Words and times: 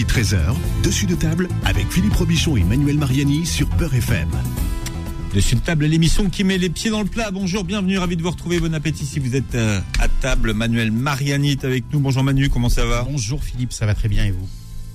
midi 0.00 0.12
13h, 0.14 0.38
dessus 0.82 1.04
de 1.04 1.14
table 1.14 1.46
avec 1.66 1.90
Philippe 1.92 2.14
Robichon 2.14 2.56
et 2.56 2.64
Manuel 2.64 2.96
Mariani 2.96 3.44
sur 3.44 3.68
Peur 3.68 3.92
FM. 3.94 4.30
Dessus 5.34 5.56
de 5.56 5.60
table, 5.60 5.84
l'émission 5.84 6.30
qui 6.30 6.42
met 6.42 6.56
les 6.56 6.70
pieds 6.70 6.88
dans 6.90 7.00
le 7.02 7.06
plat. 7.06 7.30
Bonjour, 7.30 7.64
bienvenue, 7.64 7.98
ravi 7.98 8.16
de 8.16 8.22
vous 8.22 8.30
retrouver. 8.30 8.60
Bon 8.60 8.74
appétit 8.74 9.04
si 9.04 9.18
vous 9.18 9.36
êtes 9.36 9.54
euh, 9.54 9.78
à 9.98 10.08
table. 10.08 10.54
Manuel 10.54 10.90
Mariani 10.90 11.50
est 11.50 11.64
avec 11.66 11.84
nous. 11.92 12.00
Bonjour 12.00 12.24
Manu, 12.24 12.48
comment 12.48 12.70
ça 12.70 12.86
va? 12.86 13.02
Bonjour 13.10 13.44
Philippe, 13.44 13.74
ça 13.74 13.84
va 13.84 13.94
très 13.94 14.08
bien 14.08 14.24
et 14.24 14.30
vous? 14.30 14.48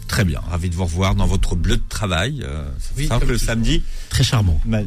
Très 0.08 0.26
bien, 0.26 0.40
ravi 0.50 0.72
de 0.72 0.76
vous 0.76 0.86
revoir 0.86 1.14
dans 1.14 1.28
votre 1.28 1.56
bleu 1.56 1.78
de 1.78 1.84
travail. 1.88 2.42
Euh, 2.44 2.68
Oui, 2.98 3.06
simple 3.06 3.28
le 3.28 3.38
samedi. 3.38 3.84
Très 4.10 4.24
charmant. 4.24 4.60
Ma- 4.66 4.80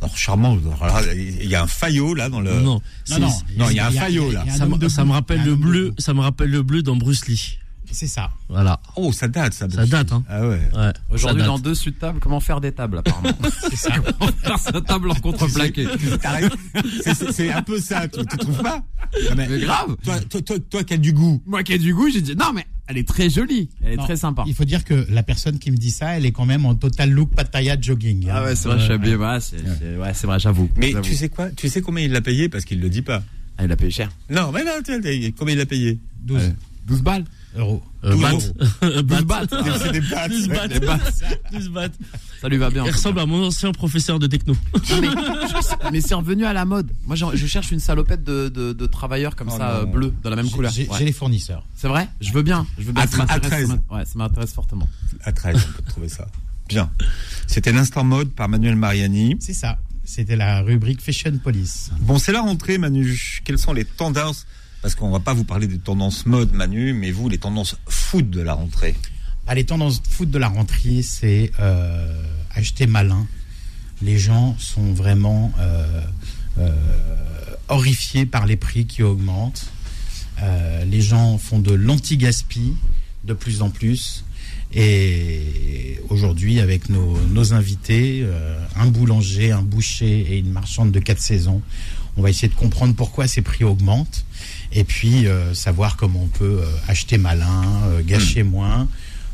Alors, 0.00 0.16
charmant, 0.18 0.58
il 1.14 1.48
y 1.48 1.54
a 1.54 1.62
un 1.62 1.66
faillot 1.68 2.14
là 2.14 2.28
dans 2.30 2.40
le. 2.40 2.50
Non, 2.62 2.80
Non, 3.10 3.18
non, 3.20 3.28
non, 3.58 3.70
il 3.70 3.76
y 3.76 3.78
a 3.80 3.86
un 3.86 3.90
faillot, 3.92 4.32
là. 4.32 4.44
a 4.48 4.50
Ça, 4.56 4.66
me- 4.66 4.72
debout. 4.72 4.88
ça 4.88 5.04
me 5.04 5.12
rappelle 5.12 5.44
le 5.44 5.54
bleu, 5.54 5.94
ça 5.98 6.14
me 6.14 6.20
rappelle 6.20 6.50
le 6.50 6.62
bleu 6.64 6.82
dans 6.82 6.96
Bruce 6.96 7.26
Lee. 7.28 7.58
C'est 7.92 8.06
ça. 8.06 8.30
Voilà. 8.48 8.80
Oh, 8.96 9.12
ça 9.12 9.28
date, 9.28 9.54
ça. 9.54 9.68
Ça 9.70 9.86
date, 9.86 10.12
hein. 10.12 10.24
Ah 10.28 10.46
ouais. 10.46 10.60
Ouais. 10.74 10.92
Aujourd'hui, 11.10 11.42
dans. 11.44 11.58
Dessus 11.58 11.90
de 11.90 11.96
table, 11.96 12.18
comment 12.20 12.40
faire 12.40 12.60
des 12.60 12.72
tables, 12.72 12.98
apparemment. 12.98 13.30
C'est 13.70 13.76
ça. 13.76 13.90
comment 14.18 14.30
faire 14.32 14.58
sa 14.58 14.80
table 14.80 15.10
en 15.10 15.14
contreplaqué. 15.14 15.86
C'est- 17.32 17.50
un 17.50 17.62
peu 17.62 17.80
ça, 17.80 18.06
tu, 18.08 18.20
tu 18.26 18.36
trouves 18.38 18.62
pas 18.62 18.82
Non, 19.30 19.34
mais 19.36 19.46
Mais 19.48 19.60
grave. 19.60 19.96
Toi, 20.04 20.20
toi, 20.20 20.40
toi, 20.42 20.56
toi 20.70 20.84
qui 20.84 20.94
as 20.94 20.98
du 20.98 21.12
goût. 21.12 21.42
Moi 21.46 21.62
qui 21.62 21.72
ai 21.72 21.78
du 21.78 21.94
goût, 21.94 22.08
j'ai 22.10 22.20
dit, 22.20 22.36
non, 22.36 22.52
mais 22.54 22.66
elle 22.86 22.98
est 22.98 23.08
très 23.08 23.30
jolie. 23.30 23.68
Elle 23.82 23.92
est 23.92 23.96
Non, 23.96 24.04
très 24.04 24.16
sympa. 24.16 24.44
Il 24.46 24.54
faut 24.54 24.64
dire 24.64 24.84
que 24.84 25.06
la 25.10 25.22
personne 25.22 25.58
qui 25.58 25.70
me 25.70 25.76
dit 25.76 25.90
ça, 25.90 26.16
elle 26.16 26.26
est 26.26 26.32
quand 26.32 26.46
même 26.46 26.66
en 26.66 26.74
total 26.74 27.10
look 27.10 27.30
Pattaya 27.34 27.76
jogging. 27.80 28.28
hein. 28.28 28.32
Ah 28.36 28.44
ouais, 28.44 28.56
c'est 28.56 28.68
vrai, 28.68 28.78
je 28.78 28.84
suis 28.84 28.92
habillé. 28.92 29.16
Ouais, 29.16 29.38
c'est 29.40 29.56
c'est- 29.58 29.96
ouais, 29.96 30.12
c'est 30.14 30.26
vrai, 30.26 30.38
j'avoue. 30.38 30.68
Mais 30.76 30.92
tu 31.02 31.14
sais 31.14 31.28
quoi 31.28 31.48
Tu 31.50 31.68
sais 31.68 31.80
combien 31.80 32.04
il 32.04 32.12
l'a 32.12 32.20
payé 32.20 32.48
parce 32.48 32.64
qu'il 32.64 32.80
le 32.80 32.88
dit 32.88 33.02
pas. 33.02 33.22
Ah, 33.58 33.64
il 33.64 33.72
a 33.72 33.76
payé 33.76 33.90
cher. 33.90 34.10
Non, 34.28 34.52
mais 34.52 34.64
non, 34.64 34.72
tu 34.84 34.92
sais, 35.02 35.32
combien 35.38 35.54
il 35.54 35.58
l'a 35.58 35.66
payé? 35.66 35.98
12 36.22 36.42
Ouais. 36.42 36.54
12 36.86 37.02
balles. 37.02 37.24
Euros. 37.56 37.82
Euh, 38.04 38.12
12 38.12 38.20
bat. 38.20 38.30
euros. 38.32 39.02
Bat. 39.02 39.02
12 39.02 39.24
balles. 39.26 39.48
C'est 39.82 39.92
des 39.92 40.00
pattes. 40.00 40.30
12 40.30 40.48
battes. 40.48 40.72
Les 40.72 40.80
balles. 40.80 41.00
12 41.52 41.68
battes. 41.70 41.92
Ça 42.40 42.48
lui 42.48 42.56
va 42.58 42.70
bien. 42.70 42.84
Il 42.84 42.90
ressemble 42.90 43.18
à 43.20 43.26
mon 43.26 43.44
ancien 43.46 43.72
professeur 43.72 44.18
de 44.18 44.26
techno. 44.26 44.54
Non, 44.90 45.00
mais 45.92 46.00
c'est 46.00 46.14
revenu 46.14 46.44
à 46.44 46.52
la 46.52 46.64
mode. 46.64 46.90
Moi, 47.06 47.16
je 47.16 47.46
cherche 47.46 47.72
une 47.72 47.80
salopette 47.80 48.22
de, 48.24 48.48
de, 48.48 48.72
de 48.72 48.86
travailleurs 48.86 49.36
comme 49.36 49.48
Oh 49.50 49.56
ça, 49.56 49.80
non. 49.82 49.82
euh, 49.82 49.84
bleu, 49.86 50.14
dans 50.22 50.30
la 50.30 50.36
même 50.36 50.50
couleur. 50.50 50.70
J'ai 50.72 50.88
Ouais. 50.88 51.04
les 51.04 51.12
fournisseurs. 51.12 51.66
C'est 51.74 51.88
vrai? 51.88 52.08
Je 52.20 52.32
veux 52.32 52.42
bien. 52.42 52.66
Je 52.78 52.84
veux 52.84 52.92
bien. 52.92 53.02
À 53.02 53.06
ça 53.06 53.16
tre- 53.18 53.20
à 53.22 53.34
m'intéresse, 53.34 53.48
13. 53.50 53.66
ça 53.68 53.74
m'int- 53.74 53.96
Ouais, 53.98 54.04
ça 54.04 54.12
m'intéresse 54.16 54.52
fortement. 54.52 54.88
À 55.24 55.32
13, 55.32 55.56
on 55.56 55.72
peut 55.82 55.90
trouver 55.90 56.08
ça. 56.08 56.26
Bien. 56.68 56.90
C'était 57.46 57.72
l'instant 57.72 58.04
mode 58.04 58.30
par 58.30 58.48
Manuel 58.48 58.76
Mariani. 58.76 59.36
C'est 59.40 59.54
ça. 59.54 59.78
C'était 60.04 60.36
la 60.36 60.60
rubrique 60.62 61.00
Fashion 61.02 61.36
Police. 61.42 61.90
Bon, 62.00 62.18
c'est 62.18 62.30
la 62.32 62.40
rentrée, 62.40 62.78
Manu. 62.78 63.40
Quelles 63.44 63.58
sont 63.58 63.72
les 63.72 63.84
tendances 63.84 64.46
Parce 64.86 64.94
qu'on 64.94 65.10
va 65.10 65.18
pas 65.18 65.34
vous 65.34 65.42
parler 65.42 65.66
des 65.66 65.80
tendances 65.80 66.26
mode, 66.26 66.52
Manu, 66.52 66.92
mais 66.92 67.10
vous, 67.10 67.28
les 67.28 67.38
tendances 67.38 67.74
foot 67.88 68.30
de 68.30 68.40
la 68.40 68.54
rentrée. 68.54 68.94
Bah, 69.44 69.56
les 69.56 69.64
tendances 69.64 70.00
de 70.00 70.06
foot 70.06 70.30
de 70.30 70.38
la 70.38 70.46
rentrée, 70.46 71.02
c'est 71.02 71.50
euh, 71.58 72.22
acheter 72.54 72.86
malin. 72.86 73.26
Les 74.00 74.16
gens 74.16 74.54
sont 74.60 74.92
vraiment 74.92 75.50
euh, 75.58 76.00
euh, 76.58 76.70
horrifiés 77.66 78.26
par 78.26 78.46
les 78.46 78.54
prix 78.54 78.86
qui 78.86 79.02
augmentent. 79.02 79.72
Les 80.86 81.00
gens 81.00 81.36
font 81.36 81.58
de 81.58 81.72
l'anti-gaspi 81.72 82.74
de 83.24 83.32
plus 83.32 83.62
en 83.62 83.70
plus. 83.70 84.24
Et 84.72 86.00
aujourd'hui, 86.10 86.60
avec 86.60 86.90
nos, 86.90 87.54
invités, 87.54 88.24
un 88.76 88.86
boulanger, 88.86 89.50
un 89.50 89.62
boucher 89.62 90.20
et 90.30 90.38
une 90.38 90.52
marchande 90.52 90.92
de 90.92 91.00
quatre 91.00 91.20
saisons, 91.20 91.60
on 92.16 92.22
va 92.22 92.30
essayer 92.30 92.48
de 92.48 92.54
comprendre 92.54 92.94
pourquoi 92.94 93.26
ces 93.26 93.42
prix 93.42 93.64
augmentent 93.64 94.24
et 94.72 94.84
puis 94.84 95.26
euh, 95.26 95.54
savoir 95.54 95.96
comment 95.96 96.22
on 96.22 96.28
peut 96.28 96.60
euh, 96.62 96.66
acheter 96.88 97.18
malin, 97.18 97.64
euh, 97.86 98.02
gâcher 98.02 98.42
moins, 98.42 98.88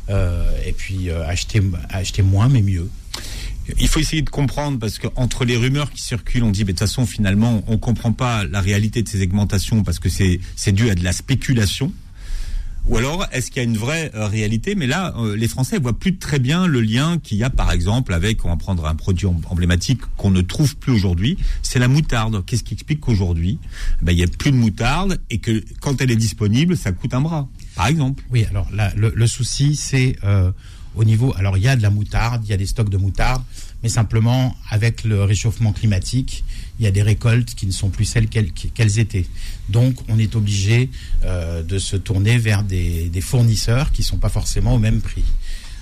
euh, 0.09 0.45
et 0.65 0.73
puis 0.73 1.09
euh, 1.09 1.25
acheter, 1.27 1.61
acheter 1.89 2.21
moins 2.21 2.49
mais 2.49 2.61
mieux. 2.61 2.89
Il 3.79 3.87
faut 3.87 4.01
essayer 4.01 4.21
de 4.21 4.29
comprendre 4.29 4.77
parce 4.77 4.99
que 4.99 5.07
entre 5.15 5.45
les 5.45 5.55
rumeurs 5.55 5.89
qui 5.91 6.01
circulent, 6.01 6.43
on 6.43 6.51
dit, 6.51 6.61
mais 6.65 6.73
de 6.73 6.77
toute 6.77 6.79
façon, 6.79 7.05
finalement, 7.05 7.63
on 7.67 7.77
comprend 7.77 8.11
pas 8.11 8.43
la 8.43 8.59
réalité 8.59 9.01
de 9.03 9.07
ces 9.07 9.21
augmentations 9.23 9.83
parce 9.83 9.99
que 9.99 10.09
c'est 10.09 10.41
c'est 10.57 10.73
dû 10.73 10.89
à 10.89 10.95
de 10.95 11.03
la 11.03 11.13
spéculation. 11.13 11.93
Ou 12.87 12.97
alors, 12.97 13.25
est-ce 13.31 13.49
qu'il 13.49 13.61
y 13.61 13.65
a 13.65 13.69
une 13.69 13.77
vraie 13.77 14.11
euh, 14.13 14.27
réalité? 14.27 14.75
Mais 14.75 14.87
là, 14.87 15.13
euh, 15.17 15.37
les 15.37 15.47
Français 15.47 15.79
voient 15.79 15.97
plus 15.97 16.17
très 16.17 16.37
bien 16.39 16.67
le 16.67 16.81
lien 16.81 17.17
qu'il 17.17 17.37
y 17.37 17.43
a, 17.43 17.49
par 17.49 17.71
exemple, 17.71 18.13
avec, 18.13 18.43
on 18.43 18.49
va 18.49 18.57
prendre 18.57 18.85
un 18.85 18.95
produit 18.95 19.25
em- 19.25 19.39
emblématique 19.49 20.01
qu'on 20.17 20.31
ne 20.31 20.41
trouve 20.41 20.75
plus 20.75 20.91
aujourd'hui, 20.91 21.37
c'est 21.61 21.79
la 21.79 21.87
moutarde. 21.87 22.43
Qu'est-ce 22.45 22.63
qui 22.63 22.73
explique 22.73 22.99
qu'aujourd'hui, 22.99 23.57
ben, 24.01 24.11
il 24.11 24.19
y 24.19 24.23
a 24.23 24.27
plus 24.27 24.51
de 24.51 24.57
moutarde 24.57 25.19
et 25.29 25.37
que 25.37 25.63
quand 25.79 26.01
elle 26.01 26.11
est 26.11 26.17
disponible, 26.17 26.75
ça 26.75 26.91
coûte 26.91 27.13
un 27.13 27.21
bras, 27.21 27.47
par 27.75 27.87
exemple. 27.87 28.21
Oui, 28.31 28.45
alors 28.49 28.67
là, 28.73 28.91
le, 28.97 29.13
le 29.15 29.27
souci, 29.27 29.77
c'est 29.77 30.17
euh, 30.25 30.51
au 30.95 31.03
niveau. 31.03 31.33
Alors, 31.37 31.57
il 31.57 31.63
y 31.63 31.67
a 31.67 31.75
de 31.75 31.81
la 31.81 31.89
moutarde, 31.89 32.43
il 32.45 32.49
y 32.49 32.53
a 32.53 32.57
des 32.57 32.65
stocks 32.65 32.89
de 32.89 32.97
moutarde, 32.97 33.41
mais 33.81 33.89
simplement, 33.89 34.55
avec 34.69 35.03
le 35.03 35.23
réchauffement 35.23 35.73
climatique, 35.73 36.43
il 36.79 36.85
y 36.85 36.87
a 36.87 36.91
des 36.91 37.03
récoltes 37.03 37.53
qui 37.55 37.65
ne 37.67 37.71
sont 37.71 37.89
plus 37.89 38.05
celles 38.05 38.27
qu'elles 38.27 38.99
étaient. 38.99 39.25
Donc, 39.69 39.95
on 40.09 40.19
est 40.19 40.35
obligé 40.35 40.89
euh, 41.23 41.63
de 41.63 41.79
se 41.79 41.95
tourner 41.95 42.37
vers 42.37 42.63
des, 42.63 43.09
des 43.09 43.21
fournisseurs 43.21 43.91
qui 43.91 44.01
ne 44.01 44.05
sont 44.05 44.17
pas 44.17 44.29
forcément 44.29 44.75
au 44.75 44.79
même 44.79 45.01
prix. 45.01 45.23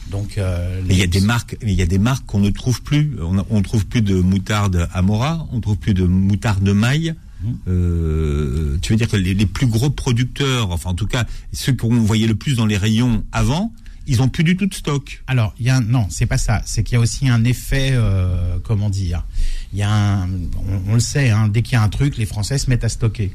Donc, 0.09 0.37
euh, 0.37 0.81
il 0.89 0.97
y 0.97 1.03
a 1.03 1.07
des 1.07 1.21
marques, 1.21 1.57
il 1.61 1.71
y 1.71 1.81
a 1.81 1.85
des 1.85 1.99
marques 1.99 2.25
qu'on 2.25 2.39
ne 2.39 2.49
trouve 2.49 2.81
plus. 2.81 3.15
On, 3.21 3.45
on 3.49 3.61
trouve 3.61 3.85
plus 3.85 4.01
de 4.01 4.15
moutarde 4.15 4.89
Amora, 4.93 5.47
on 5.51 5.61
trouve 5.61 5.77
plus 5.77 5.93
de 5.93 6.03
moutarde 6.03 6.67
maille. 6.67 7.13
Mhm. 7.43 7.57
Euh, 7.67 8.77
tu 8.81 8.93
veux 8.93 8.97
dire 8.97 9.07
que 9.07 9.17
les, 9.17 9.33
les 9.33 9.45
plus 9.45 9.67
gros 9.67 9.89
producteurs, 9.89 10.71
enfin 10.71 10.91
en 10.91 10.95
tout 10.95 11.07
cas 11.07 11.25
ceux 11.53 11.73
qu'on 11.73 11.95
voyait 12.01 12.27
le 12.27 12.35
plus 12.35 12.55
dans 12.55 12.65
les 12.65 12.77
rayons 12.77 13.23
avant, 13.31 13.71
ils 14.11 14.21
ont 14.21 14.27
plus 14.27 14.43
du 14.43 14.57
tout 14.57 14.65
de 14.65 14.73
stock. 14.73 15.23
Alors, 15.25 15.55
il 15.57 15.65
y 15.65 15.69
a 15.69 15.77
un, 15.77 15.81
non, 15.81 16.05
c'est 16.09 16.25
pas 16.25 16.37
ça. 16.37 16.61
C'est 16.65 16.83
qu'il 16.83 16.95
y 16.95 16.97
a 16.97 16.99
aussi 16.99 17.29
un 17.29 17.45
effet, 17.45 17.91
euh, 17.93 18.57
comment 18.61 18.89
dire 18.89 19.23
Il 19.71 19.79
y 19.79 19.83
a 19.83 19.89
un, 19.89 20.29
on, 20.29 20.81
on 20.89 20.93
le 20.95 20.99
sait, 20.99 21.29
hein, 21.29 21.47
dès 21.47 21.61
qu'il 21.61 21.73
y 21.73 21.75
a 21.77 21.81
un 21.81 21.87
truc, 21.87 22.17
les 22.17 22.25
Français 22.25 22.57
se 22.57 22.69
mettent 22.69 22.83
à 22.83 22.89
stocker. 22.89 23.31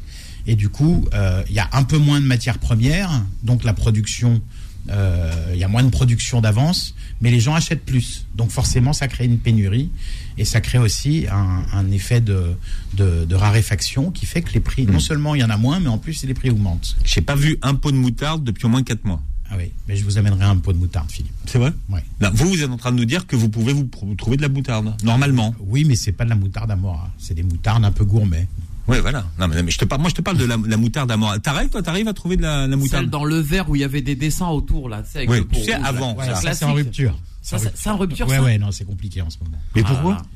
Et 0.47 0.55
du 0.55 0.69
coup, 0.69 1.07
euh, 1.15 1.43
il 1.49 1.55
y 1.55 1.61
a 1.61 1.69
un 1.73 1.83
peu 1.83 1.97
moins 1.97 2.21
de 2.21 2.27
matières 2.27 2.59
premières, 2.59 3.11
donc 3.43 3.65
la 3.65 3.73
production, 3.73 4.43
euh, 4.91 5.33
il 5.55 5.59
y 5.59 5.65
a 5.65 5.69
moins 5.69 5.83
de 5.83 5.89
production 5.89 6.43
d'avance, 6.43 6.95
mais 7.23 7.31
les 7.31 7.41
gens 7.41 7.55
achètent 7.55 7.87
plus. 7.87 8.27
Donc 8.35 8.51
forcément, 8.51 8.93
ça 8.93 9.09
crée 9.09 9.25
une 9.25 9.39
pénurie 9.39 9.89
et 10.37 10.45
ça 10.45 10.61
crée 10.61 10.77
aussi 10.77 11.27
un, 11.33 11.65
un 11.73 11.91
effet 11.91 12.21
de, 12.21 12.55
de, 12.93 13.25
de 13.25 13.35
raréfaction 13.35 14.11
qui 14.11 14.27
fait 14.27 14.43
que 14.43 14.53
les 14.53 14.61
prix, 14.61 14.85
non 14.85 15.01
seulement 15.01 15.35
il 15.35 15.41
y 15.41 15.45
en 15.45 15.49
a 15.49 15.57
moins, 15.57 15.81
mais 15.81 15.89
en 15.89 15.97
plus 15.97 16.23
les 16.25 16.35
prix 16.35 16.51
augmentent. 16.51 16.97
J'ai 17.03 17.23
pas 17.23 17.35
vu 17.35 17.57
un 17.63 17.75
pot 17.75 17.93
de 17.93 17.97
moutarde 17.97 18.45
depuis 18.45 18.67
au 18.67 18.69
moins 18.69 18.83
4 18.83 19.07
mois. 19.07 19.23
Ah 19.51 19.55
oui, 19.57 19.71
mais 19.87 19.97
je 19.97 20.05
vous 20.05 20.19
amènerai 20.19 20.45
un 20.45 20.57
pot 20.57 20.73
de 20.73 20.79
moutarde, 20.79 21.11
Philippe. 21.11 21.33
C'est 21.47 21.59
vrai. 21.59 21.73
Non, 21.89 22.31
Vous, 22.35 22.49
vous 22.49 22.63
êtes 22.63 22.71
en 22.71 22.77
train 22.77 22.91
de 22.93 22.97
nous 22.97 23.05
dire 23.05 23.27
que 23.27 23.37
vous 23.37 23.49
pouvez 23.49 23.73
vous, 23.73 23.89
trouver 24.17 24.37
de 24.37 24.43
la 24.43 24.49
moutarde, 24.49 24.93
normalement. 25.05 25.55
Oui, 25.61 25.85
mais 25.85 25.95
c'est 25.97 26.13
pas 26.13 26.25
de 26.25 26.31
la 26.31 26.37
moutarde 26.37 26.71
Amora, 26.71 27.11
c'est 27.19 27.35
des 27.35 27.43
moutardes 27.43 27.85
un 27.85 27.93
peu 27.93 28.05
gourmets. 28.05 28.49
Ouais, 28.89 29.01
voilà. 29.01 29.27
Non, 29.39 29.49
mais, 29.49 29.63
mais 29.63 29.71
je 29.71 29.79
te 29.79 29.85
parle, 29.85 30.01
moi, 30.01 30.11
je 30.11 30.15
te 30.15 30.23
parle 30.23 30.37
de 30.39 30.45
la, 30.45 30.57
la 30.65 30.77
moutarde 30.77 31.11
Amora. 31.11 31.39
T'arrives, 31.39 31.71
toi, 31.71 31.83
t'arrives 31.83 32.09
à 32.09 32.13
trouver 32.13 32.37
de 32.37 32.43
la, 32.43 32.67
la 32.67 32.77
moutarde 32.77 33.03
Celle 33.05 33.11
dans 33.11 33.25
le 33.25 33.39
verre 33.39 33.69
où 33.69 33.75
il 33.77 33.81
y 33.81 33.85
avait 33.85 34.03
des 34.03 34.15
dessins 34.17 34.49
autour, 34.49 34.89
là. 34.89 35.03
Avec 35.15 35.29
Oui, 35.31 35.39
le 35.39 35.47
tu 35.49 35.63
sais, 35.65 35.77
rouge, 35.77 35.85
avant, 35.87 36.17
ça. 36.19 36.55
c'est 36.55 36.65
en 36.65 36.73
rupture. 36.75 37.19
Ça, 37.43 37.59
c'est 37.59 37.91
en 37.91 37.97
rupture, 37.97 38.27
Ouais, 38.29 38.37
ça 38.37 38.43
ouais, 38.43 38.59
non, 38.59 38.73
c'est 38.73 38.85
compliqué 38.85 39.23
en 39.23 39.31
ce 39.31 39.39
moment. 39.45 39.59
Mais 39.75 39.83
Ah 39.85 39.89
pourquoi 39.89 40.11
là 40.13 40.19
là. 40.19 40.27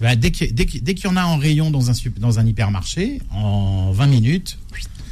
Bah, 0.00 0.16
dès 0.16 0.30
qu'il 0.30 0.54
dès 0.54 0.64
dès 0.64 0.92
y 0.92 1.06
en 1.08 1.16
a 1.16 1.24
en 1.24 1.38
rayon 1.38 1.70
dans 1.72 1.90
un, 1.90 1.94
dans 2.18 2.38
un 2.38 2.46
hypermarché, 2.46 3.20
en 3.30 3.90
20 3.92 4.06
minutes, 4.06 4.58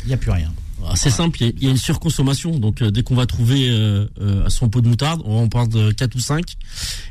il 0.05 0.09
n'y 0.09 0.15
a 0.15 0.17
plus 0.17 0.31
rien. 0.31 0.53
Ah, 0.85 0.93
C'est 0.95 1.11
simple, 1.11 1.43
il 1.43 1.63
y 1.63 1.67
a- 1.67 1.71
une 1.71 1.77
surconsommation. 1.77 2.59
Donc 2.59 2.83
euh, 2.83 2.91
dès 2.91 3.03
qu'on 3.03 3.15
va 3.15 3.27
trouver 3.27 3.69
euh, 3.71 4.07
euh, 4.21 4.49
son 4.49 4.69
pot 4.69 4.81
de 4.81 4.89
moutarde, 4.89 5.23
on 5.25 5.45
en 5.45 5.49
parle 5.49 5.69
de 5.69 5.91
4 5.93 6.15
ou 6.15 6.21
5. 6.21 6.45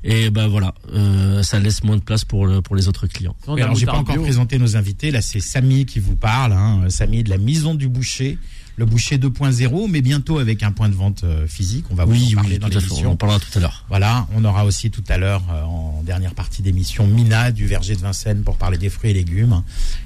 Et 0.03 0.30
ben 0.30 0.48
voilà, 0.48 0.74
euh, 0.94 1.42
ça 1.44 1.59
laisse 1.59 1.84
moins 1.84 1.98
de 1.98 2.02
place 2.02 2.26
pour, 2.26 2.46
le- 2.46 2.62
pour 2.62 2.76
les 2.76 2.88
autres 2.88 3.08
clients. 3.08 3.36
Oui, 3.48 3.62
alors, 3.62 3.76
j'ai 3.76 3.86
pas 3.86 3.94
encore 3.98 4.16
bio. 4.16 4.24
présenté 4.24 4.58
nos 4.59 4.78
invités. 4.78 5.12
Là, 5.12 5.22
c'est 5.22 5.40
Samy 5.40 5.86
qui 5.86 6.00
vous 6.00 6.16
parle. 6.16 6.53
Hein. 6.53 6.81
Samy 6.90 7.24
de 7.24 7.30
la 7.30 7.38
Maison 7.38 7.74
du 7.76 7.88
Boucher, 7.90 8.38
le 8.78 8.86
Boucher 8.86 9.18
2.0, 9.18 9.88
mais 9.90 10.02
bientôt 10.02 10.38
avec 10.40 10.62
un 10.64 10.72
point 10.72 10.90
de 10.90 10.96
vente 10.96 11.24
physique. 11.47 11.85
On 11.90 11.96
va 11.96 12.06
vous 12.06 12.11
Oui, 12.11 12.34
en 12.34 12.41
parler 12.41 12.53
oui, 12.56 12.59
dans 12.59 12.68
à 12.68 12.70
fait. 12.70 12.76
On 12.76 12.79
en 12.79 12.82
l'émission. 12.88 13.16
parlera 13.16 13.40
tout 13.40 13.58
à 13.58 13.61
l'heure. 13.61 13.85
Voilà, 13.90 14.28
on 14.35 14.44
aura 14.46 14.66
aussi 14.66 14.91
tout 14.91 15.03
à 15.09 15.18
l'heure, 15.18 15.44
euh, 15.52 15.64
en 15.64 16.03
dernière 16.06 16.34
partie 16.35 16.61
d'émission, 16.61 17.08
Mina 17.08 17.52
du 17.52 17.66
Verger 17.66 17.96
de 17.96 18.02
Vincennes 18.02 18.44
pour 18.44 18.58
parler 18.58 18.78
des 18.78 18.90
fruits 18.90 19.11
et 19.11 19.14
légumes. 19.14 19.64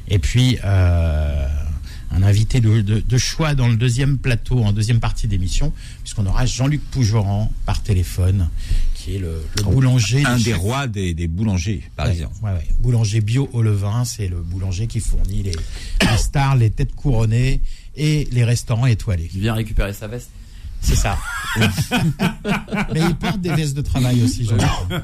Et 0.08 0.20
puis, 0.20 0.58
euh, 0.64 1.48
un 2.12 2.24
invité 2.24 2.60
de, 2.60 2.82
de- 2.82 3.00
de 3.00 3.18
choix 3.18 3.54
dans 3.56 3.68
le 3.68 3.76
deuxième 3.76 4.18
plateau, 4.18 4.64
en 4.64 4.72
deuxième 4.72 5.00
partie 5.00 5.28
d'émission, 5.28 5.72
puisqu'on 6.04 6.26
aura 6.26 6.46
Jean-Luc 6.46 6.82
Pougeran 6.92 7.52
par 7.66 7.82
téléphone, 7.84 8.50
qui 8.96 9.16
est 9.16 9.20
le, 9.20 9.42
le 9.58 9.64
boulanger. 9.64 10.26
Un 10.26 10.38
des 10.38 10.54
rois 10.54 10.88
des, 10.88 11.14
des 11.14 11.28
boulangers 11.28 11.84
parisiens. 11.96 12.30
Ouais, 12.42 12.52
ouais. 12.52 12.68
Boulanger 12.82 13.22
bio 13.22 13.48
au 13.54 13.62
levain, 13.62 14.06
c'est 14.06 14.28
le 14.28 14.42
boulanger 14.42 14.88
qui 14.88 15.00
fournit 15.00 15.44
les, 15.44 15.52
les 16.10 16.18
stars, 16.18 16.56
les 16.56 16.70
têtes 16.72 16.96
couronnées 16.96 17.62
et 17.96 18.28
les 18.32 18.44
restaurants 18.44 18.86
étoilés. 18.88 19.30
Il 19.34 19.42
vient 19.42 19.54
récupérer 19.54 19.94
sa 19.94 20.08
veste. 20.08 20.30
C'est 20.82 20.96
ça. 20.96 21.18
Mais 22.94 23.02
il 23.02 23.16
porte 23.16 23.42
des 23.42 23.54
vestes 23.54 23.76
de 23.76 23.82
travail 23.82 24.24
aussi, 24.24 24.46
Jean-Luc. 24.46 25.02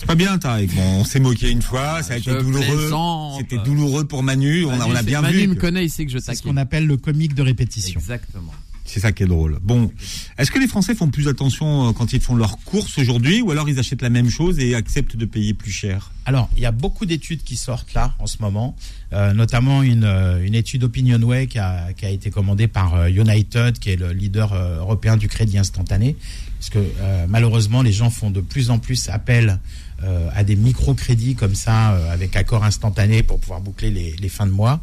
C'est 0.00 0.06
pas 0.06 0.14
bien, 0.14 0.38
Tarek. 0.38 0.74
Bon, 0.74 1.00
on 1.00 1.04
s'est 1.04 1.20
moqué 1.20 1.50
une 1.50 1.60
fois, 1.60 2.02
ça 2.02 2.14
a 2.14 2.16
été 2.16 2.30
Je 2.30 2.38
douloureux. 2.38 2.90
C'était 3.38 3.58
douloureux 3.58 4.04
pour 4.06 4.22
Manu. 4.22 4.64
On 4.64 4.70
a, 4.70 4.76
Manu, 4.78 4.92
on 4.92 4.96
a 4.96 5.02
bien 5.02 5.20
Manu 5.20 5.36
vu. 5.36 5.46
me 5.48 5.54
que- 5.54 5.60
connaît, 5.60 5.84
il 5.84 5.90
sait 5.90 6.06
que 6.06 6.10
je 6.12 6.18
C'est 6.18 6.34
ce 6.34 6.42
qu'on 6.42 6.56
appelle 6.56 6.86
le 6.86 6.96
comique 6.96 7.34
de 7.34 7.42
répétition. 7.42 8.00
Exactement. 8.00 8.52
C'est 8.86 8.98
ça 8.98 9.12
qui 9.12 9.22
est 9.22 9.26
drôle. 9.26 9.58
Bon, 9.62 9.92
est-ce 10.38 10.50
que 10.50 10.58
les 10.58 10.66
Français 10.66 10.94
font 10.94 11.08
plus 11.10 11.28
attention 11.28 11.88
euh, 11.88 11.92
quand 11.92 12.12
ils 12.14 12.20
font 12.20 12.34
leurs 12.34 12.58
courses 12.64 12.98
aujourd'hui 12.98 13.40
ou 13.42 13.50
alors 13.52 13.68
ils 13.68 13.78
achètent 13.78 14.02
la 14.02 14.10
même 14.10 14.30
chose 14.30 14.58
et 14.58 14.74
acceptent 14.74 15.16
de 15.16 15.26
payer 15.26 15.54
plus 15.54 15.70
cher? 15.70 16.10
Alors, 16.26 16.48
il 16.56 16.62
y 16.62 16.66
a 16.66 16.70
beaucoup 16.72 17.06
d'études 17.06 17.42
qui 17.42 17.56
sortent 17.56 17.94
là 17.94 18.14
en 18.18 18.26
ce 18.26 18.36
moment, 18.40 18.76
euh, 19.12 19.32
notamment 19.32 19.82
une, 19.82 20.04
euh, 20.04 20.44
une 20.44 20.54
étude 20.54 20.84
Opinionway 20.84 21.46
qui 21.46 21.58
a, 21.58 21.92
qui 21.94 22.04
a 22.06 22.10
été 22.10 22.30
commandée 22.30 22.68
par 22.68 22.94
euh, 22.94 23.08
United, 23.08 23.78
qui 23.78 23.90
est 23.90 23.96
le 23.96 24.12
leader 24.12 24.52
euh, 24.52 24.78
européen 24.78 25.16
du 25.16 25.28
crédit 25.28 25.58
instantané. 25.58 26.16
Parce 26.58 26.70
que 26.70 26.78
euh, 26.78 27.26
malheureusement, 27.28 27.82
les 27.82 27.92
gens 27.92 28.10
font 28.10 28.30
de 28.30 28.40
plus 28.42 28.70
en 28.70 28.78
plus 28.78 29.08
appel 29.08 29.58
euh, 30.04 30.28
à 30.34 30.44
des 30.44 30.56
microcrédits 30.56 31.34
comme 31.34 31.54
ça, 31.54 31.88
avec 32.10 32.36
accord 32.36 32.64
instantané 32.64 33.22
pour 33.22 33.38
pouvoir 33.40 33.60
boucler 33.60 33.90
les, 33.90 34.14
les 34.16 34.28
fins 34.28 34.46
de 34.46 34.50
mois. 34.52 34.80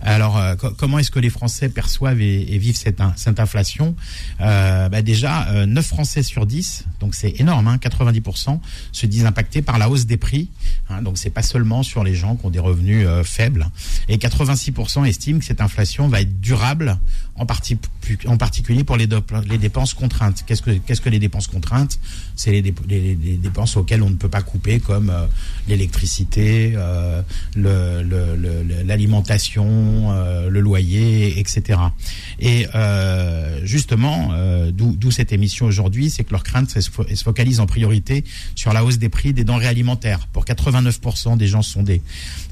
Alors, 0.00 0.40
co- 0.58 0.70
comment 0.76 0.98
est-ce 0.98 1.10
que 1.10 1.18
les 1.20 1.30
Français 1.30 1.68
perçoivent 1.68 2.20
et, 2.20 2.54
et 2.54 2.58
vivent 2.58 2.76
cette, 2.76 3.00
cette 3.16 3.38
inflation? 3.40 3.94
Bah 4.38 5.02
Déjà, 5.02 5.48
euh, 5.50 5.66
9 5.66 5.84
Français 5.86 6.22
sur 6.22 6.46
10, 6.46 6.84
donc 7.00 7.14
c'est 7.14 7.40
énorme, 7.40 7.66
hein, 7.68 7.78
90%, 7.80 8.60
se 8.92 9.06
disent 9.06 9.24
impactés 9.26 9.62
par 9.62 9.78
la 9.78 9.88
hausse 9.88 10.06
des 10.06 10.16
prix. 10.16 10.48
Hein, 10.90 11.02
donc, 11.02 11.18
c'est 11.18 11.30
pas 11.30 11.42
seulement 11.42 11.82
sur 11.82 12.04
les 12.04 12.14
gens 12.14 12.36
qui 12.36 12.46
ont 12.46 12.50
des 12.50 12.58
revenus 12.58 13.06
euh, 13.06 13.22
faibles. 13.22 13.66
Et 14.08 14.16
86% 14.16 15.06
estiment 15.06 15.38
que 15.38 15.44
cette 15.44 15.60
inflation 15.60 16.08
va 16.08 16.20
être 16.20 16.40
durable, 16.40 16.98
en, 17.40 17.46
partie, 17.46 17.78
en 18.26 18.36
particulier 18.36 18.84
pour 18.84 18.96
les, 18.98 19.06
dépenses 19.06 19.94
contraintes. 19.94 20.44
Qu'est-ce 20.46 20.60
que, 20.62 20.72
qu'est-ce 20.72 21.00
que 21.00 21.08
les 21.08 21.18
dépenses 21.18 21.46
contraintes? 21.46 21.98
C'est 22.36 22.50
les, 22.52 22.62
dép- 22.62 22.86
les- 22.86 23.14
les 23.16 23.36
dépenses 23.38 23.76
auxquelles 23.78 24.02
on 24.02 24.10
ne 24.10 24.16
peut 24.16 24.28
pas 24.28 24.42
couper, 24.42 24.78
comme 24.78 25.08
euh, 25.10 25.26
l'électricité, 25.66 26.74
euh, 26.76 27.22
l'alimentation, 28.84 29.66
euh, 30.12 30.48
le 30.50 30.60
loyer, 30.60 31.38
etc. 31.38 31.78
Et 32.40 32.66
euh, 32.74 33.60
justement, 33.64 34.32
d'où 34.72 35.10
cette 35.10 35.32
émission 35.32 35.66
aujourd'hui, 35.66 36.10
c'est 36.10 36.24
que 36.24 36.32
leur 36.32 36.42
crainte 36.44 36.70
elle 36.76 36.82
se, 36.82 36.90
se 36.90 37.24
focalise 37.24 37.60
en 37.60 37.66
priorité 37.66 38.24
sur 38.54 38.72
la 38.72 38.84
hausse 38.84 38.98
des 38.98 39.08
prix 39.08 39.32
des 39.32 39.44
denrées 39.44 39.66
alimentaires. 39.66 40.26
Pour 40.32 40.44
89% 40.44 41.36
des 41.36 41.46
gens 41.46 41.62
sondés, 41.62 42.02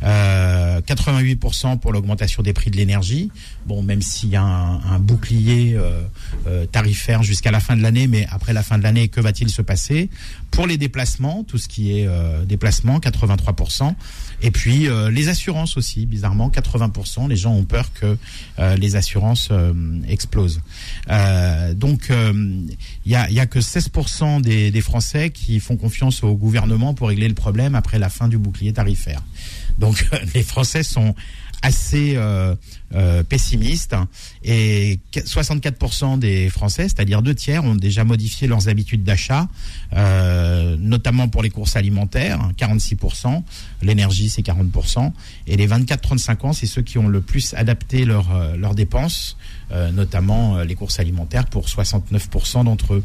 euh, 0.02 0.80
88% 0.80 1.78
pour 1.78 1.92
l'augmentation 1.92 2.42
des 2.42 2.52
prix 2.52 2.70
de 2.70 2.76
l'énergie. 2.76 3.30
Bon, 3.66 3.82
même 3.82 4.00
s'il 4.02 4.30
y 4.30 4.36
a 4.36 4.42
un, 4.42 4.77
un 4.84 4.98
bouclier 4.98 5.74
euh, 5.74 6.02
euh, 6.46 6.66
tarifaire 6.66 7.22
jusqu'à 7.22 7.50
la 7.50 7.60
fin 7.60 7.76
de 7.76 7.82
l'année, 7.82 8.06
mais 8.06 8.26
après 8.30 8.52
la 8.52 8.62
fin 8.62 8.78
de 8.78 8.82
l'année, 8.82 9.08
que 9.08 9.20
va-t-il 9.20 9.50
se 9.50 9.62
passer? 9.62 10.10
Pour 10.50 10.66
les 10.66 10.76
déplacements, 10.76 11.44
tout 11.44 11.58
ce 11.58 11.68
qui 11.68 11.98
est 11.98 12.06
euh, 12.06 12.44
déplacement, 12.44 12.98
83%. 12.98 13.94
Et 14.40 14.52
puis 14.52 14.86
les 15.10 15.28
assurances 15.28 15.76
aussi, 15.76 16.06
bizarrement, 16.06 16.48
80%. 16.48 17.28
Les 17.28 17.34
gens 17.34 17.54
ont 17.54 17.64
peur 17.64 17.90
que 17.92 18.16
les 18.76 18.94
assurances 18.94 19.50
explosent. 20.08 20.60
Donc, 21.74 22.08
il 22.10 22.76
y, 23.04 23.16
a, 23.16 23.28
y 23.32 23.40
a 23.40 23.46
que 23.46 23.58
16% 23.58 24.40
des, 24.40 24.70
des 24.70 24.80
Français 24.80 25.30
qui 25.30 25.58
font 25.58 25.76
confiance 25.76 26.22
au 26.22 26.36
gouvernement 26.36 26.94
pour 26.94 27.08
régler 27.08 27.26
le 27.26 27.34
problème 27.34 27.74
après 27.74 27.98
la 27.98 28.10
fin 28.10 28.28
du 28.28 28.38
bouclier 28.38 28.72
tarifaire. 28.72 29.22
Donc, 29.78 30.06
les 30.34 30.44
Français 30.44 30.84
sont 30.84 31.16
assez 31.62 32.14
euh, 32.16 32.54
euh, 32.94 33.22
pessimistes 33.22 33.96
et 34.42 35.00
64% 35.12 36.18
des 36.18 36.48
Français, 36.48 36.84
c'est-à-dire 36.84 37.22
deux 37.22 37.34
tiers, 37.34 37.64
ont 37.64 37.74
déjà 37.74 38.04
modifié 38.04 38.46
leurs 38.48 38.68
habitudes 38.68 39.04
d'achat, 39.04 39.48
euh, 39.94 40.76
notamment 40.78 41.28
pour 41.28 41.42
les 41.42 41.50
courses 41.50 41.76
alimentaires, 41.76 42.50
46%, 42.56 43.42
l'énergie 43.82 44.28
c'est 44.28 44.42
40%, 44.42 45.12
et 45.46 45.56
les 45.56 45.66
24-35 45.66 46.46
ans, 46.46 46.52
c'est 46.52 46.66
ceux 46.66 46.82
qui 46.82 46.98
ont 46.98 47.08
le 47.08 47.20
plus 47.20 47.54
adapté 47.54 48.04
leurs 48.04 48.34
euh, 48.34 48.56
leurs 48.56 48.74
dépenses, 48.74 49.36
euh, 49.70 49.90
notamment 49.90 50.56
euh, 50.56 50.64
les 50.64 50.74
courses 50.74 50.98
alimentaires 51.00 51.46
pour 51.46 51.66
69% 51.66 52.64
d'entre 52.64 52.94
eux. 52.94 53.04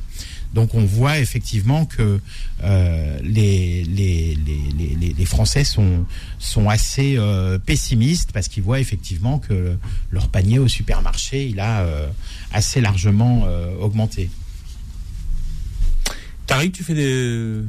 Donc 0.54 0.76
on 0.76 0.86
voit 0.86 1.18
effectivement 1.20 1.86
que 1.86 2.20
euh, 2.64 3.20
les, 3.24 3.84
les, 3.86 4.36
les, 4.46 4.96
les, 5.00 5.14
les 5.14 5.26
Français 5.26 5.64
sont, 5.64 6.06
sont 6.38 6.70
assez 6.70 7.16
euh, 7.18 7.58
pessimistes 7.58 8.32
parce 8.34 8.48
qu'ils 8.48 8.62
voient 8.64 8.80
effectivement 8.80 9.40
que 9.40 9.76
leur 10.12 10.28
panier 10.30 10.60
au 10.60 10.68
supermarché, 10.68 11.48
il 11.48 11.60
a 11.60 11.82
euh, 11.82 12.08
assez 12.52 12.82
largement 12.82 13.44
euh, 13.48 13.76
augmenté. 13.80 14.30
Tariq, 16.48 16.72
tu 16.72 16.84
fais 16.84 16.94
des... 16.94 17.62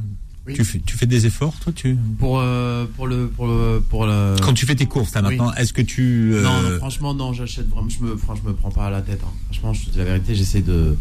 Oui. 0.47 0.53
Tu 0.53 0.63
fais, 0.63 0.79
tu 0.85 0.95
fais 0.99 1.07
des 1.07 1.25
efforts, 1.25 1.55
toi 1.61 1.73
tu... 1.75 1.97
Pour, 2.19 2.39
euh, 2.39 2.85
pour 2.97 3.07
le. 3.07 3.29
Pour 3.29 3.47
le, 3.47 3.81
pour 3.89 4.05
le... 4.05 4.37
Quand 4.43 4.53
tu 4.53 4.67
fais 4.67 4.75
tes 4.75 4.85
courses, 4.85 5.15
là, 5.15 5.23
Oui. 5.23 5.37
maintenant, 5.39 5.55
est-ce 5.55 5.73
que 5.73 5.81
tu... 5.81 6.35
euh, 6.35 6.43
Non, 6.43 6.61
non, 6.61 6.77
franchement, 6.77 7.15
non, 7.15 7.33
j'achète 7.33 7.67
vraiment. 7.71 7.89
Je 7.89 8.01
me, 8.05 8.15
franchement, 8.19 8.43
je 8.45 8.51
me 8.51 8.55
prends 8.55 8.71
pas 8.71 8.89
à 8.89 8.91
la 8.91 9.01
tête. 9.01 9.21
hein. 9.25 9.33
Franchement, 9.47 9.73
je 9.73 9.87
te 9.87 9.91
dis 9.93 9.97
la 9.99 10.05
vérité, 10.05 10.35
j'essaie 10.35 10.61
de. 10.61 10.99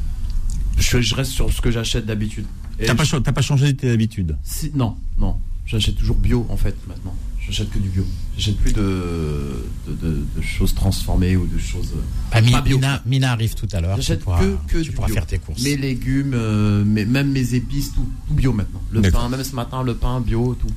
Je, 0.78 1.02
je 1.02 1.16
reste 1.16 1.32
sur 1.32 1.52
ce 1.52 1.62
que 1.62 1.72
j'achète 1.72 2.06
d'habitude. 2.06 2.46
T'as 2.86 2.96
pas, 2.96 3.04
pas 3.32 3.42
changé 3.42 3.76
tes 3.76 3.90
habitudes 3.92 4.36
si- 4.44 4.72
Non, 4.74 4.96
non. 5.18 5.38
J'achète 5.66 5.96
toujours 5.96 6.18
bio, 6.18 6.46
en 6.50 6.58
fait, 6.58 6.76
maintenant. 6.88 7.16
J'achète 7.46 7.70
que 7.70 7.78
du 7.80 7.90
bio. 7.90 8.06
J'achète 8.38 8.58
plus 8.58 8.74
de, 8.74 9.66
de, 9.88 9.94
de- 9.94 10.26
de 10.38 10.42
choses 10.42 10.74
transformées 10.74 11.36
ou 11.36 11.46
de 11.46 11.58
choses. 11.58 11.92
euh, 11.96 12.02
Ah, 12.32 12.42
Pas 12.42 12.62
bio. 12.62 12.78
Mina, 12.78 13.02
Mina 13.06 13.32
arrive 13.32 13.54
tout 13.54 13.68
à 13.74 13.80
l'heure. 13.82 13.96
J'achète 13.98 14.24
que, 14.24 14.58
que 14.68 14.78
tu 14.80 14.90
du 14.90 14.92
pourras 14.92 15.08
bio. 15.08 15.16
faire 15.16 15.28
tes 15.28 15.40
courses. 15.40 15.62
Mes 15.64 15.76
légumes, 15.78 16.34
euh, 16.34 16.84
mes- 16.86 17.06
même 17.06 17.32
mes 17.32 17.54
épices, 17.54 17.94
tout, 17.94 18.08
tout 18.28 18.34
bio 18.34 18.54
maintenant. 18.54 18.82
Le 18.92 19.02
pain, 19.12 19.28
même 19.30 19.44
ce 19.44 19.56
matin, 19.56 19.84
le 19.84 19.94
pain 19.96 20.20
bio, 20.22 20.56
tout. 20.60 20.68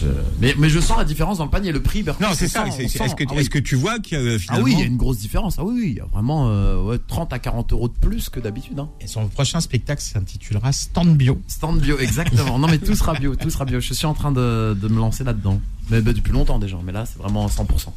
Je- 0.00 0.06
Mais, 0.40 0.54
mais 0.58 0.68
je 0.68 0.80
sens 0.80 0.96
la 0.98 1.04
différence 1.04 1.38
dans 1.38 1.44
le 1.44 1.50
panier. 1.50 1.72
Le 1.72 1.82
prix, 1.82 2.02
par 2.02 2.20
Non, 2.20 2.28
c'est 2.34 2.48
ça. 2.48 2.64
que, 2.64 2.68
Ah 2.70 2.74
oui. 2.78 3.40
est-ce 3.40 3.50
que 3.50 3.58
tu 3.58 3.74
vois 3.76 3.98
qu'il 3.98 4.18
y 4.18 4.20
a 4.20 4.24
euh, 4.24 4.34
Ah 4.36 4.38
finalement... 4.38 4.64
oui, 4.64 4.72
il 4.74 4.80
y 4.80 4.82
a 4.82 4.86
une 4.86 4.96
grosse 4.96 5.18
différence. 5.18 5.56
Ah 5.58 5.64
oui, 5.64 5.74
oui, 5.80 5.88
il 5.90 5.96
y 5.96 6.00
a 6.00 6.06
vraiment 6.06 6.48
euh, 6.48 6.82
ouais, 6.82 6.98
30 7.06 7.32
à 7.32 7.38
40 7.38 7.72
euros 7.72 7.88
de 7.88 7.94
plus 7.94 8.28
que 8.28 8.40
d'habitude. 8.40 8.78
Hein. 8.78 8.88
Et 9.00 9.06
son 9.06 9.26
prochain 9.28 9.60
spectacle 9.60 10.02
s'intitulera 10.02 10.72
Stand 10.72 11.16
Bio. 11.16 11.40
Stand 11.46 11.80
bio, 11.80 11.98
exactement. 11.98 12.58
non, 12.58 12.68
mais 12.68 12.78
tout 12.78 12.94
sera 12.94 13.14
bio, 13.14 13.34
tout 13.36 13.50
sera 13.50 13.64
bio. 13.64 13.80
Je 13.80 13.94
suis 13.94 14.06
en 14.06 14.14
train 14.14 14.32
de, 14.32 14.76
de 14.80 14.88
me 14.88 14.98
lancer 14.98 15.24
là-dedans. 15.24 15.60
Mais 15.90 16.00
bah, 16.00 16.12
depuis 16.12 16.32
longtemps 16.32 16.58
déjà, 16.58 16.78
mais 16.84 16.92
là, 16.92 17.04
c'est 17.06 17.18
vraiment 17.18 17.46
100%. 17.46 17.88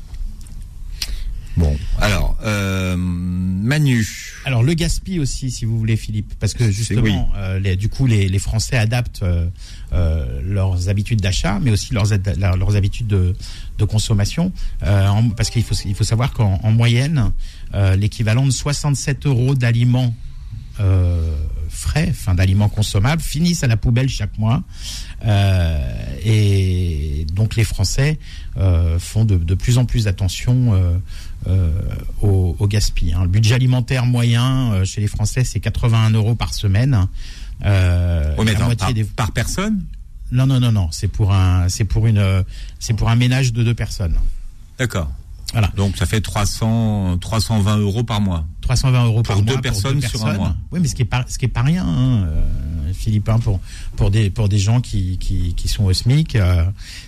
Bon, 1.57 1.75
alors, 1.99 2.37
euh, 2.45 2.95
Manu. 2.97 4.07
Alors 4.45 4.61
le 4.63 4.73
gaspille 4.75 5.19
aussi, 5.19 5.49
si 5.51 5.65
vous 5.65 5.77
voulez, 5.77 5.97
Philippe, 5.97 6.33
parce 6.39 6.53
que 6.53 6.69
justement, 6.71 7.01
oui. 7.33 7.37
euh, 7.37 7.59
les- 7.59 7.75
du 7.75 7.89
coup, 7.89 8.05
les, 8.05 8.29
les 8.29 8.39
Français 8.39 8.77
adaptent 8.77 9.23
euh, 9.23 10.41
leurs 10.43 10.87
habitudes 10.89 11.19
d'achat, 11.19 11.59
mais 11.61 11.71
aussi 11.71 11.93
leurs, 11.93 12.13
habitudes 12.75 13.07
de, 13.07 13.35
de 13.79 13.85
consommation, 13.85 14.51
euh, 14.83 15.07
en- 15.07 15.29
parce 15.29 15.49
qu'il 15.49 15.63
faut, 15.63 15.75
il 15.85 15.95
faut 15.95 16.03
savoir 16.03 16.31
qu'en 16.31 16.59
en 16.63 16.71
moyenne, 16.71 17.31
euh, 17.73 17.95
l'équivalent 17.95 18.45
de 18.45 18.51
67 18.51 19.25
euros 19.25 19.55
d'aliments 19.55 20.13
euh, 20.79 21.35
frais, 21.77 22.07
enfin 22.09 22.33
d'aliments 22.33 22.69
consommables, 22.69 23.21
finissent 23.21 23.63
à 23.63 23.67
la 23.67 23.77
poubelle 23.77 24.09
chaque 24.09 24.37
mois. 24.37 24.63
Euh, 25.25 26.15
et 26.23 27.25
donc 27.33 27.55
les 27.55 27.63
Français 27.63 28.19
euh, 28.57 28.99
font 28.99 29.25
de, 29.25 29.37
de 29.37 29.55
plus 29.55 29.77
en 29.77 29.85
plus 29.85 30.07
attention 30.07 30.73
euh, 31.47 31.71
au, 32.21 32.55
au 32.59 32.67
gaspillage. 32.67 33.17
hein. 33.19 33.23
Le 33.23 33.29
budget 33.29 33.55
alimentaire 33.55 34.05
moyen 34.05 34.83
chez 34.83 35.01
les 35.01 35.07
Français, 35.07 35.43
c'est 35.43 35.59
81 35.59 36.09
euros 36.11 36.35
par 36.35 36.53
semaine. 36.53 37.07
Oh, 37.63 38.43
mais 38.43 38.55
moitié 38.55 38.75
par, 38.77 38.93
des... 38.93 39.03
par 39.03 39.31
personne? 39.31 39.83
Non, 40.31 40.45
non, 40.45 40.59
non, 40.59 40.71
non. 40.71 40.89
C'est 40.91 41.07
pour 41.07 41.33
un, 41.33 41.69
c'est 41.69 41.85
pour 41.85 42.07
une, 42.07 42.43
c'est 42.79 42.93
pour 42.93 43.09
un 43.09 43.15
ménage 43.15 43.53
de 43.53 43.63
deux 43.63 43.75
personnes. 43.75 44.17
D'accord. 44.77 45.09
Voilà. 45.53 45.71
Donc 45.77 45.95
ça 45.97 46.05
fait 46.05 46.21
300, 46.21 47.17
320 47.19 47.77
euros 47.77 48.03
par 48.03 48.19
mois. 48.19 48.45
320 48.67 49.05
euros 49.05 49.23
Pour 49.23 49.35
par 49.35 49.41
deux 49.41 49.53
mois 49.53 49.61
personnes 49.61 50.01
sur 50.01 50.25
un 50.25 50.33
mois. 50.33 50.55
Oui, 50.71 50.79
mais 50.81 50.87
ce 50.89 50.95
qui 50.95 51.03
est 51.03 51.05
pas, 51.05 51.23
ce 51.27 51.37
qui 51.37 51.45
est 51.45 51.49
pas 51.49 51.61
rien, 51.61 51.85
hein, 51.85 52.25
euh, 52.25 52.93
Philippe, 52.93 53.29
hein, 53.29 53.39
pour 53.39 53.61
pour 53.95 54.11
des 54.11 54.29
pour 54.29 54.49
des 54.49 54.57
gens 54.57 54.81
qui 54.81 55.17
qui, 55.17 55.53
qui 55.55 55.67
sont 55.69 55.85
au 55.85 55.93
SMIC, 55.93 56.35
euh, 56.35 56.65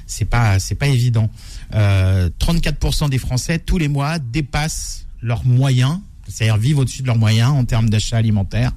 c'est 0.08 0.26
pas 0.26 0.60
c'est 0.60 0.76
pas 0.76 0.88
évident. 0.88 1.30
Euh, 1.76 2.30
34% 2.40 3.10
des 3.10 3.18
Français 3.18 3.60
tous 3.60 3.78
les 3.78 3.90
mois 3.90 4.20
dépassent 4.20 5.06
leurs 5.22 5.46
moyens, 5.46 6.00
c'est-à-dire 6.30 6.58
vivent 6.58 6.80
au-dessus 6.80 7.02
de 7.02 7.08
leurs 7.08 7.18
moyens 7.18 7.52
en 7.52 7.66
termes 7.66 7.90
d'achat 7.90 8.18
alimentaire. 8.18 8.72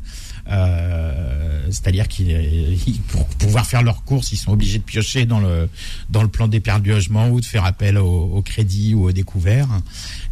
Euh, 0.48 1.62
c'est-à-dire 1.70 2.08
qu'ils 2.08 2.30
ils- 2.30 3.00
pour 3.08 3.26
pouvoir 3.26 3.66
faire 3.66 3.82
leurs 3.82 4.04
courses, 4.04 4.32
ils 4.32 4.36
sont 4.36 4.52
obligés 4.52 4.78
de 4.78 4.82
piocher 4.84 5.24
dans 5.24 5.40
le 5.40 5.68
dans 6.10 6.22
le 6.22 6.28
plan 6.28 6.48
d'épargne 6.48 6.82
du 6.82 6.90
logement 6.90 7.28
ou 7.28 7.40
de 7.40 7.44
faire 7.46 7.64
appel 7.64 7.96
au, 7.98 8.24
au 8.24 8.42
crédit 8.42 8.94
ou 8.94 9.04
au 9.04 9.12
découvert. 9.12 9.68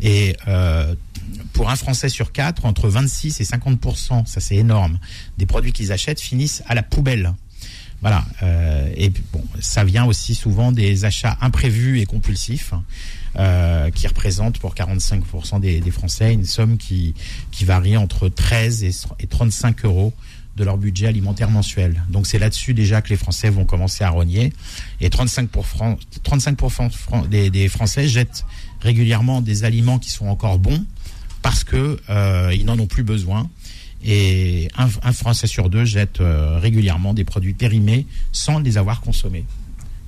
Et 0.00 0.36
euh, 0.48 0.94
pour 1.52 1.70
un 1.70 1.76
Français 1.76 2.08
sur 2.08 2.32
quatre, 2.32 2.64
entre 2.64 2.88
26 2.88 3.40
et 3.40 3.44
50 3.44 4.26
ça 4.26 4.40
c'est 4.40 4.56
énorme, 4.56 4.98
des 5.38 5.46
produits 5.46 5.72
qu'ils 5.72 5.92
achètent 5.92 6.20
finissent 6.20 6.62
à 6.66 6.74
la 6.74 6.82
poubelle. 6.82 7.32
Voilà. 8.00 8.24
Euh, 8.42 8.90
et 8.96 9.10
bon, 9.32 9.44
ça 9.60 9.84
vient 9.84 10.06
aussi 10.06 10.34
souvent 10.34 10.72
des 10.72 11.04
achats 11.04 11.36
imprévus 11.42 12.00
et 12.00 12.06
compulsifs, 12.06 12.72
euh, 13.38 13.90
qui 13.90 14.06
représentent 14.06 14.58
pour 14.58 14.74
45% 14.74 15.60
des, 15.60 15.80
Français 15.90 16.32
une 16.32 16.44
somme 16.44 16.76
qui, 16.78 17.14
qui 17.50 17.64
varie 17.64 17.96
entre 17.96 18.28
13 18.28 18.84
et, 18.84 18.90
et 19.20 19.26
35 19.26 19.84
euros 19.84 20.12
de 20.56 20.64
leur 20.64 20.76
budget 20.78 21.06
alimentaire 21.06 21.48
mensuel. 21.50 22.02
Donc 22.10 22.26
c'est 22.26 22.38
là-dessus 22.38 22.74
déjà 22.74 23.00
que 23.02 23.08
les 23.10 23.16
Français 23.16 23.48
vont 23.50 23.64
commencer 23.64 24.04
à 24.04 24.10
rogner. 24.10 24.52
Et 25.00 25.08
35%, 25.08 25.46
pour 25.46 25.66
Fran- 25.66 25.96
35 26.24 26.58
fran- 26.90 27.24
des, 27.30 27.50
des 27.50 27.68
Français 27.68 28.08
jettent 28.08 28.44
régulièrement 28.80 29.40
des 29.40 29.64
aliments 29.64 29.98
qui 29.98 30.10
sont 30.10 30.26
encore 30.26 30.58
bons 30.58 30.84
parce 31.42 31.64
que 31.64 31.98
euh, 32.10 32.52
ils 32.54 32.64
n'en 32.64 32.78
ont 32.78 32.86
plus 32.88 33.04
besoin. 33.04 33.48
Et 34.04 34.68
un, 34.76 34.88
un 35.02 35.12
Français 35.12 35.46
sur 35.46 35.70
deux 35.70 35.84
jette 35.84 36.20
euh, 36.20 36.58
régulièrement 36.58 37.14
des 37.14 37.24
produits 37.24 37.54
périmés 37.54 38.06
sans 38.32 38.58
les 38.58 38.76
avoir 38.78 39.00
consommés. 39.02 39.44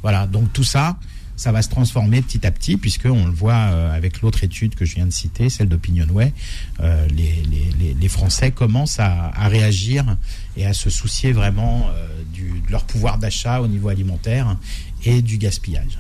Voilà, 0.03 0.27
donc 0.27 0.53
tout 0.53 0.65
ça, 0.65 0.99
ça 1.43 1.51
va 1.51 1.61
se 1.61 1.69
transformer 1.69 2.23
petit 2.23 2.47
à 2.47 2.53
petit, 2.53 2.77
puisque 2.77 3.07
on 3.07 3.27
le 3.27 3.33
voit 3.33 3.55
euh, 3.55 3.93
avec 3.93 4.21
l'autre 4.21 4.45
étude 4.45 4.77
que 4.77 4.85
je 4.85 4.95
viens 4.95 5.07
de 5.07 5.13
citer, 5.13 5.51
celle 5.51 5.69
d'Opinionway, 5.69 6.33
euh, 6.79 7.09
les, 7.09 8.09
Français 8.09 8.53
commencent 8.53 9.01
à, 9.01 9.31
réagir 9.49 10.17
et 10.57 10.67
à 10.67 10.73
se 10.73 10.89
soucier 10.89 11.33
vraiment 11.33 11.89
euh, 11.89 12.07
de 12.37 12.71
leur 12.71 12.85
pouvoir 12.85 13.19
d'achat 13.19 13.61
au 13.61 13.67
niveau 13.67 13.89
alimentaire 13.89 14.57
et 15.05 15.21
du 15.21 15.37
gaspillage. 15.37 15.99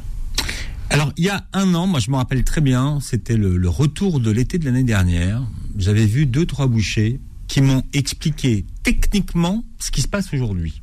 Alors, 0.91 1.13
il 1.17 1.25
y 1.25 1.29
a 1.29 1.45
un 1.55 1.75
an, 1.75 1.89
moi 1.89 1.99
je 1.99 2.11
me 2.11 2.17
rappelle 2.17 2.45
très 2.45 2.61
bien, 2.61 3.01
c'était 3.01 3.37
le 3.37 3.69
retour 3.69 4.21
de 4.21 4.31
l'été 4.31 4.59
de 4.59 4.65
l'année 4.65 4.85
dernière. 4.85 5.43
J'avais 5.77 6.07
vu 6.07 6.27
deux, 6.27 6.47
trois 6.47 6.69
bouchers 6.69 7.19
qui 7.49 7.63
m'ont 7.63 7.83
expliqué 7.95 8.65
techniquement 8.85 9.65
ce 9.81 9.91
qui 9.91 10.03
se 10.03 10.09
passe 10.09 10.33
aujourd'hui. 10.33 10.83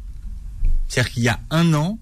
C'est-à-dire 0.90 1.14
qu'il 1.14 1.24
y 1.24 1.30
a 1.30 1.40
un 1.50 1.74
an, 1.74 2.00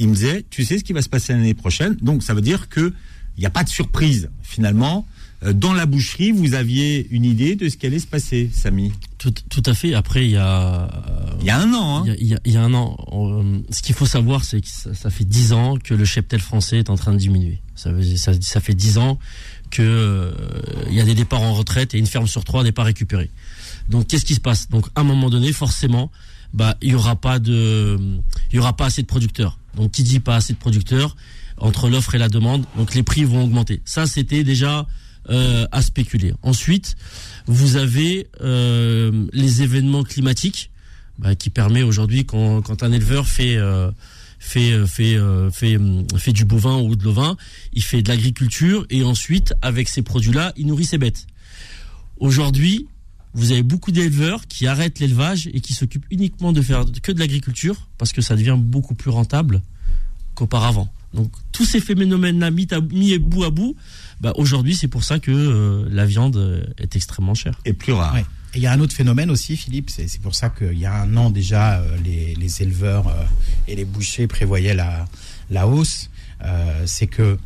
ils 0.00 0.08
me 0.08 0.14
disaient, 0.14 0.44
tu 0.50 0.64
sais 0.64 0.78
ce 0.78 0.84
qui 0.84 0.92
va 0.92 1.02
se 1.02 1.08
passer 1.08 1.32
l'année 1.32 1.54
prochaine, 1.54 1.94
donc 2.02 2.22
ça 2.24 2.34
veut 2.34 2.40
dire 2.42 2.68
que 2.68 2.92
il 3.36 3.40
n'y 3.40 3.46
a 3.46 3.50
pas 3.50 3.62
de 3.64 3.68
surprise 3.68 4.28
finalement. 4.42 5.06
Euh, 5.42 5.52
Dans 5.54 5.72
la 5.72 5.86
boucherie, 5.86 6.32
vous 6.32 6.52
aviez 6.52 7.06
une 7.10 7.24
idée 7.24 7.54
de 7.56 7.68
ce 7.70 7.76
qui 7.78 7.86
allait 7.86 7.98
se 8.00 8.06
passer, 8.06 8.50
Samy? 8.52 8.92
Tout, 9.16 9.32
tout 9.48 9.62
à 9.64 9.72
fait. 9.72 9.94
Après, 9.94 10.24
il 10.26 10.32
y 10.32 10.36
a. 10.36 10.82
euh, 10.82 11.30
Il 11.40 11.46
y 11.46 11.50
a 11.50 11.58
un 11.58 11.72
an, 11.72 11.98
hein 11.98 12.14
Il 12.18 12.26
y 12.26 12.34
a, 12.34 12.38
il 12.44 12.50
y 12.52 12.54
il 12.54 12.56
un 12.58 12.74
an. 12.74 12.96
euh, 13.12 13.58
ce 13.70 13.80
qu'il 13.80 13.94
faut 13.94 14.04
savoir, 14.04 14.44
c'est 14.44 14.60
que 14.60 14.68
ça, 14.68 14.92
ça 14.92 15.08
fait 15.08 15.24
dix 15.24 15.52
ans 15.54 15.76
que 15.82 15.94
le 15.94 16.04
cheptel 16.04 16.40
français 16.40 16.78
est 16.80 16.90
en 16.90 16.96
train 16.96 17.12
de 17.12 17.18
diminuer. 17.18 17.60
Ça, 17.74 17.90
veut- 17.92 18.16
ça, 18.16 18.32
ça 18.40 18.60
fait 18.60 18.74
dix 18.74 18.98
ans 18.98 19.18
que 19.70 19.80
euh, 19.82 20.32
il 20.90 20.94
y 20.94 21.00
a 21.00 21.04
des 21.04 21.14
départs 21.14 21.42
en 21.42 21.54
retraite 21.54 21.94
et 21.94 21.98
une 21.98 22.06
ferme 22.06 22.26
sur 22.26 22.44
trois 22.44 22.62
n'est 22.62 22.72
pas 22.72 22.82
récupérée. 22.84 23.30
Donc, 23.88 24.08
qu'est-ce 24.08 24.26
qui 24.26 24.34
se 24.34 24.40
passe? 24.40 24.68
Donc, 24.68 24.86
à 24.94 25.00
un 25.00 25.04
moment 25.04 25.30
donné, 25.30 25.52
forcément, 25.54 26.10
bah, 26.52 26.76
il 26.82 26.90
y 26.90 26.94
aura 26.94 27.16
pas 27.16 27.38
de, 27.38 27.98
il 28.50 28.56
y 28.56 28.58
aura 28.58 28.76
pas 28.76 28.86
assez 28.86 29.02
de 29.02 29.06
producteurs. 29.06 29.58
Donc, 29.76 29.92
qui 29.92 30.02
dit 30.02 30.20
pas 30.20 30.36
assez 30.36 30.52
de 30.52 30.58
producteurs 30.58 31.16
entre 31.58 31.88
l'offre 31.88 32.14
et 32.14 32.18
la 32.18 32.28
demande, 32.28 32.64
donc 32.76 32.94
les 32.94 33.02
prix 33.02 33.24
vont 33.24 33.44
augmenter. 33.44 33.82
Ça, 33.84 34.06
c'était 34.06 34.44
déjà 34.44 34.86
euh, 35.28 35.66
à 35.70 35.82
spéculer. 35.82 36.32
Ensuite, 36.42 36.96
vous 37.46 37.76
avez 37.76 38.28
euh, 38.40 39.26
les 39.32 39.62
événements 39.62 40.02
climatiques 40.02 40.70
bah, 41.18 41.34
qui 41.34 41.50
permet 41.50 41.82
aujourd'hui 41.82 42.24
quand, 42.24 42.62
quand 42.62 42.82
un 42.82 42.92
éleveur 42.92 43.26
fait 43.26 43.56
euh, 43.56 43.90
fait 44.38 44.72
euh, 44.72 44.86
fait 44.86 45.16
euh, 45.16 45.50
fait 45.50 45.76
hum, 45.76 46.06
fait 46.16 46.32
du 46.32 46.46
bovin 46.46 46.78
ou 46.78 46.96
de 46.96 47.04
l'ovin, 47.04 47.36
il 47.74 47.82
fait 47.82 48.02
de 48.02 48.08
l'agriculture 48.08 48.86
et 48.88 49.04
ensuite 49.04 49.54
avec 49.60 49.88
ces 49.88 50.02
produits-là, 50.02 50.54
il 50.56 50.66
nourrit 50.66 50.86
ses 50.86 50.98
bêtes. 50.98 51.26
Aujourd'hui, 52.16 52.88
vous 53.34 53.52
avez 53.52 53.62
beaucoup 53.62 53.92
d'éleveurs 53.92 54.46
qui 54.48 54.66
arrêtent 54.66 54.98
l'élevage 54.98 55.48
et 55.52 55.60
qui 55.60 55.72
s'occupent 55.72 56.06
uniquement 56.10 56.52
de 56.52 56.62
faire 56.62 56.84
que 57.02 57.12
de 57.12 57.18
l'agriculture 57.20 57.88
parce 57.98 58.12
que 58.12 58.20
ça 58.22 58.34
devient 58.36 58.56
beaucoup 58.58 58.94
plus 58.94 59.10
rentable 59.10 59.62
qu'auparavant. 60.34 60.88
Donc 61.14 61.30
tous 61.52 61.64
ces 61.64 61.80
phénomènes-là 61.80 62.50
mis, 62.50 62.68
à- 62.72 62.80
mis 62.80 63.18
bout 63.18 63.44
à 63.44 63.50
bout, 63.50 63.74
bah, 64.20 64.32
aujourd'hui 64.36 64.74
c'est 64.74 64.88
pour 64.88 65.02
ça 65.04 65.18
que 65.18 65.30
euh, 65.30 65.88
la 65.90 66.06
viande 66.06 66.36
euh, 66.36 66.64
est 66.78 66.94
extrêmement 66.96 67.34
chère. 67.34 67.58
Et 67.64 67.72
plus 67.72 67.92
rare. 67.92 68.14
Ouais. 68.14 68.24
Et 68.54 68.58
il 68.58 68.62
y 68.62 68.66
a 68.66 68.72
un 68.72 68.80
autre 68.80 68.94
phénomène 68.94 69.30
aussi, 69.30 69.56
Philippe, 69.56 69.90
c'est 69.90 70.08
c'est 70.08 70.20
pour 70.20 70.34
ça 70.34 70.50
qu'il 70.50 70.78
y 70.78 70.86
a 70.86 70.94
un 71.02 71.16
an 71.16 71.30
déjà, 71.30 71.78
euh, 71.80 71.96
les, 72.04 72.34
les 72.34 72.62
éleveurs 72.62 73.06
euh, 73.08 73.12
et 73.68 73.76
les 73.76 73.84
bouchers 73.84 74.26
prévoyaient 74.26 74.74
la, 74.74 75.06
la 75.50 75.68
hausse. 75.68 76.10
Euh, 76.44 76.82
c'est 76.86 77.06
que, 77.06 77.38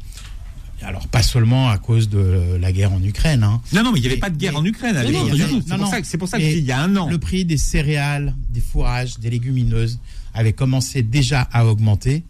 alors 0.85 1.07
pas 1.09 1.23
seulement 1.23 1.69
à 1.71 1.79
cause 1.79 2.09
de 2.09 2.57
la 2.61 2.73
guerre 2.73 2.93
en 2.93 3.03
Ukraine, 3.03 3.43
hein, 3.43 3.61
Non, 3.73 3.83
non, 3.83 3.93
mais 3.93 3.99
il 3.99 4.03
n'y 4.03 4.07
avait 4.09 4.17
Mais- 4.17 4.21
pas 4.21 4.31
de 4.31 4.37
guerre 4.37 4.53
mais- 4.53 4.59
en 4.59 4.64
Ukraine. 4.64 4.97
à 4.97 5.03
l'époque. 5.05 5.31
C'est 5.33 5.76
pour 5.79 5.88
ça 5.88 6.19
pour 6.19 6.29
ça 6.29 6.38
que 6.38 6.43
Mais 6.43 6.50
je 6.50 6.55
dis 6.57 6.61
il 6.62 6.67
y 6.67 6.73
a 6.73 6.81
un 6.81 6.95
an. 6.97 7.09
le 7.09 7.19
prix 7.19 7.45
des 7.45 7.57
céréales, 7.57 8.35
des 8.50 8.61
fourrages, 8.61 9.19
des 9.19 9.31
légumineuses 9.31 9.99
avait 10.35 10.53
commencé 10.53 11.03
déjà 11.03 11.43
à 11.53 11.67
augmenter. 11.67 12.23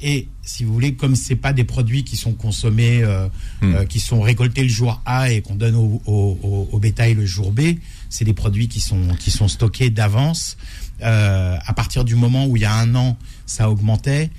Et 0.00 0.28
si 0.42 0.62
vous 0.62 0.72
voulez, 0.72 0.94
comme 0.94 1.16
c'est 1.16 1.34
pas 1.34 1.52
des 1.52 1.64
produits 1.64 2.04
qui 2.04 2.16
sont 2.16 2.32
consommés, 2.32 3.02
euh, 3.02 3.26
Hmm. 3.62 3.74
euh, 3.74 3.84
qui 3.84 3.98
sont 3.98 4.20
récoltés 4.20 4.62
le 4.62 4.68
jour 4.68 5.00
A 5.04 5.30
et 5.32 5.40
qu'on 5.42 5.56
donne 5.56 5.74
au, 5.74 6.00
au- 6.06 6.38
au- 6.42 6.68
au 6.70 6.78
bétail 6.78 7.14
le 7.14 7.26
jour 7.26 7.50
B, 7.50 7.78
c'est 8.08 8.24
des 8.24 8.32
produits 8.34 8.68
qui 8.68 8.78
sont 8.80 9.08
qui 9.18 9.30
sont 9.32 9.48
stockés 9.48 9.90
d'avance. 9.90 10.56
Euh, 11.02 11.56
à 11.66 11.72
partir 11.74 12.04
du 12.04 12.14
moment 12.14 12.46
où 12.46 12.56
il 12.56 12.62
y 12.62 12.64
a 12.64 12.74
un 12.74 12.94
an, 12.94 13.16
ça 13.46 13.70
augmentait, 13.70 14.30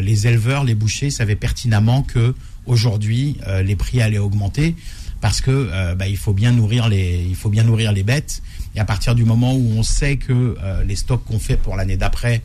les 0.00 0.26
éleveurs, 0.26 0.64
les 0.64 0.74
bouchers 0.74 1.10
savaient 1.10 1.36
pertinemment 1.36 2.02
que 2.02 2.34
aujourd'hui 2.68 3.36
euh, 3.46 3.62
les 3.62 3.74
prix 3.74 4.00
allaient 4.00 4.18
augmenter 4.18 4.76
parce 5.20 5.40
que 5.40 5.50
euh, 5.50 5.94
bah, 5.94 6.06
il 6.06 6.16
faut 6.16 6.32
bien 6.32 6.52
nourrir 6.52 6.88
les 6.88 7.24
il 7.28 7.36
faut 7.36 7.50
bien 7.50 7.64
nourrir 7.64 7.92
les 7.92 8.02
bêtes. 8.02 8.42
Et 8.74 8.80
à 8.80 8.84
partir 8.84 9.14
du 9.14 9.24
moment 9.24 9.54
où 9.54 9.72
on 9.76 9.82
sait 9.82 10.16
que 10.16 10.56
euh, 10.62 10.84
les 10.84 10.96
stocks 10.96 11.24
qu'on 11.24 11.38
fait 11.38 11.56
pour 11.56 11.76
l'année 11.76 11.96
d'après 11.96 12.42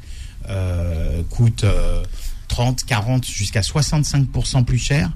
coûtent 1.29 1.63
euh, 1.63 2.03
30, 2.49 2.83
40 2.83 3.25
jusqu'à 3.25 3.61
65% 3.61 4.65
plus 4.65 4.77
cher. 4.77 5.09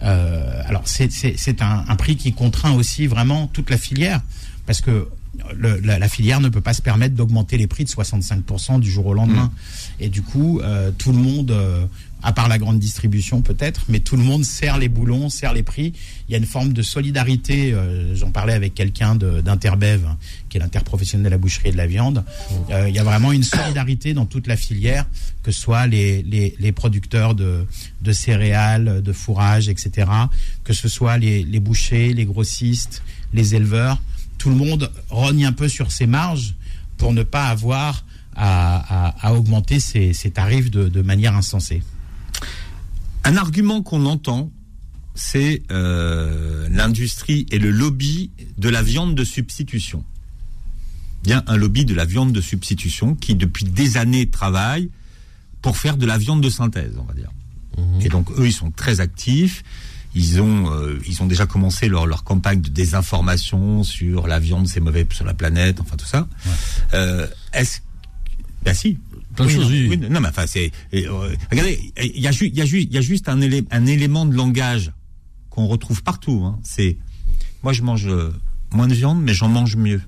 Alors 0.00 0.82
c'est 0.86 1.62
un, 1.62 1.84
un 1.86 1.96
prix 1.96 2.16
qui 2.16 2.32
contraint 2.32 2.72
aussi 2.72 3.06
vraiment 3.06 3.46
toute 3.46 3.70
la 3.70 3.78
filière 3.78 4.20
parce 4.66 4.80
que 4.80 5.08
le- 5.54 5.80
la, 5.80 5.98
la 5.98 6.08
filière 6.08 6.40
ne 6.40 6.48
peut 6.48 6.60
pas 6.60 6.74
se 6.74 6.82
permettre 6.82 7.14
d'augmenter 7.14 7.56
les 7.56 7.66
prix 7.66 7.84
de 7.84 7.88
65% 7.90 8.80
du 8.80 8.90
jour 8.90 9.06
au 9.06 9.14
lendemain. 9.14 9.50
Et 10.00 10.08
du 10.08 10.22
coup, 10.22 10.60
euh, 10.60 10.90
tout 10.96 11.12
le 11.12 11.18
monde, 11.18 11.50
euh, 11.52 11.84
à 12.22 12.32
part 12.32 12.48
la 12.48 12.58
grande 12.58 12.78
distribution 12.78 13.40
peut-être, 13.42 13.82
mais 13.88 13.98
tout 14.00 14.16
le 14.16 14.22
monde 14.22 14.44
serre 14.44 14.78
les 14.78 14.88
boulons, 14.88 15.28
serre 15.30 15.54
les 15.54 15.62
prix. 15.62 15.92
Il 16.28 16.32
y 16.32 16.34
a 16.34 16.38
une 16.38 16.44
forme 16.46 16.72
de 16.72 16.82
solidarité. 16.82 17.72
euh, 17.72 18.14
J'en 18.14 18.30
parlais 18.30 18.52
avec 18.52 18.74
quelqu'un 18.74 19.14
d'Interbev, 19.16 20.02
qui 20.48 20.58
est 20.58 20.60
l'interprofessionnel 20.60 21.24
de 21.24 21.30
la 21.30 21.38
boucherie 21.38 21.70
et 21.70 21.72
de 21.72 21.76
la 21.78 21.86
viande. 21.86 22.24
Euh, 22.70 22.88
il 22.88 22.94
y 22.94 22.98
a 22.98 23.04
vraiment 23.04 23.32
une 23.32 23.42
solidarité 23.42 24.14
dans 24.14 24.26
toute 24.26 24.46
la 24.46 24.56
filière, 24.56 25.06
que 25.42 25.50
ce 25.50 25.60
soit 25.60 25.86
les, 25.86 26.22
les, 26.22 26.54
les 26.60 26.72
producteurs 26.72 27.34
de, 27.34 27.64
de 28.02 28.12
céréales, 28.12 29.02
de 29.02 29.12
fourrage, 29.12 29.68
etc., 29.68 30.08
que 30.62 30.72
ce 30.74 30.88
soit 30.88 31.16
les, 31.18 31.42
les 31.42 31.58
bouchers, 31.60 32.12
les 32.12 32.24
grossistes, 32.26 33.02
les 33.32 33.54
éleveurs. 33.54 34.00
Tout 34.42 34.48
le 34.50 34.56
monde 34.56 34.90
rogne 35.08 35.44
un 35.44 35.52
peu 35.52 35.68
sur 35.68 35.92
ses 35.92 36.08
marges 36.08 36.56
pour 36.96 37.12
ne 37.12 37.22
pas 37.22 37.46
avoir 37.46 38.04
à, 38.34 39.06
à- 39.06 39.28
à 39.28 39.34
augmenter 39.34 39.78
ses, 39.78 40.12
ses 40.14 40.32
tarifs 40.32 40.68
de, 40.68 40.88
de 40.88 41.00
manière 41.00 41.36
insensée. 41.36 41.80
Un 43.22 43.36
argument 43.36 43.82
qu'on 43.82 44.04
entend, 44.04 44.50
c'est 45.14 45.62
euh, 45.70 46.66
l'industrie 46.72 47.46
et 47.52 47.60
le 47.60 47.70
lobby 47.70 48.32
de 48.58 48.68
la 48.68 48.82
viande 48.82 49.14
de 49.14 49.22
substitution. 49.22 50.04
Bien 51.22 51.44
un 51.46 51.56
lobby 51.56 51.84
de 51.84 51.94
la 51.94 52.04
viande 52.04 52.32
de 52.32 52.40
substitution 52.40 53.14
qui 53.14 53.36
depuis 53.36 53.64
des 53.64 53.96
années 53.96 54.28
travaille 54.28 54.90
pour 55.60 55.76
faire 55.76 55.96
de 55.96 56.04
la 56.04 56.18
viande 56.18 56.40
de 56.40 56.50
synthèse, 56.50 56.94
on 56.98 57.04
va 57.04 57.14
dire. 57.14 57.30
Et 58.00 58.08
donc 58.08 58.28
eux, 58.32 58.46
ils 58.48 58.52
sont 58.52 58.72
très 58.72 58.98
actifs. 58.98 59.62
Ils 60.14 60.40
ont, 60.42 60.70
euh, 60.72 60.98
ils 61.08 61.22
ont 61.22 61.26
déjà 61.26 61.46
commencé 61.46 61.88
leur, 61.88 62.06
leur 62.06 62.22
campagne 62.24 62.60
de 62.60 62.68
désinformation 62.68 63.82
sur 63.82 64.26
la 64.26 64.38
viande, 64.38 64.68
c'est 64.68 64.80
mauvais 64.80 65.06
sur 65.12 65.24
la 65.24 65.34
planète, 65.34 65.80
enfin 65.80 65.96
tout 65.96 66.04
ça. 66.06 66.28
Euh, 66.94 67.26
Est-ce, 67.52 67.80
ben 68.64 68.74
si, 68.74 68.98
Plein 69.34 69.46
de 69.46 69.50
choses, 69.50 69.70
oui. 69.70 69.86
oui, 69.88 69.96
non, 69.96 70.20
mais 70.20 70.28
enfin, 70.28 70.46
c'est. 70.46 70.70
euh, 70.94 71.34
regardez, 71.50 71.80
il 72.02 72.20
y 72.20 72.26
a, 72.26 72.32
ju- 72.32 72.48
il 72.48 72.54
y, 72.54 72.60
a 72.60 72.66
ju- 72.66 72.82
il 72.82 72.92
y 72.92 72.98
a 72.98 73.00
juste 73.00 73.30
un, 73.30 73.40
élé- 73.40 73.64
un 73.70 73.86
élément 73.86 74.26
de 74.26 74.34
langage 74.36 74.92
qu'on 75.48 75.66
retrouve 75.66 76.02
partout. 76.02 76.42
hein. 76.44 76.58
C'est. 76.62 76.98
Moi, 77.62 77.72
je 77.72 77.80
mange 77.82 78.06
euh, 78.06 78.30
moins 78.72 78.88
de 78.88 78.94
viande, 78.94 79.22
mais 79.22 79.32
j'en 79.32 79.48
mange 79.48 79.76
mieux. 79.76 80.02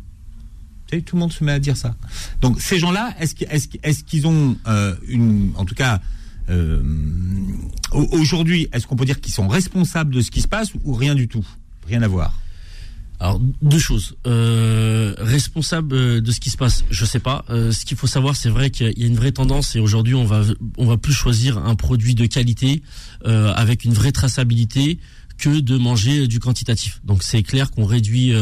Savez, 0.90 1.00
tout 1.00 1.16
le 1.16 1.20
monde 1.20 1.32
se 1.32 1.42
met 1.42 1.52
à 1.52 1.58
dire 1.58 1.78
ça. 1.78 1.94
Donc, 2.42 2.60
ces 2.60 2.78
gens-là, 2.78 3.14
est-ce 3.18 3.34
qu'ils 3.34 3.48
est 3.50 3.78
est 3.82 4.04
qu'ils 4.04 4.26
ont 4.26 4.58
euh, 4.66 4.94
une. 5.08 5.52
En 5.56 5.64
tout 5.64 5.74
cas. 5.74 6.02
Euh, 6.50 6.82
au- 7.92 8.08
Aujourd'hui, 8.18 8.68
est-ce 8.72 8.86
qu'on 8.86 8.96
peut 8.96 9.04
dire 9.04 9.20
qu'ils 9.20 9.32
sont 9.32 9.48
responsables 9.48 10.14
de 10.14 10.20
ce 10.20 10.30
qui 10.30 10.40
se 10.40 10.48
passe 10.48 10.68
ou 10.84 10.94
rien 10.94 11.14
du 11.14 11.28
tout? 11.28 11.46
Rien 11.86 12.02
à 12.02 12.08
voir. 12.08 12.38
Alors 13.20 13.40
deux 13.62 13.78
choses. 13.78 14.16
Euh, 14.26 15.14
responsable 15.18 15.94
euh, 15.94 16.20
de 16.20 16.30
ce 16.32 16.40
qui 16.40 16.50
se 16.50 16.56
passe, 16.56 16.84
je 16.90 17.04
sais 17.04 17.20
pas. 17.20 17.44
Euh, 17.48 17.70
ce 17.72 17.84
qu'il 17.84 17.96
faut 17.96 18.08
savoir, 18.08 18.34
c'est 18.36 18.48
vrai 18.50 18.70
qu'il 18.70 18.92
y 18.98 19.04
a 19.04 19.06
une 19.06 19.14
vraie 19.16 19.32
tendance 19.32 19.76
et 19.76 19.80
aujourd'hui 19.80 20.14
on 20.14 20.24
va 20.24 20.42
on 20.76 20.86
va 20.86 20.96
plus 20.96 21.12
choisir 21.12 21.58
un 21.58 21.74
produit 21.76 22.14
de 22.14 22.26
qualité 22.26 22.82
avec 23.24 23.84
une 23.84 23.94
vraie 23.94 24.12
traçabilité 24.12 24.98
que 25.38 25.60
de 25.60 25.76
manger 25.78 26.26
du 26.28 26.40
quantitatif. 26.40 27.00
Donc 27.04 27.22
c'est 27.22 27.42
clair 27.42 27.70
qu'on 27.70 27.84
réduit 27.86 28.32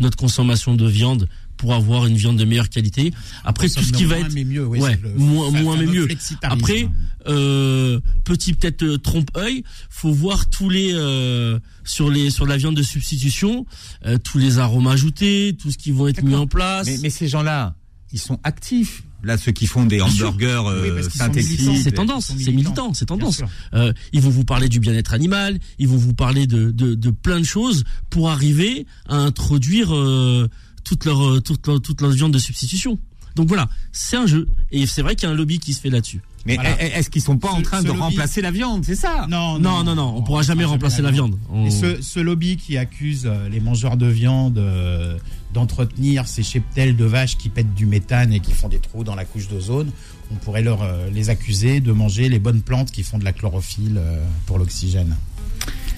notre 0.00 0.16
consommation 0.16 0.74
de 0.74 0.86
viande 0.86 1.28
pour 1.56 1.74
avoir 1.74 2.06
une 2.06 2.16
viande 2.16 2.36
de 2.38 2.44
meilleure 2.44 2.68
qualité. 2.68 3.12
Après 3.44 3.68
tout 3.68 3.82
ce 3.82 3.92
qui 3.92 4.04
va 4.04 4.16
Moins, 4.18 4.26
être 4.26 4.34
mais 4.34 4.44
mieux, 4.44 4.66
oui, 4.66 4.80
Ouais, 4.80 4.98
le 5.02 5.14
moins- 5.14 5.50
moins, 5.50 5.76
mais 5.76 5.86
mieux. 5.86 6.08
Après, 6.42 6.88
euh, 7.26 8.00
petit 8.24 8.54
peut-être 8.54 8.82
euh, 8.82 8.98
trompe-œil, 8.98 9.64
faut 9.90 10.12
voir 10.12 10.48
tous 10.50 10.68
les 10.68 10.92
euh, 10.94 11.58
sur 11.84 12.10
les 12.10 12.30
sur 12.30 12.46
la 12.46 12.56
viande 12.56 12.76
de 12.76 12.82
substitution, 12.82 13.66
euh, 14.06 14.18
tous 14.18 14.38
les 14.38 14.58
arômes 14.58 14.86
ajoutés, 14.88 15.56
tout 15.60 15.70
ce 15.70 15.78
qui 15.78 15.90
vont 15.90 16.08
être 16.08 16.22
mis 16.22 16.34
en 16.34 16.46
place. 16.46 16.86
Mais, 16.86 16.98
mais 17.02 17.10
ces 17.10 17.28
gens-là, 17.28 17.74
ils 18.12 18.18
sont 18.20 18.38
actifs 18.44 19.02
Là, 19.22 19.38
ceux 19.38 19.52
qui 19.52 19.66
font 19.66 19.86
des 19.86 20.02
hamburgers 20.02 20.60
Oui, 20.66 20.72
euh, 20.90 21.02
sont 21.02 21.08
synthétiques. 21.08 21.78
C'est 21.82 21.92
tendance, 21.92 22.30
c'est 22.38 22.52
militant, 22.52 22.92
c'est 22.92 23.06
tendance. 23.06 23.40
Euh, 23.72 23.90
ils 24.12 24.20
vont 24.20 24.28
vous 24.28 24.44
parler 24.44 24.68
du 24.68 24.80
bien-être 24.80 25.14
animal, 25.14 25.58
ils 25.78 25.88
vont 25.88 25.96
vous 25.96 26.12
parler 26.12 26.46
de, 26.46 26.70
de, 26.70 26.94
de 26.94 27.10
plein 27.10 27.40
de 27.40 27.44
choses 27.46 27.84
pour 28.10 28.28
arriver 28.28 28.84
à 29.08 29.16
introduire 29.16 29.94
euh, 29.94 30.46
toute 30.84 31.04
leur 31.04 31.20
euh, 31.26 31.40
toute 31.40 31.66
leur, 31.66 31.80
toute 31.80 32.00
leur 32.00 32.10
viande 32.10 32.32
de 32.32 32.38
substitution. 32.38 32.98
Donc 33.36 33.48
voilà, 33.48 33.68
c'est 33.90 34.16
un 34.16 34.26
jeu 34.26 34.46
et 34.70 34.86
c'est 34.86 35.02
vrai 35.02 35.16
qu'il 35.16 35.26
y 35.28 35.30
a 35.30 35.34
un 35.34 35.36
lobby 35.36 35.58
qui 35.58 35.72
se 35.72 35.80
fait 35.80 35.90
là-dessus. 35.90 36.20
Mais 36.46 36.54
Voilà. 36.56 36.80
est-ce 36.80 37.08
qu'ils 37.10 37.22
sont 37.22 37.38
pas 37.38 37.50
en 37.50 37.62
train 37.62 37.82
de 37.82 37.88
lobby- 37.88 37.98
remplacer 38.00 38.42
la 38.42 38.50
viande 38.50 38.84
C'est 38.84 38.94
ça? 38.94 39.26
Non, 39.30 39.58
Non, 39.58 39.82
non, 39.82 39.94
non, 39.94 40.14
on 40.16 40.22
pourra 40.22 40.42
jamais 40.42 40.64
remplacer 40.64 41.00
la 41.02 41.10
viande. 41.10 41.36
On- 41.50 41.66
Et 41.66 41.70
ce, 41.70 42.00
ce 42.02 42.20
lobby 42.20 42.58
qui 42.58 42.76
accuse 42.76 43.22
euh, 43.24 43.48
les 43.48 43.60
mangeurs 43.60 43.96
de 43.96 44.06
viande 44.06 44.58
euh, 44.58 45.18
d'entretenir 45.54 46.28
ces 46.28 46.42
cheptels 46.42 46.96
de 46.96 47.04
vaches 47.04 47.38
qui 47.38 47.48
pètent 47.48 47.74
du 47.74 47.86
méthane 47.86 48.32
et 48.32 48.40
qui 48.40 48.52
font 48.52 48.68
des 48.68 48.78
trous 48.78 49.04
dans 49.04 49.14
la 49.14 49.24
couche 49.24 49.48
d'ozone, 49.48 49.90
on 50.30 50.34
pourrait 50.36 50.62
leur, 50.62 50.82
euh, 50.82 51.08
les 51.10 51.30
accuser 51.30 51.80
de 51.80 51.92
manger 51.92 52.28
les 52.28 52.38
bonnes 52.38 52.60
plantes 52.62 52.90
qui 52.90 53.02
font 53.02 53.18
de 53.18 53.24
la 53.24 53.32
chlorophylle 53.32 53.96
euh, 53.96 54.22
pour 54.46 54.58
l'oxygène. 54.58 55.16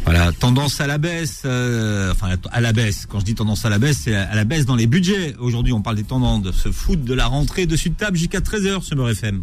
Voilà, 0.06 0.30
tendance 0.30 0.80
à 0.80 0.86
la 0.86 0.98
baisse, 0.98 1.42
euh, 1.44 2.12
enfin 2.12 2.36
à 2.52 2.60
la 2.60 2.72
baisse. 2.72 3.06
Quand 3.06 3.18
je 3.18 3.24
dis 3.24 3.34
tendance 3.34 3.64
à 3.64 3.70
la 3.70 3.80
baisse, 3.80 4.02
c'est 4.04 4.14
à 4.14 4.36
la 4.36 4.44
baisse 4.44 4.64
dans 4.64 4.76
les 4.76 4.86
budgets. 4.86 5.34
Aujourd'hui, 5.40 5.72
on 5.72 5.82
parle 5.82 5.96
des 5.96 6.04
tendances 6.04 6.42
de 6.42 6.52
se 6.52 6.70
foutre 6.70 7.02
de 7.02 7.12
la 7.12 7.26
rentrée 7.26 7.66
dessus 7.66 7.90
de 7.90 7.96
table 7.96 8.16
jusqu'à 8.16 8.38
13h 8.38 8.84
sur 8.84 8.94
Beurre 8.94 9.10
FM. 9.10 9.42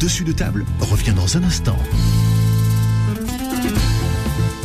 Dessus 0.00 0.24
de 0.24 0.32
table 0.32 0.66
revient 0.80 1.14
dans 1.14 1.34
un 1.34 1.44
instant. 1.44 1.78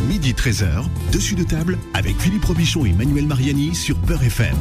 Midi 0.09 0.33
13h, 0.33 0.83
dessus 1.13 1.35
de 1.35 1.43
table 1.43 1.77
avec 1.93 2.19
Philippe 2.19 2.43
Robichon 2.43 2.83
et 2.83 2.91
Manuel 2.91 3.25
Mariani 3.25 3.73
sur 3.73 3.97
Beurre 3.99 4.23
FM. 4.23 4.57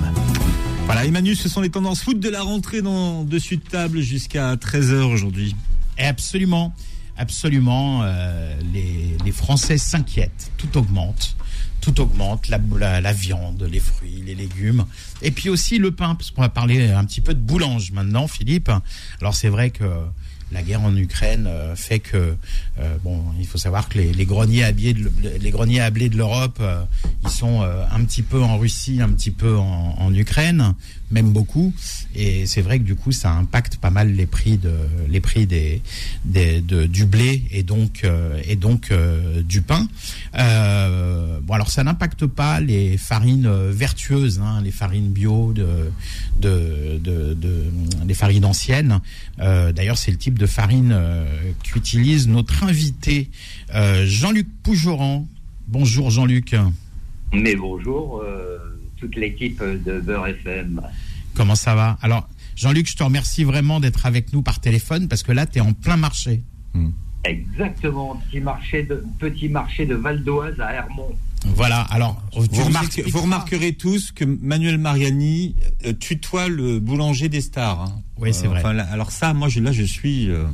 Voilà, 0.87 1.05
Emmanuel, 1.05 1.35
ce 1.35 1.49
sont 1.49 1.63
les 1.63 1.71
tendances 1.71 2.03
foot 2.03 2.21
de 2.21 2.29
la 2.29 2.43
rentrée 2.43 2.81
dans 2.81 3.25
dessus 3.25 3.57
de 3.57 3.69
table 3.69 4.03
jusqu'à 4.03 4.55
13h 4.55 5.03
aujourd'hui. 5.13 5.57
Absolument, 5.99 6.73
absolument, 7.19 8.01
euh, 8.05 8.55
les, 8.73 9.33
Français 9.33 9.77
s'inquiètent. 9.77 10.51
Tout 10.57 10.79
augmente. 10.79 11.37
Tout 11.81 12.01
augmente, 12.01 12.49
la, 12.49 13.13
viande, 13.13 13.63
les 13.71 13.79
fruits, 13.79 14.23
les 14.27 14.35
légumes, 14.35 14.85
et 15.23 15.31
puis 15.31 15.49
aussi 15.49 15.79
le 15.79 15.93
pain, 15.93 16.17
parce 16.17 16.31
qu'on 16.31 16.43
va 16.43 16.49
parler 16.49 16.91
un 16.91 17.05
petit 17.05 17.21
peu 17.21 17.35
de 17.35 17.41
boulange 17.41 17.93
maintenant, 17.93 18.27
Philippe. 18.27 18.71
Alors 19.21 19.35
c'est 19.35 19.49
vrai 19.49 19.71
que 19.71 19.85
la 20.51 20.63
guerre 20.63 20.83
en 20.83 20.97
Ukraine 20.97 21.47
euh, 21.47 21.77
fait 21.77 22.01
que 22.01 22.35
euh, 22.79 22.97
bon, 23.05 23.23
il 23.39 23.47
faut 23.47 23.59
savoir 23.59 23.89
que 23.89 23.99
les, 23.99 24.27
greniers 24.27 24.65
à 24.65 24.73
blé 24.73 24.93
de, 24.93 25.11
les 25.41 25.51
greniers 25.51 25.89
de 25.91 26.17
l'Europe, 26.17 26.61
ils 27.23 27.31
sont 27.31 27.63
un 27.63 28.05
petit 28.05 28.23
peu 28.23 28.43
en 28.43 28.59
Russie, 28.59 29.01
un 29.01 29.11
petit 29.11 29.31
peu 29.31 29.57
en, 29.57 29.95
en 29.99 30.13
Ukraine, 30.13 30.75
même 31.11 31.31
beaucoup. 31.33 31.73
Et 32.15 32.47
c'est 32.47 32.63
vrai 32.63 32.79
que 32.79 32.85
du 32.85 32.95
coup, 32.95 33.13
ça 33.13 33.33
impacte 33.33 33.77
pas 33.77 33.91
mal 33.91 34.13
les 34.13 34.27
prix 34.27 34.57
de 34.59 34.75
les 35.09 35.21
prix 35.21 35.47
des, 35.47 35.83
des 36.25 36.61
de, 36.61 36.87
du 36.87 37.05
blé 37.05 37.45
et 37.51 37.63
donc 37.63 38.03
euh, 38.05 38.41
et 38.47 38.57
donc 38.57 38.91
euh, 38.91 39.43
du 39.43 39.63
pain. 39.63 39.87
Euh, 40.39 41.39
bon, 41.43 41.55
alors 41.55 41.71
ça 41.71 41.85
n'impacte 41.85 42.27
pas 42.27 42.61
les 42.61 42.97
farines 42.97 43.47
euh, 43.47 43.71
vertueuses, 43.73 44.41
hein, 44.41 44.61
les 44.63 44.71
farines 44.71 45.11
bio 45.11 45.53
de 45.53 45.91
de, 46.41 46.99
de, 46.99 47.35
de 47.35 47.65
les 48.07 48.15
farines 48.15 48.45
anciennes. 48.45 49.01
D'ailleurs, 49.39 49.99
c'est 49.99 50.11
le 50.11 50.19
type 50.19 50.39
de 50.39 50.47
farine 50.47 50.97
qu'utilise 51.63 52.29
notre 52.29 52.65
invité 52.65 53.31
Jean-Luc 53.73 54.47
Pougeran. 54.63 55.27
Bonjour 55.69 56.11
Jean-Luc. 56.11 56.55
Mais 57.33 57.55
bonjour, 57.55 58.23
euh, 58.23 58.78
toute 58.99 59.17
l'équipe 59.17 59.63
de 59.63 60.01
Beurre 60.01 60.29
FM. 60.29 60.81
Comment 61.35 61.55
ça 61.55 61.75
va? 61.75 61.99
Alors, 62.03 62.29
Jean-Luc, 62.57 62.89
je 62.89 62.97
te 62.97 63.03
remercie 63.03 63.45
vraiment 63.45 63.79
d'être 63.81 64.07
avec 64.07 64.33
nous 64.33 64.43
par 64.43 64.61
téléphone 64.61 65.09
parce 65.09 65.23
que 65.23 65.33
là, 65.33 65.47
tu 65.47 65.59
es 65.59 65.61
en 65.61 65.73
plein 65.73 65.97
marché. 65.97 66.43
Exactement, 67.25 68.21
petit 68.29 68.41
marché 68.41 68.83
de, 68.83 69.05
petit 69.19 69.49
marché 69.49 69.87
de 69.87 69.95
Val 69.95 70.23
d'Oise 70.23 70.59
à 70.61 70.73
Hermont. 70.73 71.15
Voilà, 71.47 71.81
alors, 71.83 72.21
Vous, 72.35 73.21
remarquerez 73.23 73.73
tous 73.75 74.13
que 74.13 74.25
Manuel 74.25 74.79
Mariani 74.79 75.55
euh, 75.87 75.93
tutoie 75.93 76.49
le 76.49 76.81
boulanger 76.81 77.29
des 77.29 77.41
stars. 77.41 77.81
hein. 77.83 78.03
Oui, 78.19 78.35
c'est 78.35 78.49
vrai. 78.49 78.59
enfin, 78.59 78.73
là- 78.73 78.87
alors 78.91 79.13
ça, 79.13 79.33
moi, 79.35 79.49
je, 79.49 79.61
là, 79.61 79.71
je 79.73 79.85
suis... 79.85 80.29
Euh, 80.29 80.45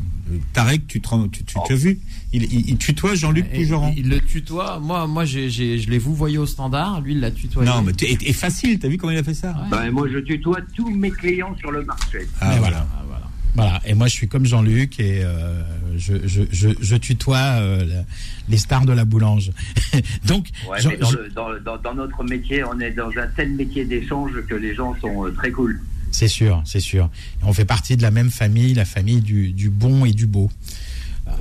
Tarek, 0.53 0.87
tu 0.87 1.01
te 1.01 1.09
tu, 1.29 1.44
tu, 1.44 1.55
tu 1.66 1.73
as 1.73 1.77
vu? 1.77 1.99
Il, 2.33 2.44
il, 2.44 2.68
il 2.70 2.77
tutoie 2.79 3.14
Jean-Luc 3.14 3.51
Pougeran. 3.53 3.92
Il 3.97 4.09
le 4.09 4.20
tutoie. 4.20 4.81
Moi, 4.81 5.07
moi 5.07 5.25
je 5.25 5.90
l'ai 5.90 5.99
vous 5.99 6.14
voyé 6.14 6.38
au 6.38 6.47
standard. 6.47 7.01
Lui, 7.03 7.12
il 7.12 7.20
l'a 7.20 7.31
tutoyé. 7.31 7.68
Non, 7.68 7.83
mais 7.83 7.92
tu- 7.92 8.07
et, 8.07 8.33
facile, 8.33 8.79
t'as 8.79 8.88
vu 8.88 8.97
comment 8.97 9.12
il 9.12 9.18
a 9.18 9.23
fait 9.23 9.35
ça? 9.35 9.51
Ouais. 9.51 9.68
Ben, 9.70 9.90
moi, 9.90 10.09
je 10.12 10.18
tutoie 10.18 10.61
tous 10.75 10.88
mes 10.90 11.11
clients 11.11 11.55
sur 11.59 11.70
le 11.70 11.85
marché. 11.85 12.20
Ah, 12.40 12.51
Mais 12.55 12.59
voilà. 12.59 12.87
Ah, 12.99 13.03
voilà. 13.07 13.31
Voilà, 13.55 13.81
et 13.87 13.95
moi 13.95 14.09
je 14.09 14.12
suis 14.12 14.27
comme 14.29 14.47
Jean-Luc 14.47 14.99
et 14.99 15.23
euh, 15.25 15.62
je, 15.97 16.14
je, 16.27 16.43
je, 16.51 16.71
je 16.81 16.97
tutoie 16.97 17.38
euh, 17.61 17.85
la- 17.85 18.05
les 18.49 18.57
stars 18.59 18.85
de 18.85 18.93
la 18.93 19.05
boulange. 19.05 19.53
Donc, 20.27 20.49
Ouais, 20.69 20.81
Jean- 20.81 20.90
mais 20.90 20.97
dans, 20.97 21.11
le- 21.12 21.29
dans, 21.31 21.49
dans- 21.64 21.79
dans 21.79 21.95
notre 21.95 22.25
métier, 22.25 22.64
on 22.64 22.81
est 22.81 22.90
dans 22.90 23.11
un 23.17 23.27
tel 23.37 23.51
métier 23.55 23.85
d'échange 23.85 24.33
que 24.49 24.55
les 24.57 24.75
gens 24.75 24.97
sont 25.01 25.27
euh, 25.27 25.31
très 25.31 25.53
cool. 25.53 25.81
c'est 26.11 26.27
sûr, 26.29 26.62
c'est 26.67 26.81
sûr. 26.81 27.09
On 27.43 27.53
fait 27.53 27.64
partie 27.64 27.97
de 27.97 28.03
la 28.03 28.11
même 28.11 28.31
famille, 28.31 28.75
la 28.75 28.85
famille 28.85 29.21
du, 29.21 29.53
du 29.53 29.71
bon 29.71 30.05
et 30.05 30.12
du 30.12 30.27
beau. 30.27 30.51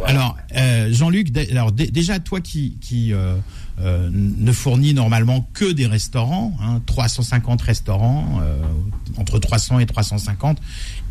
Alors, 0.05 0.37
euh, 0.55 0.93
Jean-Luc, 0.93 1.35
alors 1.51 1.71
dé- 1.71 1.87
déjà 1.91 2.19
toi 2.19 2.39
qui, 2.41 2.77
qui 2.79 3.11
euh, 3.79 4.07
ne 4.11 4.51
fournit 4.51 4.93
normalement 4.93 5.49
que 5.53 5.71
des 5.71 5.87
restaurants, 5.87 6.55
hein, 6.61 6.79
350 6.85 7.59
restaurants, 7.63 8.39
euh, 8.43 8.61
entre 9.17 9.39
300 9.39 9.79
et 9.79 9.87
350, 9.87 10.61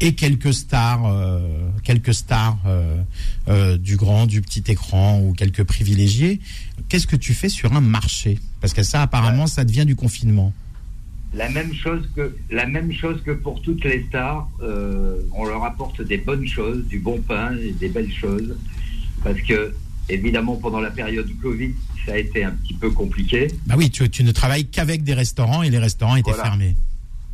et 0.01 0.15
quelques 0.15 0.55
stars, 0.55 1.05
euh, 1.07 1.41
quelques 1.83 2.15
stars 2.15 2.59
du 3.81 3.97
grand, 3.97 4.27
du 4.27 4.41
petit 4.43 4.63
écran 4.69 5.21
ou 5.21 5.33
quelques 5.33 5.65
privilégiés. 5.65 6.41
Qu'est-ce 6.89 7.09
que 7.09 7.17
tu 7.17 7.35
fais 7.35 7.49
sur 7.49 7.73
un 7.73 7.81
marché? 7.81 8.39
Parce 8.61 8.73
que 8.73 8.85
ça, 8.85 9.03
apparemment, 9.03 9.49
ça 9.49 9.65
devient 9.65 9.85
du 9.85 9.97
confinement. 9.97 10.53
La 11.35 11.49
même 11.49 11.75
chose 11.75 12.09
que, 12.15 12.37
la 12.51 12.67
même 12.67 12.93
chose 12.93 13.23
que 13.25 13.33
pour 13.33 13.61
toutes 13.63 13.85
les 13.85 14.05
stars, 14.09 14.49
on 15.33 15.45
leur 15.45 15.65
apporte 15.65 16.01
des 16.01 16.19
bonnes 16.19 16.47
choses, 16.47 16.87
du 16.87 17.01
bon 17.01 17.21
pain 17.21 17.57
et 17.57 17.73
des 17.73 17.89
belles 17.89 18.13
choses. 18.13 18.57
Parce 19.25 19.41
que, 19.41 19.75
évidemment, 20.15 20.57
pendant 20.57 20.81
la 20.81 20.91
période 20.91 21.29
Covid, 21.41 21.73
ça 22.07 22.13
a 22.15 22.19
été 22.19 22.45
un 22.45 22.51
petit 22.53 22.75
peu 22.75 22.91
compliqué. 22.91 23.49
Bah 23.67 23.75
oui, 23.79 23.91
tu, 23.91 24.09
tu 24.11 24.25
ne 24.25 24.33
travailles 24.33 24.67
qu'avec 24.67 25.03
des 25.05 25.15
restaurants 25.15 25.63
et 25.63 25.71
les 25.71 25.79
restaurants 25.79 26.17
étaient 26.17 26.31
Voilà. 26.31 26.45
fermés. 26.45 26.77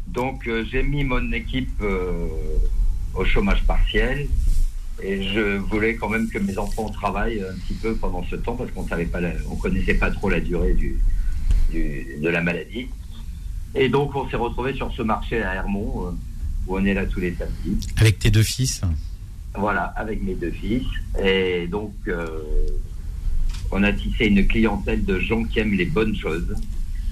Donc 0.09 0.47
euh, 0.47 0.65
j'ai 0.71 0.83
mis 0.83 1.05
mon 1.05 1.33
équipe 1.33 1.71
euh, 1.83 2.27
au 3.15 3.25
chômage 3.25 3.63
partiel 3.65 4.27
et 5.03 5.23
je 5.33 5.59
voulais 5.59 5.97
quand 5.97 6.09
même 6.09 6.29
que 6.29 6.39
mes 6.39 6.57
enfants 6.59 6.89
travaillent 6.89 7.41
un 7.43 7.55
petit 7.67 7.75
peu 7.75 7.95
pendant 7.95 8.25
ce 8.31 8.37
temps 8.37 8.57
parce 8.57 8.71
qu'on 8.73 8.87
savait 8.89 9.05
pas, 9.07 9.21
la- 9.21 9.35
on 9.51 9.57
connaissait 9.57 9.95
pas 9.95 10.11
trop 10.11 10.29
la 10.31 10.41
durée 10.41 10.73
du, 10.75 10.99
du- 11.71 12.07
de 12.23 12.29
la 12.29 12.41
maladie. 12.43 12.89
Et 13.75 13.89
donc 13.89 14.15
on 14.17 14.29
s'est 14.31 14.37
retrouvé 14.37 14.75
sur 14.75 14.93
ce 14.95 15.03
marché 15.03 15.43
à 15.43 15.55
Hermont 15.55 16.07
euh, 16.07 16.11
où 16.67 16.77
on 16.79 16.85
est 16.85 16.95
là 16.95 17.05
tous 17.07 17.21
les 17.21 17.35
samedis. 17.35 17.87
Avec 17.99 18.19
tes 18.19 18.31
deux 18.31 18.43
fils. 18.43 18.81
Voilà, 19.57 19.85
avec 19.97 20.23
mes 20.23 20.35
deux 20.35 20.51
fils. 20.51 20.87
Et 21.23 21.67
donc 21.67 21.95
euh, 22.07 22.27
on 23.71 23.83
a 23.83 23.93
tissé 23.93 24.27
une 24.27 24.47
clientèle 24.47 25.05
de 25.05 25.19
gens 25.19 25.45
qui 25.45 25.59
aiment 25.59 25.75
les 25.75 25.87
bonnes 25.87 26.17
choses 26.17 26.55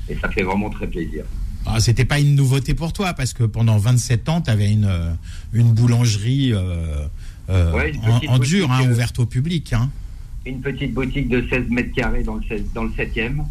et 0.09 0.17
ça 0.17 0.29
fait 0.31 0.43
vraiment 0.43 0.71
très 0.71 0.87
plaisir. 0.87 1.25
Ah, 1.67 1.81
C'était 1.81 2.05
pas 2.05 2.21
une 2.21 2.35
nouveauté 2.37 2.75
pour 2.75 2.93
toi 2.93 3.13
parce 3.15 3.33
que 3.33 3.43
pendant 3.43 3.77
27 3.77 4.29
ans, 4.29 4.41
tu 4.41 4.51
avais 4.51 4.71
une, 4.71 4.85
euh, 4.85 5.13
une 5.53 5.73
boulangerie 5.73 6.53
euh, 6.53 7.07
euh, 7.51 7.73
Ouais, 7.73 7.93
une 7.93 8.31
en, 8.31 8.39
dur, 8.39 8.71
hein, 8.71 8.89
ouverte 8.89 9.19
au 9.19 9.27
public. 9.27 9.73
Hein. 9.73 9.91
Une 10.45 10.61
petite 10.61 10.95
boutique 10.95 11.29
de 11.29 11.45
16 11.51 11.69
mètres 11.71 11.93
carrés 11.93 12.23
dans 12.23 12.37
le, 12.37 12.43
16 12.49 12.63
dans 12.73 12.85
le 12.85 12.91
7e. 12.91 13.45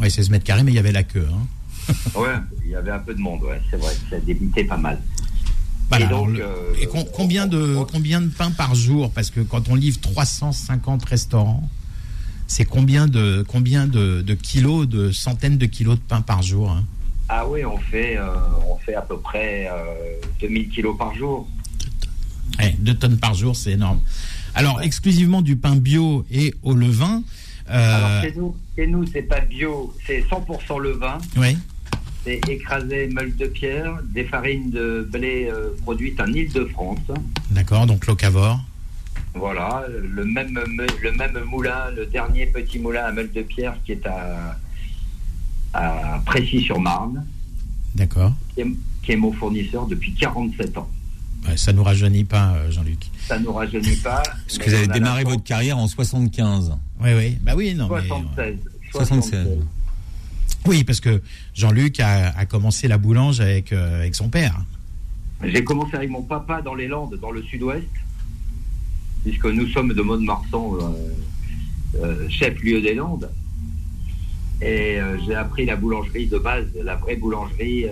Ouais, 0.00 0.10
16 0.10 0.30
mètres 0.30 0.44
carrés, 0.44 0.64
mais 0.64 0.72
il 0.72 0.76
y 0.76 0.78
avait 0.78 0.92
la 0.92 1.02
queue. 1.02 1.26
Hein. 1.32 1.94
Ouais, 2.14 2.34
il 2.64 2.70
y 2.70 2.74
avait 2.74 2.90
un 2.90 2.98
peu 2.98 3.14
de 3.14 3.20
monde, 3.20 3.42
ouais, 3.42 3.60
c'est 3.70 3.78
vrai, 3.78 3.92
ça 4.10 4.20
débutait 4.20 4.64
pas 4.64 4.76
mal. 4.76 5.00
Voilà, 5.90 6.06
Et 6.06 6.08
donc, 6.08 6.28
le- 6.30 6.40
euh, 6.42 6.74
et 6.80 6.86
con- 6.86 7.06
combien, 7.12 7.46
de, 7.46 7.76
combien 7.92 8.20
de 8.20 8.28
pain 8.28 8.50
par 8.52 8.74
jour? 8.74 9.10
Parce 9.10 9.30
que 9.30 9.40
quand 9.40 9.68
on 9.68 9.74
livre 9.74 10.00
350 10.00 11.04
restaurants, 11.04 11.68
c'est 12.46 12.64
combien 12.64 13.06
de, 13.08 13.44
combien 13.46 13.86
de, 13.86 14.22
de 14.22 14.34
kilos, 14.34 14.88
de 14.88 15.10
centaines 15.12 15.58
de 15.58 15.66
kilos 15.66 15.96
de 15.96 16.02
pain 16.02 16.20
par 16.22 16.42
jour 16.42 16.70
hein? 16.70 16.84
Ah 17.28 17.46
oui, 17.48 17.64
on 17.64 17.78
fait, 17.78 18.16
euh, 18.16 18.24
on 18.68 18.76
fait 18.78 18.94
à 18.94 19.02
peu 19.02 19.18
près 19.18 19.68
euh, 19.70 19.74
2000 20.40 20.68
kilos 20.68 20.96
par 20.98 21.14
jour. 21.14 21.48
Ouais, 22.58 22.74
Deux 22.80 22.94
tonnes 22.94 23.18
par 23.18 23.34
jour, 23.34 23.54
c'est 23.54 23.72
énorme. 23.72 24.00
Alors, 24.54 24.82
exclusivement 24.82 25.40
du 25.42 25.54
pain 25.56 25.76
bio 25.76 26.24
et 26.30 26.52
au 26.64 26.74
levain. 26.74 27.22
euh, 27.70 27.96
Alors 27.96 28.22
chez 28.24 28.34
nous, 28.36 28.56
chez 28.76 28.86
nous 28.88 29.06
c'est 29.12 29.22
pas 29.22 29.40
bio, 29.40 29.94
c'est 30.06 30.22
100% 30.28 30.78
levain, 30.80 31.18
ouais. 31.36 31.56
C'est 32.24 32.40
écrasé 32.48 33.08
meule 33.08 33.34
de 33.36 33.46
pierre, 33.46 33.98
des 34.04 34.24
farines 34.24 34.70
de 34.70 35.08
blé 35.10 35.48
euh, 35.50 35.70
produites 35.82 36.20
en 36.20 36.26
Île-de-France. 36.26 36.98
D'accord, 37.50 37.86
donc 37.86 38.06
locavore. 38.06 38.60
Voilà, 39.34 39.84
le 39.88 40.24
même, 40.24 40.50
me- 40.52 40.86
le 41.02 41.12
même 41.12 41.38
moulin, 41.44 41.90
le 41.96 42.06
dernier 42.06 42.46
petit 42.46 42.78
moulin 42.78 43.04
à 43.04 43.12
meule 43.12 43.30
de 43.32 43.42
pierre 43.42 43.76
qui 43.84 43.92
est 43.92 44.06
à, 44.06 44.56
à 45.72 46.20
Précy-sur-Marne, 46.26 47.24
D'accord. 47.94 48.32
qui 48.54 48.62
est, 48.62 48.66
qui 49.02 49.12
est 49.12 49.16
mon 49.16 49.32
fournisseur 49.32 49.86
depuis 49.86 50.12
47 50.14 50.76
ans. 50.78 50.90
Ouais, 51.48 51.56
ça 51.56 51.72
nous 51.72 51.82
rajeunit 51.84 52.24
pas, 52.24 52.54
euh, 52.56 52.70
Jean-Luc. 52.70 52.98
Ça 53.26 53.38
nous 53.38 53.52
rajeunit 53.52 53.96
pas. 53.96 54.22
Parce 54.46 54.58
que 54.58 54.68
vous 54.68 54.74
avez 54.74 54.88
démarré 54.88 55.24
votre 55.24 55.42
carrière 55.44 55.78
en 55.78 55.86
75. 55.86 56.72
Oui, 57.00 57.10
oui. 57.16 57.38
Bah 57.40 57.52
oui, 57.56 57.74
non. 57.74 57.88
mais, 57.88 58.06
76. 58.08 58.56
76. 58.92 59.48
Oui, 60.66 60.84
parce 60.84 61.00
que 61.00 61.22
Jean-Luc 61.54 62.00
a, 62.00 62.44
commencé 62.46 62.88
la 62.88 62.98
boulange 62.98 63.40
avec, 63.40 63.72
euh, 63.72 64.00
avec 64.00 64.14
son 64.14 64.28
père. 64.28 64.60
J'ai 65.42 65.64
commencé 65.64 65.96
avec 65.96 66.10
mon 66.10 66.22
papa 66.22 66.60
dans 66.60 66.74
les 66.74 66.86
Landes, 66.86 67.18
dans 67.20 67.30
le 67.30 67.42
sud-ouest, 67.42 67.86
puisque 69.24 69.46
nous 69.46 69.66
sommes 69.68 69.94
de 69.94 70.02
Mont-de-Marsan, 70.02 70.74
euh, 70.74 72.02
euh, 72.02 72.28
chef-lieu 72.28 72.82
des 72.82 72.94
Landes. 72.94 73.30
Et 74.62 74.98
j'ai 75.24 75.34
appris 75.34 75.64
la 75.64 75.74
boulangerie 75.74 76.26
de 76.26 76.36
base, 76.36 76.66
la 76.84 76.94
vraie 76.94 77.16
boulangerie, 77.16 77.86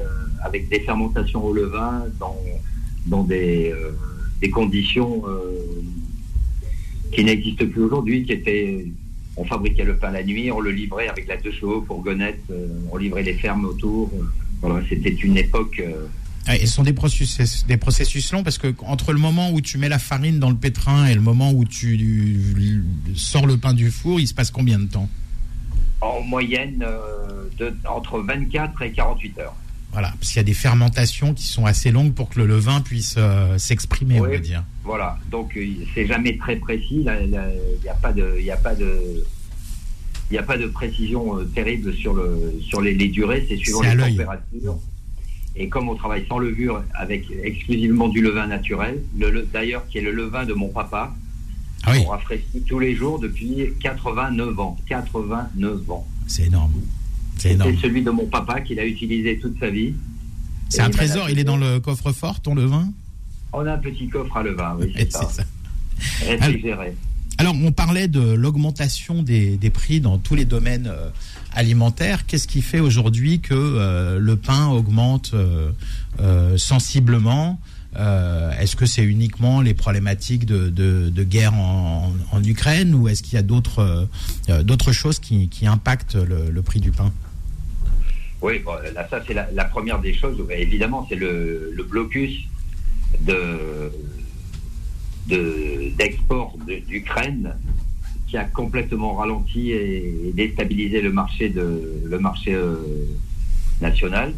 avec 0.44 0.68
des 0.68 0.80
fermentations 0.80 1.42
au 1.42 1.54
levain, 1.54 2.04
dans, 3.06 3.24
des, 3.24 3.74
des 4.42 4.50
conditions 4.50 5.22
qui 7.10 7.24
n'existent 7.24 7.64
plus 7.64 7.84
aujourd'hui, 7.84 8.26
qui 8.26 8.32
étaient... 8.32 8.84
On 9.40 9.44
fabriquait 9.44 9.84
le 9.84 9.96
pain 9.96 10.10
la 10.10 10.24
nuit, 10.24 10.50
on 10.50 10.58
le 10.60 10.72
livrait 10.72 11.08
avec 11.08 11.28
la 11.28 11.36
deux 11.36 11.52
chevaux, 11.52 11.84
fourgonnette, 11.86 12.40
euh, 12.50 12.66
on 12.90 12.96
livrait 12.96 13.22
les 13.22 13.34
fermes 13.34 13.64
autour. 13.66 14.10
Voilà, 14.60 14.84
c'était 14.88 15.10
une 15.10 15.36
époque... 15.36 15.80
euh, 15.80 16.06
Ah, 16.46 16.56
Et 16.56 16.66
ce 16.66 16.72
sont 16.74 16.82
des 16.82 16.92
processus, 16.92 17.64
des 17.66 17.76
processus 17.76 18.32
longs 18.32 18.42
parce 18.42 18.58
que 18.58 18.74
entre 18.84 19.12
le 19.12 19.20
moment 19.20 19.50
où 19.52 19.60
tu 19.60 19.78
mets 19.78 19.88
la 19.88 20.00
farine 20.00 20.40
dans 20.40 20.50
le 20.50 20.56
pétrin 20.56 21.06
et 21.06 21.14
le 21.14 21.20
moment 21.20 21.52
où 21.52 21.64
tu 21.64 22.82
sors 23.14 23.46
le 23.46 23.56
pain 23.56 23.74
du 23.74 23.90
four, 23.92 24.18
il 24.18 24.26
se 24.26 24.34
passe 24.34 24.50
combien 24.50 24.78
de 24.80 24.86
temps? 24.86 25.08
En 26.00 26.20
moyenne 26.22 26.82
euh, 26.86 27.44
de, 27.58 27.72
entre 27.88 28.18
24 28.20 28.82
et 28.82 28.90
48 28.92 29.38
heures. 29.38 29.54
Voilà, 29.92 30.12
parce 30.20 30.28
qu'il 30.28 30.36
y 30.36 30.40
a 30.40 30.44
des 30.44 30.54
fermentations 30.54 31.32
qui 31.34 31.46
sont 31.46 31.64
assez 31.64 31.90
longues 31.90 32.12
pour 32.12 32.28
que 32.28 32.38
le 32.38 32.46
levain 32.46 32.80
puisse 32.82 33.14
euh, 33.16 33.56
s'exprimer, 33.58 34.20
on 34.20 34.24
Oui. 34.24 34.30
va 34.32 34.38
dire. 34.38 34.64
Voilà, 34.84 35.18
donc 35.30 35.56
euh, 35.56 35.66
c'est 35.94 36.06
jamais 36.06 36.36
très 36.36 36.56
précis. 36.56 37.04
Il 37.06 37.30
n'y 37.82 37.88
a 37.88 37.94
pas 37.94 38.12
de, 38.12 38.36
il 38.38 38.50
a 38.50 38.56
pas 38.58 38.74
de, 38.74 39.24
il 40.30 40.36
a 40.38 40.42
pas 40.42 40.58
de 40.58 40.66
précision 40.66 41.38
euh, 41.38 41.44
terrible 41.44 41.94
sur 41.94 42.12
le, 42.12 42.54
sur 42.60 42.80
les, 42.82 42.94
les 42.94 43.08
durées. 43.08 43.46
C'est 43.48 43.56
suivant 43.56 43.80
les 43.82 43.96
températures. 43.96 44.78
Et 45.56 45.68
comme 45.68 45.88
on 45.88 45.96
travaille 45.96 46.24
sans 46.28 46.38
levure, 46.38 46.84
avec 46.94 47.24
exclusivement 47.42 48.08
du 48.08 48.20
levain 48.20 48.46
naturel, 48.46 49.02
le, 49.18 49.30
le- 49.30 49.42
d'ailleurs 49.50 49.88
qui 49.88 49.98
est 49.98 50.02
le 50.02 50.12
levain 50.12 50.44
de 50.44 50.52
mon 50.52 50.68
papa, 50.68 51.14
Ah 51.84 51.92
oui, 51.92 52.02
on 52.06 52.10
rafraîchit 52.10 52.62
tous 52.68 52.78
les 52.78 52.94
jours 52.94 53.18
depuis 53.18 53.64
89 53.80 54.60
ans. 54.60 54.76
89 54.86 55.90
ans. 55.90 56.06
c'est 56.28 56.44
énorme. 56.44 56.72
Énorme. 57.44 57.76
celui 57.80 58.02
de 58.02 58.10
mon 58.10 58.26
papa 58.26 58.60
qu'il 58.60 58.78
a 58.80 58.84
utilisé 58.86 59.38
toute 59.38 59.58
sa 59.60 59.70
vie. 59.70 59.94
C'est 60.68 60.82
un 60.82 60.90
trésor, 60.90 61.30
il 61.30 61.38
est 61.38 61.44
dans 61.44 61.56
le 61.56 61.80
coffre-fort, 61.80 62.40
ton 62.40 62.54
levain 62.54 62.90
On 63.52 63.64
a 63.66 63.72
un 63.74 63.78
petit 63.78 64.08
coffre 64.08 64.36
à 64.36 64.42
levain, 64.42 64.76
oui, 64.78 64.92
Et 64.96 65.04
c'est 65.04 65.12
ça. 65.12 65.28
c'est 65.30 65.42
ça. 65.42 65.46
Réfrigéré. 66.26 66.94
Alors, 67.38 67.54
on 67.62 67.70
parlait 67.72 68.08
de 68.08 68.20
l'augmentation 68.20 69.22
des, 69.22 69.56
des 69.56 69.70
prix 69.70 70.00
dans 70.00 70.18
tous 70.18 70.34
les 70.34 70.44
domaines 70.44 70.88
euh, 70.88 71.08
alimentaires. 71.54 72.26
Qu'est-ce 72.26 72.48
qui 72.48 72.62
fait 72.62 72.80
aujourd'hui 72.80 73.38
que 73.40 73.54
euh, 73.54 74.18
le 74.18 74.36
pain 74.36 74.66
augmente 74.68 75.30
euh, 75.34 75.70
sensiblement 76.58 77.60
Est-ce 77.96 78.76
que 78.76 78.86
c'est 78.86 79.04
uniquement 79.04 79.60
les 79.60 79.74
problématiques 79.74 80.46
de, 80.46 80.68
de- 80.68 81.10
de 81.10 81.24
guerre 81.24 81.54
en, 81.54 82.12
en 82.32 82.44
Ukraine 82.44 82.94
ou 82.94 83.08
est-ce 83.08 83.22
qu'il 83.22 83.34
y 83.34 83.38
a 83.38 83.42
d'autres 83.42 84.08
d'autres 84.62 84.92
choses 84.92 85.18
qui, 85.18 85.48
qui 85.48 85.66
impactent 85.66 86.16
le, 86.16 86.50
le 86.50 86.62
prix 86.62 86.80
du 86.80 86.90
pain? 86.90 87.12
Oui, 88.40 88.60
là, 88.94 89.06
ça, 89.10 89.20
c'est 89.26 89.34
la, 89.34 89.64
première 89.64 89.98
des 90.00 90.14
choses. 90.14 90.40
Évidemment, 90.50 91.06
c'est 91.08 91.16
le, 91.16 91.74
blocus 91.88 92.32
de 93.20 93.90
de- 95.28 95.90
d'export 95.98 96.56
de- 96.66 96.78
d'Ukraine 96.86 97.54
qui 98.28 98.36
a 98.36 98.44
complètement 98.44 99.14
ralenti 99.14 99.72
et, 99.72 100.28
et 100.28 100.32
déstabilisé 100.32 101.00
le 101.02 101.12
marché 101.12 101.48
de 101.48 102.00
le 102.04 102.18
marché 102.18 102.54
euh, 102.54 102.76
national. 103.80 104.34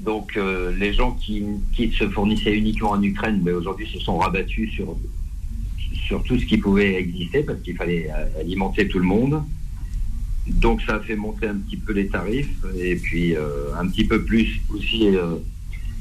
Donc 0.00 0.36
euh, 0.36 0.72
les 0.78 0.92
gens 0.92 1.12
qui, 1.12 1.42
qui 1.74 1.90
se 1.92 2.08
fournissaient 2.08 2.56
uniquement 2.56 2.90
en 2.90 3.02
Ukraine, 3.02 3.40
mais 3.44 3.52
aujourd'hui 3.52 3.88
se 3.92 3.98
sont 3.98 4.18
rabattus 4.18 4.70
sur 4.72 4.96
sur 6.06 6.22
tout 6.22 6.38
ce 6.38 6.44
qui 6.46 6.58
pouvait 6.58 6.94
exister 6.94 7.42
parce 7.42 7.60
qu'il 7.60 7.76
fallait 7.76 8.08
euh, 8.10 8.40
alimenter 8.40 8.86
tout 8.88 8.98
le 8.98 9.04
monde. 9.04 9.42
Donc 10.48 10.82
ça 10.82 10.96
a 10.96 11.00
fait 11.00 11.16
monter 11.16 11.46
un 11.46 11.56
petit 11.56 11.76
peu 11.76 11.92
les 11.92 12.08
tarifs 12.08 12.56
et 12.76 12.96
puis 12.96 13.36
euh, 13.36 13.74
un 13.76 13.86
petit 13.86 14.04
peu 14.04 14.24
plus 14.24 14.60
aussi 14.70 15.14
euh, 15.14 15.36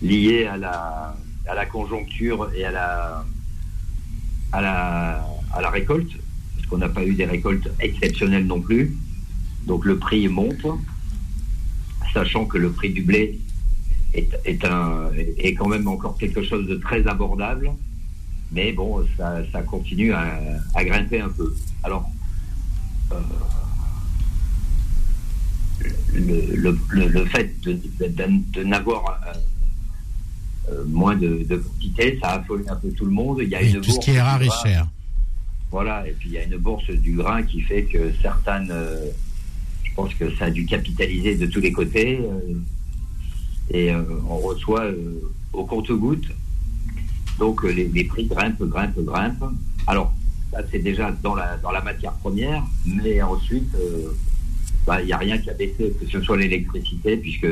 lié 0.01 0.45
à 0.45 0.57
la, 0.57 1.15
à 1.47 1.55
la 1.55 1.65
conjoncture 1.65 2.49
et 2.55 2.63
à 2.63 2.71
la, 2.71 3.25
à 4.51 4.61
la, 4.61 5.27
à 5.53 5.61
la 5.61 5.69
récolte, 5.69 6.11
parce 6.55 6.67
qu'on 6.67 6.77
n'a 6.77 6.89
pas 6.89 7.03
eu 7.05 7.13
des 7.13 7.25
récoltes 7.25 7.69
exceptionnelles 7.79 8.47
non 8.47 8.61
plus. 8.61 8.95
Donc 9.65 9.85
le 9.85 9.97
prix 9.97 10.27
monte, 10.27 10.65
sachant 12.13 12.45
que 12.45 12.57
le 12.57 12.71
prix 12.71 12.91
du 12.91 13.03
blé 13.03 13.39
est, 14.13 14.65
un, 14.65 15.11
est 15.37 15.53
quand 15.53 15.67
même 15.67 15.87
encore 15.87 16.17
quelque 16.17 16.41
chose 16.41 16.67
de 16.67 16.75
très 16.75 17.05
abordable. 17.05 17.71
Mais 18.53 18.71
bon, 18.71 19.05
ça, 19.17 19.41
ça 19.51 19.61
continue 19.61 20.13
à, 20.13 20.39
à 20.73 20.85
grimper 20.85 21.19
un 21.19 21.29
peu. 21.29 21.53
Alors, 21.83 22.09
euh, 23.11 23.19
le, 26.13 26.55
le, 26.55 26.77
le, 26.89 27.07
le 27.07 27.25
fait 27.25 27.59
de, 27.61 27.73
de, 27.73 28.07
de- 28.07 28.51
de 28.53 28.63
n'avoir 28.63 29.19
euh, 29.27 30.71
euh, 30.71 30.83
moins 30.87 31.15
de, 31.15 31.43
quantité, 31.55 32.17
ça 32.21 32.29
a 32.29 32.39
affolé 32.39 32.67
un 32.69 32.75
peu 32.75 32.89
tout 32.91 33.05
le 33.05 33.11
monde. 33.11 33.39
Il 33.41 33.49
y 33.49 33.55
a 33.55 33.61
une 33.61 33.81
Tout 33.81 33.91
ce 33.91 33.99
qui 33.99 34.11
est 34.11 34.13
bourse 34.15 34.25
rare 34.27 34.39
grain. 34.39 34.63
cher. 34.63 34.87
Voilà, 35.71 36.07
et 36.07 36.11
puis 36.11 36.29
il 36.29 36.33
y 36.33 36.37
a 36.37 36.43
une 36.43 36.57
bourse 36.57 36.89
du 36.89 37.13
grain 37.17 37.43
qui 37.43 37.61
fait 37.61 37.83
que 37.83 38.11
certaines, 38.21 38.69
euh, 38.71 39.05
je 39.83 39.93
pense 39.95 40.13
que 40.13 40.33
ça 40.37 40.45
a 40.45 40.49
dû 40.49 40.65
capitaliser 40.65 41.35
de 41.35 41.45
tous 41.45 41.59
les 41.59 41.71
côtés, 41.73 42.19
et 43.71 43.91
on 44.29 44.37
reçoit 44.37 44.85
au 45.53 45.65
compte-goutte. 45.65 46.27
Donc 47.37 47.63
les, 47.63 47.87
les 47.89 48.03
prix 48.05 48.25
grimpent, 48.27 48.63
grimpent, 48.63 48.99
grimpent. 49.03 49.43
Alors, 49.87 50.13
ça 50.51 50.59
c'est 50.71 50.79
déjà 50.79 51.11
dans 51.21 51.35
la, 51.35 51.57
dans 51.57 51.71
la 51.71 51.81
matière 51.81 52.13
première, 52.13 52.63
mais 52.85 53.21
ensuite, 53.21 53.69
bah, 54.87 55.01
il 55.01 55.07
n'y 55.07 55.13
a 55.13 55.17
rien 55.17 55.37
qui 55.37 55.49
a 55.49 55.53
baissé, 55.53 55.93
que 55.99 56.09
ce 56.09 56.21
soit 56.21 56.37
l'électricité, 56.37 57.17
puisque 57.17 57.47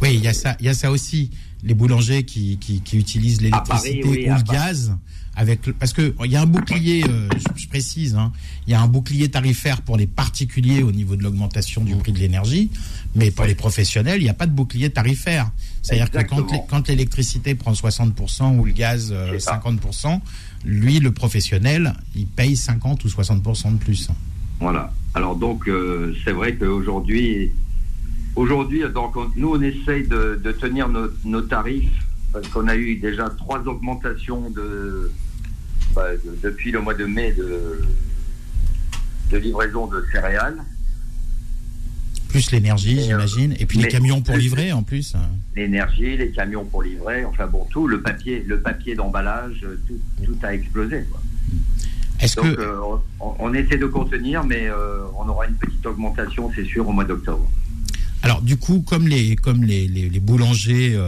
Oui, 0.00 0.14
il 0.14 0.24
y 0.24 0.28
a 0.28 0.32
ça, 0.32 0.56
y 0.60 0.68
a 0.68 0.74
ça 0.74 0.90
aussi. 0.90 1.30
Les 1.62 1.74
boulangers 1.74 2.22
qui, 2.24 2.58
qui, 2.58 2.80
qui 2.80 2.96
utilisent 2.96 3.40
l'électricité 3.42 4.02
oui, 4.04 4.28
ou 4.28 4.34
le 4.34 4.42
gaz, 4.42 4.96
avec 5.34 5.60
parce 5.78 5.92
que 5.92 6.14
il 6.24 6.30
y 6.30 6.36
a 6.36 6.42
un 6.42 6.46
bouclier, 6.46 7.04
euh, 7.08 7.28
je, 7.34 7.62
je 7.62 7.68
précise, 7.68 8.14
hein, 8.14 8.32
il 8.66 8.70
y 8.70 8.74
a 8.74 8.80
un 8.80 8.86
bouclier 8.86 9.28
tarifaire 9.28 9.82
pour 9.82 9.96
les 9.96 10.06
particuliers 10.06 10.82
au 10.82 10.92
niveau 10.92 11.16
de 11.16 11.22
l'augmentation 11.22 11.82
du 11.82 11.94
prix 11.96 12.12
de 12.12 12.18
l'énergie, 12.18 12.70
mais 13.14 13.30
pour 13.30 13.44
les 13.44 13.54
professionnels, 13.54 14.20
il 14.20 14.24
n'y 14.24 14.30
a 14.30 14.34
pas 14.34 14.46
de 14.46 14.52
bouclier 14.52 14.90
tarifaire. 14.90 15.50
C'est-à-dire 15.82 16.10
que 16.10 16.22
quand, 16.68 16.88
l'électricité 16.88 17.54
prend 17.54 17.72
60% 17.72 18.56
ou 18.56 18.64
le 18.64 18.72
gaz 18.72 19.10
euh, 19.12 19.32
C'est 19.32 19.40
ça. 19.40 19.62
50%, 19.62 20.20
lui, 20.64 21.00
le 21.00 21.12
professionnel, 21.12 21.94
il 22.14 22.26
paye 22.26 22.56
50 22.56 23.04
ou 23.04 23.08
60% 23.08 23.72
de 23.72 23.78
plus. 23.78 24.08
Voilà. 24.60 24.92
Alors 25.14 25.36
donc 25.36 25.68
euh, 25.68 26.14
c'est 26.24 26.32
vrai 26.32 26.54
qu'aujourd'hui, 26.56 27.52
aujourd'hui 28.36 28.82
donc 28.92 29.16
on- 29.16 29.30
nous 29.36 29.54
on 29.54 29.60
essaye 29.62 30.06
de, 30.06 30.40
de 30.42 30.52
tenir 30.52 30.88
nos, 30.88 31.08
nos 31.24 31.42
tarifs 31.42 31.90
parce 32.32 32.48
qu'on 32.48 32.68
a 32.68 32.76
eu 32.76 32.96
déjà 32.96 33.30
trois 33.30 33.60
augmentations 33.66 34.50
de, 34.50 35.10
bah, 35.94 36.08
de- 36.24 36.36
depuis 36.42 36.70
le 36.70 36.80
mois 36.80 36.94
de 36.94 37.04
mai 37.06 37.32
de, 37.32 37.80
de 39.30 39.36
livraison 39.38 39.86
de 39.86 40.04
céréales. 40.12 40.58
Plus 42.28 42.50
l'énergie, 42.50 42.98
euh, 42.98 43.02
j'imagine, 43.04 43.54
et 43.58 43.64
puis 43.64 43.78
les 43.78 43.88
camions 43.88 44.20
pour 44.20 44.36
livrer 44.36 44.72
en 44.72 44.82
plus. 44.82 45.14
L'énergie, 45.54 46.16
les 46.18 46.30
camions 46.32 46.64
pour 46.66 46.82
livrer, 46.82 47.24
enfin 47.24 47.46
bon 47.46 47.64
tout, 47.70 47.86
le 47.88 48.02
papier, 48.02 48.44
le 48.46 48.60
papier 48.60 48.94
d'emballage, 48.94 49.64
tout, 49.86 49.98
tout 50.24 50.36
a 50.42 50.52
explosé. 50.52 51.04
Quoi. 51.10 51.20
Est-ce 52.20 52.36
que 52.36 52.46
euh, 52.46 52.76
on, 53.20 53.34
on 53.38 53.54
essaie 53.54 53.78
de 53.78 53.86
contenir, 53.86 54.44
mais 54.44 54.68
euh, 54.68 54.98
on 55.18 55.28
aura 55.28 55.46
une 55.46 55.54
petite 55.56 55.84
augmentation, 55.84 56.50
c'est 56.54 56.64
sûr, 56.64 56.88
au 56.88 56.92
mois 56.92 57.04
d'octobre. 57.04 57.48
Alors 58.22 58.42
du 58.42 58.56
coup, 58.56 58.80
comme 58.80 59.06
les 59.06 59.36
comme 59.36 59.62
les, 59.62 59.86
les, 59.86 60.08
les 60.08 60.20
boulangers 60.20 60.98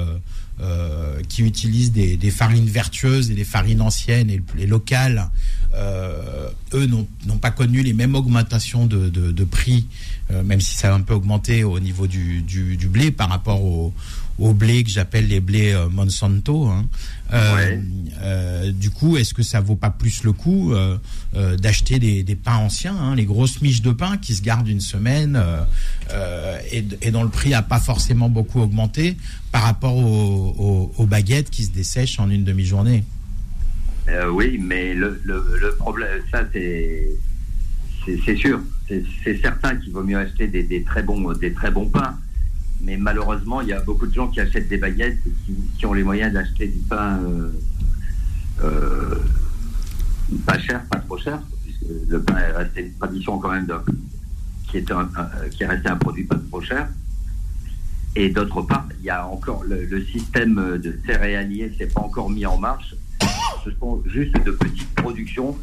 euh, 0.61 1.21
qui 1.29 1.43
utilisent 1.43 1.93
des, 1.93 2.17
des 2.17 2.33
farines 2.33 2.67
vertueuses 2.67 3.31
et 3.31 3.35
des 3.35 3.45
farines 3.45 3.81
anciennes 3.81 4.29
et, 4.29 4.43
et 4.59 4.67
locales, 4.67 5.31
euh, 5.73 6.49
eux 6.75 6.87
n'ont 6.87 7.39
pas 7.39 7.53
connu 7.53 7.85
les 7.85 7.93
mêmes 7.93 8.17
augmentations 8.17 8.85
de, 8.85 9.09
de, 9.09 9.45
prix, 9.45 9.87
euh, 10.33 10.43
même 10.43 10.61
si 10.61 10.77
ça 10.77 10.93
a 10.93 10.97
un 10.97 11.03
peu 11.03 11.15
augmenté 11.15 11.63
au 11.63 11.79
niveau 11.79 12.09
du, 12.09 12.43
du, 12.43 12.77
du 12.77 12.89
blé 12.89 13.13
par 13.13 13.29
rapport 13.29 13.63
au, 13.63 13.95
au 14.41 14.53
blé 14.53 14.83
que 14.83 14.91
j'appelle 14.91 15.29
les 15.29 15.39
blés 15.39 15.81
Monsanto. 15.93 16.67
Hein. 16.67 16.87
Euh, 17.33 18.73
du 18.73 18.91
coup, 18.91 19.17
est-ce 19.17 19.35
que 19.35 19.43
ça 19.43 19.61
vaut 19.61 19.77
pas 19.77 19.91
plus 19.91 20.25
le 20.25 20.33
coup 20.33 20.73
d'acheter 21.59 21.99
des, 21.99 22.35
pains 22.37 22.57
anciens, 22.57 22.97
hein, 22.97 23.15
les 23.15 23.25
grosses 23.25 23.61
miches 23.63 23.83
de 23.83 23.93
pain 23.93 24.17
qui 24.17 24.35
se 24.35 24.43
gardent 24.43 24.69
une 24.69 24.81
semaine 24.81 25.41
et, 26.73 27.11
dont 27.11 27.23
le 27.23 27.29
prix 27.29 27.55
a 27.55 27.63
pas 27.63 27.81
forcément 27.81 28.29
beaucoup 28.29 28.61
augmenté 28.61 29.17
par 29.53 29.63
rapport 29.63 29.97
aux, 29.97 31.07
baguettes 31.07 31.51
qui 31.51 31.65
se 31.65 31.71
dessèchent 31.71 32.19
en 32.19 32.31
une 32.31 32.45
demi-journée? 32.45 33.05
Euh, 34.09 34.31
oui, 34.31 34.59
mais 34.63 34.95
le, 34.95 35.21
le, 35.25 35.75
problème, 35.79 36.23
ça 36.31 36.43
c'est 36.53 37.09
c'est 38.25 38.37
sûr, 38.37 38.61
c'est 38.89 39.41
certain 39.43 39.77
qu'il 39.77 39.93
vaut 39.93 40.03
mieux 40.03 40.17
acheter 40.17 40.47
des, 40.47 40.83
très 40.83 41.03
bons 41.03 41.33
des 41.33 41.53
très 41.53 41.71
bons 41.71 41.89
pains. 41.89 42.19
Mais 42.81 42.97
malheureusement, 42.97 43.61
il 43.61 43.69
y 43.69 43.73
a 43.73 43.81
beaucoup 43.81 44.07
de 44.07 44.15
gens 44.15 44.29
qui 44.29 44.41
achètent 44.41 44.69
des 44.69 44.77
baguettes 44.77 45.19
et 45.27 45.53
qui, 45.77 45.87
ont 45.87 45.93
les 45.93 46.05
moyens 46.05 46.33
d'acheter 46.33 46.69
du 46.69 46.79
pain 46.79 47.19
euh, 47.19 47.51
euh, 48.63 49.15
pas 50.47 50.59
cher, 50.59 50.85
pas 50.91 50.99
trop 50.99 51.19
cher, 51.19 51.41
puisque 51.65 52.09
le 52.09 52.23
pain 52.23 52.39
est 52.39 52.53
resté 52.53 52.87
une 52.87 52.95
tradition 52.95 53.39
quand 53.39 53.51
même 53.51 53.67
qui 54.69 54.77
est 54.77 54.91
un, 54.91 55.09
qui 55.51 55.63
est 55.63 55.67
resté 55.67 55.89
un 55.89 55.97
produit 55.97 56.25
pas 56.25 56.39
trop 56.51 56.61
cher. 56.61 56.89
Et 58.15 58.31
d'autre 58.31 58.63
part, 58.63 58.89
il 58.99 59.05
y 59.05 59.11
a 59.11 59.27
encore 59.27 59.65
le, 59.65 60.05
système 60.05 60.79
de 60.79 60.99
céréalier 61.07 61.73
s'est 61.79 61.87
pas 61.87 62.01
encore 62.01 62.31
mis 62.31 62.47
en 62.47 62.59
marche 62.59 62.95
ce 63.65 63.71
sont 63.79 64.03
juste 64.07 64.35
de 64.45 64.51
petites 64.53 64.95
productions 64.95 65.57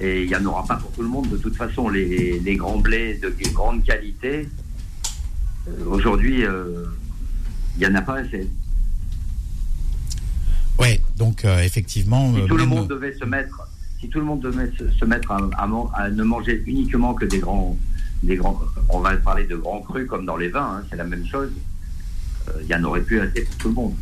et 0.00 0.22
il 0.22 0.28
n'y 0.28 0.36
en 0.36 0.44
aura 0.46 0.64
pas 0.64 0.76
pour 0.76 0.90
tout 0.92 1.02
le 1.02 1.08
monde. 1.08 1.28
De 1.28 1.36
toute 1.36 1.56
façon, 1.56 1.88
les, 1.88 2.56
grands 2.56 2.78
blés 2.78 3.14
de 3.14 3.34
grande 3.52 3.84
qualité, 3.84 4.48
aujourd'hui, 5.86 6.44
euh, 6.44 6.84
il 7.76 7.80
n'y 7.80 7.86
en 7.86 7.94
a 7.94 8.02
pas 8.02 8.16
assez. 8.16 8.48
Ouais, 10.78 11.00
donc 11.16 11.44
euh, 11.44 11.60
effectivement. 11.60 12.34
Si 12.34 12.46
tout 12.46 12.56
le 12.56 12.66
monde 12.66 12.88
devait 12.88 13.14
se 13.14 13.24
mettre, 13.24 13.68
si 14.00 14.08
tout 14.08 14.18
le 14.18 14.24
monde 14.24 14.40
devait 14.40 14.70
se, 14.98 15.04
mettre 15.04 15.32
à, 15.32 16.10
ne 16.10 16.22
manger 16.22 16.62
uniquement 16.66 17.14
que 17.14 17.26
des 17.26 17.38
grands, 17.38 17.76
des 18.22 18.36
grands, 18.36 18.60
on 18.88 19.00
va 19.00 19.16
parler 19.16 19.46
de 19.46 19.56
grands 19.56 19.80
crus 19.80 20.08
comme 20.08 20.24
dans 20.24 20.36
les 20.36 20.48
vins, 20.48 20.78
hein, 20.78 20.84
c'est 20.90 20.96
la 20.96 21.04
même 21.04 21.26
chose. 21.26 21.50
Il 22.62 22.66
y 22.66 22.74
en 22.74 22.82
aurait 22.84 23.02
plus 23.02 23.20
assez 23.20 23.42
pour 23.42 23.56
tout 23.56 23.68
le 23.68 23.74
monde. 23.74 23.94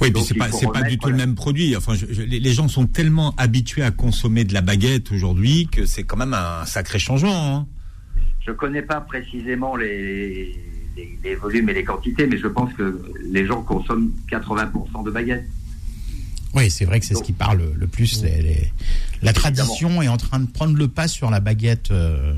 Oui, 0.00 0.10
mais 0.14 0.20
c'est 0.22 0.34
pas 0.34 0.50
c'est 0.50 0.66
pas 0.66 0.82
du 0.82 0.98
tout 0.98 1.08
le 1.08 1.16
même 1.16 1.34
produit. 1.34 1.76
Enfin, 1.76 1.94
les 2.08 2.52
gens 2.52 2.68
sont 2.68 2.86
tellement 2.86 3.34
habitués 3.36 3.82
à 3.82 3.90
consommer 3.90 4.44
de 4.44 4.54
la 4.54 4.60
baguette 4.60 5.12
aujourd'hui 5.12 5.68
que 5.70 5.86
c'est 5.86 6.04
quand 6.04 6.16
même 6.16 6.34
un 6.34 6.64
sacré 6.66 6.98
changement. 6.98 7.56
Hein. 7.56 7.66
Je 8.48 8.52
connais 8.54 8.80
pas 8.80 9.02
précisément 9.02 9.76
les, 9.76 10.58
les, 11.22 11.34
volumes 11.34 11.68
et 11.68 11.74
les 11.74 11.84
quantités, 11.84 12.26
mais 12.26 12.38
je 12.38 12.46
pense 12.46 12.72
que 12.72 13.02
les 13.30 13.44
gens 13.44 13.60
consomment 13.60 14.10
80% 14.30 15.04
de 15.04 15.10
baguettes. 15.10 15.44
Oui, 16.54 16.70
c'est 16.70 16.86
vrai 16.86 16.98
que 16.98 17.04
c'est 17.04 17.14
ce 17.14 17.22
qui 17.22 17.34
parle 17.34 17.62
le 17.78 17.86
plus. 17.86 18.24
la 19.20 19.32
tradition 19.34 20.00
est 20.00 20.08
en 20.08 20.16
train 20.16 20.40
de 20.40 20.46
prendre 20.46 20.78
le 20.78 20.88
pas 20.88 21.08
sur 21.08 21.30
la 21.30 21.40
baguette 21.40 21.90
euh, 21.90 22.32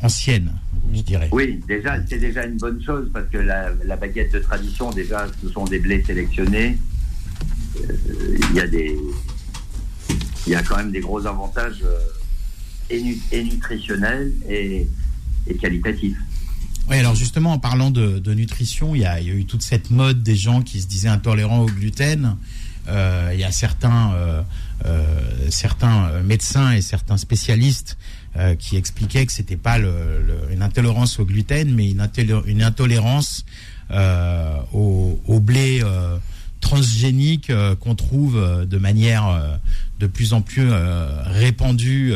ancienne 0.00 0.52
je 0.94 1.00
dirais. 1.00 1.28
Oui, 1.32 1.60
déjà, 1.66 1.96
c'est 2.08 2.18
déjà 2.18 2.44
une 2.44 2.58
bonne 2.58 2.80
chose 2.80 3.10
parce 3.12 3.28
que 3.30 3.38
la, 3.38 3.96
baguette 3.96 4.32
de 4.32 4.38
tradition, 4.38 4.92
déjà, 4.92 5.26
ce 5.42 5.48
sont 5.48 5.64
des 5.64 5.80
blés 5.80 6.04
sélectionnés. 6.04 6.78
Euh, 7.80 8.38
il 8.50 8.54
y 8.54 8.60
a 8.60 8.68
des, 8.68 8.96
il 10.46 10.52
y 10.52 10.54
a 10.54 10.62
quand 10.62 10.76
même 10.76 10.92
des 10.92 11.00
gros 11.00 11.26
avantages 11.26 11.82
euh, 11.82 11.98
et, 12.90 13.44
nutritionnels 13.44 14.32
et, 14.48 14.86
qualitatifs. 15.60 16.16
Oui, 16.90 16.96
alors 16.96 17.14
justement, 17.14 17.52
en 17.52 17.58
parlant 17.58 17.90
de, 17.90 18.34
nutrition, 18.34 18.94
il 18.94 19.02
y, 19.02 19.06
a, 19.06 19.22
eu 19.22 19.44
toute 19.46 19.62
cette 19.62 19.90
mode 19.90 20.22
des 20.22 20.36
gens 20.36 20.62
qui 20.62 20.80
se 20.82 20.86
disaient 20.86 21.08
intolérants 21.08 21.60
au 21.60 21.66
gluten. 21.66 22.36
Euh, 22.88 23.30
il 23.32 23.40
y 23.40 23.44
a 23.44 23.52
certains, 23.52 24.12
certains 25.48 26.20
médecins 26.22 26.72
et 26.72 26.82
certains 26.82 27.16
spécialistes 27.16 27.96
euh, 28.36 28.56
qui 28.56 28.76
expliquait 28.76 29.24
que 29.26 29.32
c'était 29.32 29.56
pas 29.56 29.78
une 29.78 30.62
intolérance 30.62 31.20
au 31.20 31.24
gluten, 31.24 31.72
mais 31.72 31.88
une, 31.88 32.00
intolérance 32.62 33.44
euh, 33.92 34.56
au, 34.72 35.38
blé 35.38 35.82
euh, 35.84 36.16
transgénique 36.60 37.50
euh, 37.50 37.76
qu'on 37.76 37.94
trouve 37.94 38.66
de 38.66 38.76
manière 38.76 39.60
de 40.00 40.08
plus 40.08 40.32
en 40.32 40.40
plus 40.40 40.68
répandue 41.26 42.12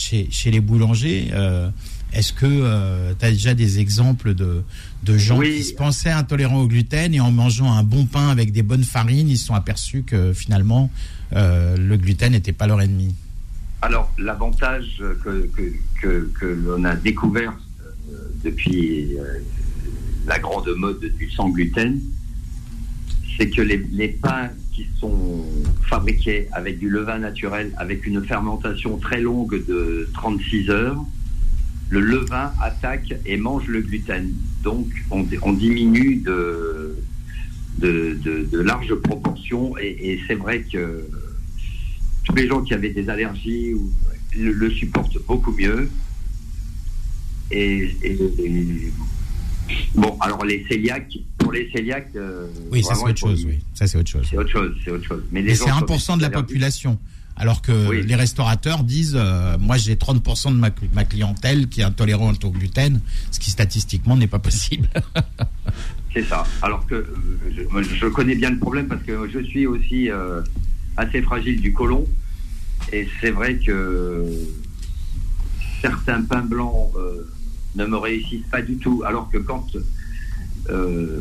chez, 0.00 0.28
chez, 0.30 0.50
les 0.50 0.60
boulangers. 0.60 1.30
Est-ce 2.12 2.32
que 2.32 3.12
tu 3.18 3.24
as 3.24 3.30
déjà 3.30 3.54
des 3.54 3.78
exemples 3.78 4.34
de, 4.34 4.62
de 5.04 5.18
gens 5.18 5.38
qui 5.40 5.62
se 5.62 5.74
pensaient 5.74 6.10
intolérants 6.10 6.62
au 6.62 6.66
gluten 6.66 7.14
et 7.14 7.20
en 7.20 7.30
mangeant 7.30 7.72
un 7.72 7.82
bon 7.82 8.06
pain 8.06 8.28
avec 8.28 8.52
des 8.52 8.62
bonnes 8.62 8.84
farines, 8.84 9.28
ils 9.28 9.38
se 9.38 9.46
sont 9.46 9.54
aperçus 9.54 10.02
que 10.02 10.32
finalement 10.32 10.90
le 11.32 11.96
gluten 11.96 12.32
n'était 12.32 12.52
pas 12.52 12.66
leur 12.66 12.80
ennemi? 12.80 13.14
Alors, 13.82 14.12
l'avantage 14.18 15.02
que, 15.24 15.50
que, 16.02 16.46
l'on 16.46 16.84
a 16.84 16.94
découvert 16.96 17.52
euh, 18.12 18.16
depuis 18.44 19.16
euh, 19.16 19.38
la 20.26 20.38
grande 20.38 20.68
mode 20.76 21.00
du 21.00 21.30
sans 21.30 21.48
gluten, 21.48 21.98
c'est 23.36 23.48
que 23.48 23.62
les, 23.62 23.78
les, 23.90 24.08
pains 24.08 24.50
sont 24.98 25.44
fabriqués 25.88 26.48
avec 26.52 26.78
du 26.78 26.88
levain 26.88 27.18
naturel, 27.18 27.72
avec 27.76 28.06
une 28.06 28.24
fermentation 28.24 28.98
très 28.98 29.20
longue 29.20 29.64
de 29.66 30.08
36 30.14 30.70
heures, 30.70 31.04
le 31.88 32.00
levain 32.00 32.52
attaque 32.62 33.14
et 33.26 33.36
mange 33.36 33.66
le 33.66 33.80
gluten. 33.80 34.32
Donc, 34.62 34.86
on, 35.10 35.52
diminue 35.52 36.16
de, 36.16 36.96
de, 37.78 38.58
larges 38.60 38.94
proportions 38.94 39.76
et, 39.78 40.12
et 40.12 40.20
c'est 40.26 40.34
vrai 40.34 40.62
que 40.62 41.04
tous 42.24 42.34
les 42.34 42.46
gens 42.46 42.62
qui 42.62 42.74
avaient 42.74 42.90
des 42.90 43.08
allergies 43.08 43.74
le, 44.36 44.70
supportent 44.70 45.18
beaucoup 45.26 45.52
mieux. 45.52 45.90
Et, 47.50 47.90
bon, 49.94 50.16
alors 50.20 50.44
les 50.44 50.62
cœliaques, 50.62 51.18
pour 51.38 51.52
les 51.52 51.68
cœliaques, 51.68 52.10
euh, 52.16 52.46
oui, 52.70 52.82
ça 52.82 52.94
c'est 52.94 53.04
autre 53.04 53.18
chose. 53.18 53.44
Oui, 53.46 53.58
ça 53.74 53.86
c'est 53.86 53.98
autre 53.98 54.10
chose. 54.10 54.26
C'est 54.28 54.36
autre 54.36 54.50
chose, 54.50 54.74
c'est 54.84 54.90
autre 54.90 55.04
chose. 55.04 55.22
Mais 55.30 55.54
c'est 55.54 55.70
1% 55.70 56.16
de 56.16 56.22
la 56.22 56.30
population. 56.30 56.98
Alors 57.36 57.62
que 57.62 57.90
les 57.90 58.14
restaurateurs 58.16 58.84
disent, 58.84 59.16
euh, 59.16 59.56
moi 59.58 59.78
j'ai 59.78 59.94
30% 59.94 60.52
de 60.52 60.58
ma, 60.58 60.70
ma, 60.92 61.04
clientèle 61.04 61.68
qui 61.68 61.80
est 61.80 61.84
intolérante 61.84 62.44
au 62.44 62.50
gluten, 62.50 63.00
ce 63.30 63.40
qui 63.40 63.50
statistiquement 63.50 64.14
n'est 64.16 64.26
pas 64.26 64.38
possible. 64.38 64.88
c'est 66.12 66.24
ça. 66.24 66.44
Alors 66.60 66.86
que 66.86 66.96
euh, 66.96 67.82
je, 67.82 68.06
connais 68.08 68.34
bien 68.34 68.50
le 68.50 68.58
problème 68.58 68.88
parce 68.88 69.02
que 69.04 69.26
je 69.32 69.38
suis 69.40 69.66
aussi 69.66 70.10
assez 70.96 71.22
fragile 71.22 71.60
du 71.60 71.72
côlon. 71.72 72.06
Et 72.92 73.08
c'est 73.20 73.30
vrai 73.30 73.56
que 73.56 74.26
certains 75.80 76.22
pains 76.22 76.42
blancs 76.42 76.92
ne 77.76 77.86
me 77.86 77.96
réussissent 77.96 78.46
pas 78.50 78.62
du 78.62 78.76
tout, 78.76 79.02
alors 79.06 79.30
que 79.30 79.38
quand 79.38 79.66
euh, 80.68 81.20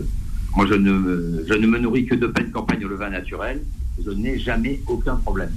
moi 0.55 0.65
je 0.67 0.73
ne, 0.73 1.43
je 1.47 1.53
ne 1.53 1.67
me 1.67 1.79
nourris 1.79 2.05
que 2.05 2.15
de 2.15 2.27
pain 2.27 2.43
de 2.43 2.51
campagne 2.51 2.83
au 2.85 2.87
levain 2.87 3.09
naturel, 3.09 3.61
je 4.03 4.11
n'ai 4.11 4.39
jamais 4.39 4.81
aucun 4.87 5.15
problème. 5.15 5.51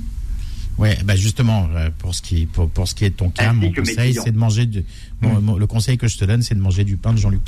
Oui, 0.79 0.89
bah 1.05 1.17
justement, 1.17 1.69
euh, 1.75 1.91
pour 1.99 2.15
ce 2.15 2.23
qui 2.23 2.47
pour, 2.47 2.69
pour 2.71 2.89
ce 2.89 2.95
qui 2.95 3.05
est 3.05 3.11
de 3.11 3.15
ton 3.15 3.31
cas, 3.31 3.53
mon 3.53 3.71
conseil, 3.73 4.15
c'est 4.15 4.33
de 4.33 4.39
manger 4.39 4.67
du. 4.67 4.85
Mmh. 5.21 5.59
le 5.59 5.67
conseil 5.67 5.99
que 5.99 6.09
je 6.09 6.17
te 6.17 6.25
donne, 6.25 6.43
c'est 6.43 6.55
de 6.55 6.61
manger 6.61 6.85
du 6.85 6.97
pain 6.97 7.13
de 7.13 7.19
Jean-Luc 7.19 7.43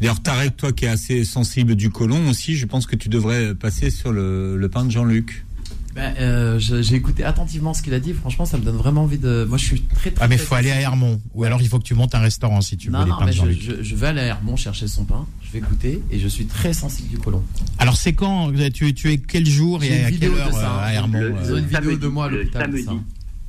D'ailleurs, 0.00 0.22
Tarek, 0.22 0.56
toi 0.56 0.72
qui 0.72 0.84
es 0.84 0.88
assez 0.88 1.24
sensible 1.24 1.74
du 1.74 1.90
côlon 1.90 2.28
aussi, 2.28 2.56
je 2.56 2.66
pense 2.66 2.86
que 2.86 2.96
tu 2.96 3.08
devrais 3.08 3.54
passer 3.54 3.90
sur 3.90 4.12
le, 4.12 4.56
le 4.56 4.68
pain 4.68 4.84
de 4.84 4.90
Jean-Luc. 4.90 5.44
Ben, 5.94 6.12
euh, 6.18 6.58
j'ai 6.58 6.96
écouté 6.96 7.22
attentivement 7.22 7.72
ce 7.72 7.80
qu'il 7.80 7.94
a 7.94 8.00
dit. 8.00 8.14
Franchement, 8.14 8.44
ça 8.44 8.58
me 8.58 8.64
donne 8.64 8.76
vraiment 8.76 9.04
envie 9.04 9.18
de. 9.18 9.46
Moi, 9.48 9.58
je 9.58 9.64
suis 9.64 9.82
très. 9.82 10.10
très 10.10 10.24
ah, 10.24 10.28
mais 10.28 10.34
il 10.34 10.40
faut 10.40 10.56
aller 10.56 10.72
à 10.72 10.80
Hermont. 10.80 11.20
Ou 11.34 11.44
alors, 11.44 11.62
il 11.62 11.68
faut 11.68 11.78
que 11.78 11.84
tu 11.84 11.94
montes 11.94 12.16
un 12.16 12.20
restaurant 12.20 12.60
si 12.62 12.76
tu 12.76 12.88
veux. 12.88 12.98
Non, 12.98 13.06
mais 13.24 13.32
je, 13.32 13.80
je, 13.80 13.94
vais 13.94 14.08
aller 14.08 14.20
à 14.20 14.24
Hermont 14.24 14.56
chercher 14.56 14.88
son 14.88 15.04
pain. 15.04 15.24
Je 15.42 15.52
vais 15.52 15.60
goûter 15.60 16.02
et 16.10 16.18
je 16.18 16.26
suis 16.26 16.46
très 16.46 16.72
sensible 16.72 17.10
du 17.10 17.18
colon. 17.18 17.44
Alors, 17.78 17.96
c'est 17.96 18.12
quand 18.12 18.50
tu, 18.72 18.92
tu 18.92 19.12
es 19.12 19.18
quel 19.18 19.46
jour 19.46 19.84
et 19.84 20.04
à 20.04 20.10
quelle 20.10 20.32
heure 20.32 20.52
ça, 20.52 20.78
euh, 20.78 20.86
à 20.86 20.92
Hermont 20.94 21.36
Ils 21.44 21.52
ont 21.52 21.58
une 21.58 21.66
vidéo 21.66 21.96
de 21.96 22.08
moi 22.08 22.26
à 22.26 22.28
l'hôpital. 22.28 22.62
Samedi. 22.62 23.00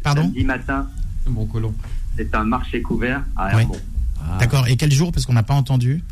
Pardon 0.03 0.21
Samedi 0.23 0.43
matin. 0.43 0.87
Mon 1.27 1.45
colon. 1.47 1.73
C'est 2.15 2.35
un 2.35 2.43
marché 2.43 2.83
couvert 2.83 3.23
à 3.35 3.59
Hermont. 3.59 3.75
Ah. 4.21 4.37
D'accord. 4.39 4.67
Et 4.67 4.77
quel 4.77 4.91
jour? 4.91 5.11
Parce 5.11 5.25
qu'on 5.25 5.33
n'a 5.33 5.43
pas 5.43 5.55
entendu. 5.55 6.03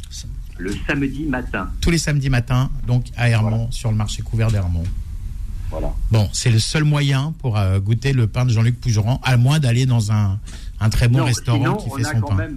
Le 0.57 0.73
samedi 0.87 1.25
matin. 1.25 1.69
Tous 1.81 1.91
les 1.91 1.97
samedis 1.99 2.29
matins, 2.29 2.71
donc 2.87 3.05
à 3.15 3.29
Hermont, 3.29 3.69
sur 3.71 3.91
le 3.91 3.97
marché 3.97 4.23
couvert 4.23 4.49
d'Hermont. 4.49 4.83
Bon, 6.11 6.29
c'est 6.31 6.51
le 6.51 6.59
seul 6.59 6.83
moyen 6.83 7.33
pour 7.39 7.57
euh, 7.57 7.79
goûter 7.79 8.13
le 8.13 8.27
pain 8.27 8.45
de 8.45 8.51
Jean-Luc 8.51 8.79
Pougeron, 8.79 9.19
à 9.23 9.37
moins 9.37 9.59
d'aller 9.59 9.85
dans 9.85 10.11
un, 10.11 10.39
très 10.91 11.07
bon 11.07 11.23
restaurant 11.23 11.77
qui 11.77 11.89
fait 11.89 12.03
son 12.03 12.21
pain. 12.21 12.49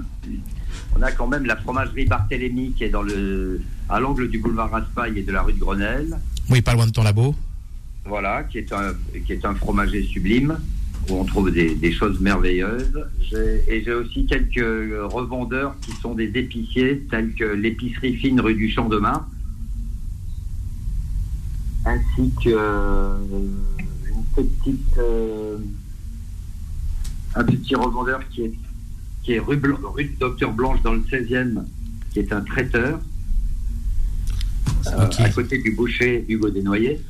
on 0.97 1.03
a 1.03 1.13
quand 1.13 1.27
même 1.27 1.47
la 1.47 1.57
fromagerie 1.57 2.05
Barthélemy 2.05 2.73
qui 2.73 2.85
est 2.85 2.91
dans 2.91 3.03
le, 3.03 3.63
à 3.89 4.01
l'angle 4.01 4.29
du 4.29 4.39
boulevard 4.39 4.71
Raspail 4.71 5.19
et 5.19 5.23
de 5.23 5.33
la 5.33 5.43
rue 5.43 5.53
de 5.53 5.59
Grenelle. 5.59 6.19
Oui, 6.51 6.61
pas 6.61 6.75
loin 6.75 6.87
de 6.87 6.93
ton 6.93 7.03
labo. 7.03 7.35
voilà, 8.05 8.45
qui 8.45 8.59
est 8.59 8.73
un, 8.73 8.93
qui 9.25 9.33
est 9.33 9.45
un 9.45 9.55
fromager 9.55 10.03
sublime, 10.03 10.59
où 11.09 11.15
on 11.15 11.25
trouve 11.25 11.51
des, 11.51 11.75
des 11.75 11.93
choses 11.93 12.21
merveilleuses. 12.21 13.07
Et 13.69 13.83
j'ai 13.85 13.95
aussi 13.95 14.27
quelques 14.27 14.57
revendeurs 15.13 15.77
qui 15.81 15.93
sont 16.03 16.15
des 16.15 16.31
épiciers, 16.35 17.07
tels 17.11 17.33
que 17.35 17.45
l'épicerie 17.45 18.17
fine 18.17 18.41
rue 18.41 18.55
du 18.55 18.69
Champ 18.69 18.89
de 18.89 18.99
Mars, 18.99 19.25
ainsi 21.87 22.31
que 22.43 22.51
euh, 22.51 23.17
une 24.09 24.25
petite, 24.35 24.99
euh, 24.99 25.57
un 27.35 27.45
petit 27.45 27.75
revendeur 27.75 28.21
qui 28.29 28.43
est, 28.43 28.53
qui 29.23 29.33
est 29.35 29.39
rue, 29.39 29.57
Blan- 29.57 29.79
rue 29.83 30.05
de 30.07 30.19
Docteur 30.19 30.53
Blanche 30.53 30.83
dans 30.83 30.93
le 30.95 31.01
16e, 31.01 31.63
qui 32.13 32.19
est 32.19 32.33
un 32.33 32.41
traiteur, 32.43 33.01
euh, 34.89 35.09
à 35.19 35.29
côté 35.31 35.59
du 35.59 35.73
boucher 35.73 36.25
Hugo 36.29 36.51
Desnoyers. 36.51 37.01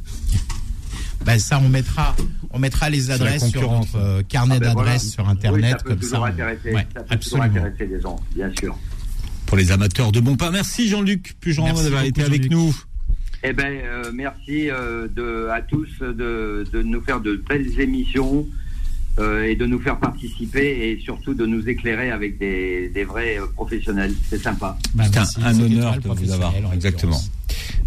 Ben, 1.25 1.39
ça, 1.39 1.59
on 1.59 1.69
mettra, 1.69 2.15
on 2.51 2.59
mettra 2.59 2.89
les 2.89 3.11
adresses 3.11 3.49
sur 3.49 3.71
notre 3.73 3.97
euh, 3.97 4.23
carnet 4.23 4.57
Ah 4.59 4.61
ben 4.61 4.75
d'adresses 4.75 5.15
voilà. 5.17 5.25
sur 5.25 5.29
Internet. 5.29 5.65
Oui, 5.65 5.71
ça 5.71 5.77
peut 5.79 5.89
comme 5.91 5.99
toujours 5.99 6.19
ça, 6.21 6.27
intéresser, 6.27 6.73
ouais, 6.73 6.87
ça 6.95 7.01
peut 7.03 7.17
toujours 7.19 7.43
absolument. 7.43 7.67
intéresser 7.67 7.87
les 7.95 8.01
gens, 8.01 8.21
bien 8.35 8.51
sûr. 8.61 8.79
Pour 9.47 9.57
les 9.57 9.73
amateurs 9.73 10.12
de 10.12 10.21
bon 10.21 10.37
pain. 10.37 10.51
Merci 10.51 10.89
Jean-Luc 10.89 11.37
Pujan 11.41 11.73
d'avoir 11.73 12.03
été 12.05 12.23
avec 12.23 12.51
nous. 12.51 12.75
Eh 13.42 13.53
ben, 13.53 13.66
euh, 13.85 14.11
merci 14.14 14.70
euh, 14.70 15.09
de, 15.14 15.49
à 15.53 15.61
tous 15.62 15.88
de, 16.01 16.64
de 16.72 16.83
nous 16.83 17.01
faire 17.03 17.20
de 17.20 17.42
belles 17.49 17.79
émissions 17.81 18.46
euh, 19.18 19.44
et 19.44 19.57
de 19.57 19.66
nous 19.66 19.79
faire 19.81 19.99
participer 19.99 20.90
et 20.90 21.01
surtout 21.03 21.33
de 21.35 21.46
nous 21.46 21.68
éclairer 21.68 22.11
avec 22.11 22.38
des, 22.38 22.88
des 22.88 23.05
vrais 23.05 23.38
euh, 23.38 23.46
professionnels. 23.55 24.14
C'est 24.29 24.42
sympa. 24.42 24.77
Ben, 24.94 25.05
C'est 25.12 25.40
un, 25.42 25.46
un 25.46 25.61
honneur 25.61 25.99
de 25.99 26.09
vous 26.09 26.33
avoir. 26.33 26.53
Exactement. 26.75 27.20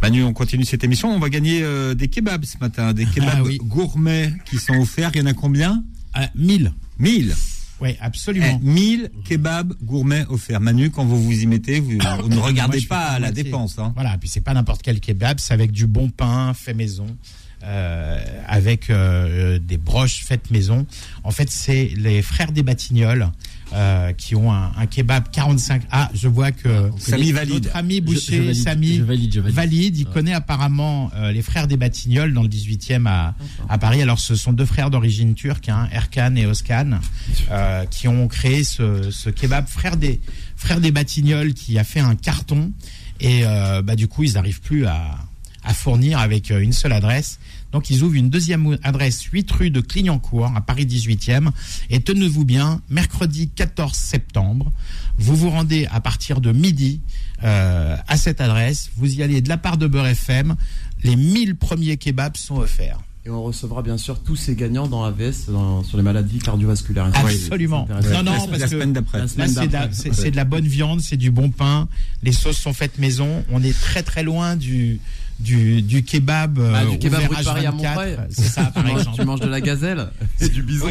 Manu, 0.01 0.23
on 0.23 0.33
continue 0.33 0.63
cette 0.65 0.83
émission. 0.83 1.13
On 1.13 1.19
va 1.19 1.29
gagner 1.29 1.61
euh, 1.61 1.93
des 1.93 2.07
kebabs 2.07 2.45
ce 2.45 2.57
matin, 2.59 2.93
des 2.93 3.05
kebabs 3.05 3.29
Ah 3.37 3.43
oui. 3.43 3.57
gourmets 3.61 4.31
qui 4.45 4.57
sont 4.57 4.75
offerts. 4.79 5.11
Il 5.13 5.19
y 5.19 5.23
en 5.23 5.25
a 5.27 5.33
combien? 5.33 5.83
Ah, 6.13 6.29
1000. 6.35 6.71
1000. 6.99 7.35
Oui, 7.81 7.89
Eh, 7.91 7.97
absolument. 8.01 8.59
1000 8.61 9.09
kebabs 9.23 9.73
gourmets 9.83 10.25
offerts. 10.29 10.59
Manu, 10.59 10.89
quand 10.91 11.05
vous 11.05 11.21
vous 11.21 11.41
y 11.41 11.45
mettez, 11.45 11.79
vous, 11.79 11.91
vous 12.21 12.29
ne 12.29 12.37
regardez 12.39 12.81
pas 12.81 13.19
la 13.19 13.31
dépense. 13.31 13.79
Hein. 13.79 13.91
Voilà, 13.95 14.17
puis 14.17 14.27
c'est 14.29 14.41
pas 14.41 14.53
n'importe 14.53 14.81
quel 14.81 14.99
kebab, 14.99 15.39
c'est 15.39 15.53
avec 15.53 15.71
du 15.71 15.87
bon 15.87 16.09
pain 16.09 16.53
fait 16.53 16.73
maison, 16.73 17.07
euh, 17.63 18.19
avec 18.47 18.89
euh, 18.89 19.59
des 19.59 19.77
broches 19.77 20.23
faites 20.25 20.51
maison. 20.51 20.85
En 21.23 21.31
fait, 21.31 21.49
c'est 21.49 21.91
les 21.95 22.21
frères 22.21 22.51
des 22.51 22.63
Batignolles 22.63 23.29
euh, 23.73 24.13
qui 24.13 24.35
ont 24.35 24.51
un, 24.51 24.71
un 24.77 24.85
kebab 24.87 25.29
45. 25.31 25.83
Ah, 25.91 26.09
je 26.13 26.27
vois 26.27 26.51
que 26.51 26.89
Samy 26.97 27.31
valide. 27.31 27.65
notre 27.65 27.75
ami 27.75 28.01
Boucher, 28.01 28.37
je 28.37 28.41
valide, 28.41 28.55
Samy, 28.63 28.95
je 28.95 29.03
valide, 29.03 29.37
valide. 29.39 29.97
Il 29.97 30.05
connaît 30.05 30.33
apparemment 30.33 31.11
euh, 31.15 31.31
les 31.31 31.41
frères 31.41 31.67
des 31.67 31.77
Batignolles 31.77 32.33
dans 32.33 32.43
le 32.43 32.49
18e 32.49 33.07
à, 33.07 33.35
à 33.69 33.77
Paris. 33.77 34.01
Alors, 34.01 34.19
ce 34.19 34.35
sont 34.35 34.53
deux 34.53 34.65
frères 34.65 34.89
d'origine 34.89 35.35
turque, 35.35 35.69
hein, 35.69 35.87
Erkan 35.91 36.35
et 36.35 36.45
Oskan, 36.45 36.99
euh, 37.51 37.85
qui 37.85 38.07
ont 38.07 38.27
créé 38.27 38.63
ce, 38.63 39.11
ce 39.11 39.29
kebab 39.29 39.67
frère 39.67 39.97
des 39.97 40.19
frères 40.55 40.81
des 40.81 40.91
Batignolles 40.91 41.53
qui 41.53 41.77
a 41.79 41.83
fait 41.83 41.99
un 42.01 42.15
carton. 42.15 42.71
Et 43.19 43.41
euh, 43.43 43.81
bah, 43.81 43.95
du 43.95 44.07
coup, 44.07 44.23
ils 44.23 44.33
n'arrivent 44.33 44.61
plus 44.61 44.85
à, 44.85 45.17
à 45.63 45.73
fournir 45.73 46.19
avec 46.19 46.51
euh, 46.51 46.59
une 46.61 46.73
seule 46.73 46.93
adresse. 46.93 47.39
Donc, 47.71 47.89
ils 47.89 48.01
ouvrent 48.03 48.15
une 48.15 48.29
deuxième 48.29 48.77
adresse, 48.83 49.21
8 49.23 49.51
rue 49.51 49.69
de 49.69 49.79
Clignancourt, 49.81 50.51
à 50.55 50.61
Paris 50.61 50.85
18e. 50.85 51.49
Et 51.89 51.99
tenez-vous 51.99 52.45
bien, 52.45 52.81
mercredi 52.89 53.49
14 53.49 53.93
septembre, 53.93 54.71
vous 55.17 55.35
vous 55.35 55.49
rendez 55.49 55.87
à 55.91 56.01
partir 56.01 56.41
de 56.41 56.51
midi 56.51 57.01
euh, 57.43 57.95
à 58.07 58.17
cette 58.17 58.41
adresse. 58.41 58.89
Vous 58.97 59.13
y 59.13 59.21
allez 59.23 59.41
de 59.41 59.49
la 59.49 59.57
part 59.57 59.77
de 59.77 59.87
Beurre 59.87 60.07
FM. 60.07 60.55
Les 61.03 61.15
1000 61.15 61.55
premiers 61.55 61.97
kebabs 61.97 62.37
sont 62.37 62.57
offerts. 62.57 62.99
Et 63.25 63.29
on 63.29 63.43
recevra 63.43 63.81
bien 63.83 63.97
sûr 63.97 64.19
tous 64.23 64.37
ces 64.37 64.55
gagnants 64.55 64.87
dans 64.87 65.03
AVS 65.03 65.49
dans- 65.49 65.83
sur 65.83 65.97
les 65.97 66.03
maladies 66.03 66.39
cardiovasculaires. 66.39 67.11
Absolument. 67.13 67.85
C'est 67.87 67.93
intéressant. 67.95 68.23
Non, 68.23 68.31
non, 68.31 68.47
parce 68.47 68.59
la 68.61 68.65
que 68.65 68.71
semaine 68.71 68.93
d'après. 68.93 69.25
C'est 70.01 70.31
de 70.31 70.35
la 70.35 70.45
bonne 70.45 70.65
viande, 70.65 71.01
c'est 71.01 71.17
du 71.17 71.29
bon 71.29 71.49
pain. 71.49 71.87
Les 72.23 72.31
sauces 72.31 72.57
sont 72.57 72.73
faites 72.73 72.97
maison. 72.97 73.43
On 73.51 73.61
est 73.61 73.77
très 73.77 74.03
très 74.03 74.23
loin 74.23 74.55
du 74.55 74.99
du, 75.39 75.81
du 75.81 76.03
kebab, 76.03 76.59
euh, 76.59 76.73
Ah, 76.75 76.85
du 76.85 76.99
kebab 76.99 77.19
ouvert 77.19 77.29
rue 77.31 77.35
de 77.37 77.43
Paris 77.43 77.65
à 77.65 77.71
H24. 77.71 77.75
Montreuil. 77.75 78.17
C'est 78.29 78.43
ça, 78.43 78.63
par 78.73 78.83
tu, 78.83 78.89
manges, 78.89 78.99
exemple. 78.99 79.17
tu 79.19 79.25
manges 79.25 79.39
de 79.39 79.47
la 79.47 79.61
gazelle 79.61 80.09
et 80.41 80.49
du 80.49 80.63
bison. 80.63 80.89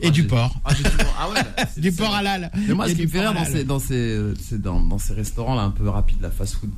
Et 0.00 0.06
Ah, 0.06 0.10
du 0.10 0.24
porc. 0.24 0.60
Ah, 0.64 0.70
j'ai 0.76 0.84
du 0.84 0.96
porc. 0.96 1.16
Ah 1.18 1.28
ouais, 1.30 1.64
c'est- 1.74 1.80
Du 1.80 1.92
porc 1.92 2.14
halal. 2.14 2.50
Mais 2.68 2.74
moi, 2.74 2.86
ce 2.86 2.92
qui 2.92 2.98
du 2.98 3.06
me 3.06 3.08
fait 3.08 3.20
rire 3.20 3.34
dans 3.34 3.44
ces, 3.44 3.64
dans 3.64 3.78
ces, 3.78 4.18
dans, 4.58 4.80
dans 4.80 4.98
ces 4.98 5.14
restaurants-là 5.14 5.62
un 5.62 5.70
peu 5.70 5.88
rapides, 5.88 6.18
la 6.22 6.30
fast-food, 6.30 6.70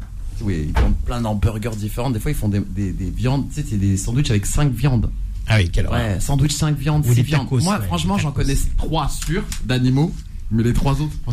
oui, 0.42 0.66
ils 0.74 0.80
vendent 0.80 0.96
plein 1.04 1.20
d'hamburgers 1.20 1.76
différents. 1.76 2.10
Des 2.10 2.18
fois, 2.20 2.30
ils 2.30 2.36
font 2.36 2.48
des, 2.48 2.60
des, 2.60 2.92
des 2.92 3.10
viandes, 3.10 3.48
tu 3.50 3.56
sais, 3.60 3.66
c'est 3.68 3.76
des 3.76 3.96
sandwichs 3.98 4.30
avec 4.30 4.46
5 4.46 4.72
viandes. 4.72 5.10
Ah 5.46 5.56
oui, 5.58 5.68
quelle 5.68 5.86
horreur. 5.86 6.00
Ouais, 6.00 6.20
sandwich 6.20 6.52
5 6.52 6.78
viandes, 6.78 7.04
Ou 7.04 7.10
6 7.10 7.16
des 7.16 7.22
viandes. 7.22 7.42
tacos, 7.42 7.60
Moi, 7.60 7.78
ouais, 7.78 7.86
franchement, 7.86 8.16
j'en 8.16 8.30
connais 8.32 8.54
3 8.78 9.08
sûrs 9.10 9.44
d'animaux. 9.64 10.14
Mais 10.52 10.62
les 10.64 10.72
trois 10.72 11.00
autres, 11.00 11.12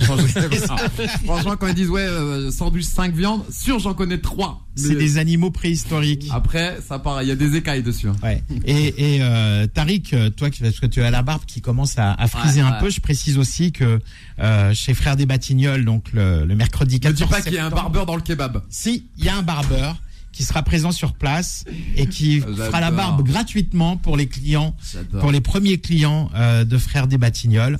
franchement, 1.25 1.55
quand 1.57 1.67
ils 1.67 1.73
disent 1.73 1.89
ouais, 1.89 2.01
euh, 2.01 2.51
sandwich 2.51 2.85
5 2.85 3.13
viandes, 3.15 3.41
sûr, 3.49 3.79
j'en 3.79 3.93
connais 3.93 4.19
3. 4.19 4.63
C'est 4.75 4.95
des 4.95 5.17
animaux 5.17 5.49
préhistoriques. 5.49 6.27
Après, 6.31 6.77
ça 6.87 6.99
part, 6.99 7.23
il 7.23 7.29
y 7.29 7.31
a 7.31 7.35
des 7.35 7.55
écailles 7.55 7.81
dessus. 7.81 8.07
hein. 8.09 8.15
Ouais. 8.21 8.43
Et, 8.65 9.15
et 9.15 9.21
euh, 9.23 9.65
Tariq, 9.65 10.13
euh, 10.13 10.29
toi, 10.29 10.49
parce 10.61 10.79
que 10.79 10.85
tu 10.85 11.01
as 11.01 11.09
la 11.09 11.23
barbe 11.23 11.41
qui 11.47 11.61
commence 11.61 11.97
à, 11.97 12.13
à 12.13 12.27
friser 12.27 12.61
Ouais, 12.61 12.67
un 12.67 12.71
ouais. 12.73 12.79
peu, 12.79 12.89
je 12.91 13.01
précise 13.01 13.37
aussi 13.39 13.71
que 13.71 13.99
euh, 14.39 14.73
chez 14.75 14.93
Frères 14.93 15.15
des 15.15 15.25
Batignolles, 15.25 15.83
donc 15.85 16.11
le, 16.13 16.45
le 16.45 16.55
mercredi 16.55 16.95
Ne 16.95 16.99
14 16.99 17.15
dis 17.17 17.25
pas 17.25 17.41
qu'il 17.41 17.53
y 17.53 17.57
a 17.57 17.65
un 17.65 17.69
barbeur 17.71 18.05
dans 18.05 18.15
le 18.15 18.21
kebab. 18.21 18.61
Si, 18.69 19.07
il 19.17 19.25
y 19.25 19.29
a 19.29 19.35
un 19.37 19.41
barbeur 19.41 19.95
qui 20.37 20.43
sera 20.43 20.61
présent 20.61 20.91
sur 20.91 21.13
place 21.13 21.63
et 21.95 22.05
qui 22.05 22.41
fera 22.67 22.79
la 22.79 22.91
barbe 22.91 23.23
gratuitement 23.25 23.97
pour 23.97 24.15
les 24.17 24.27
clients, 24.27 24.75
pour 25.19 25.31
les 25.31 25.41
premiers 25.41 25.79
clients 25.79 26.29
euh, 26.35 26.63
de 26.63 26.77
Frères 26.77 27.07
des 27.07 27.17
Batignolles. 27.17 27.79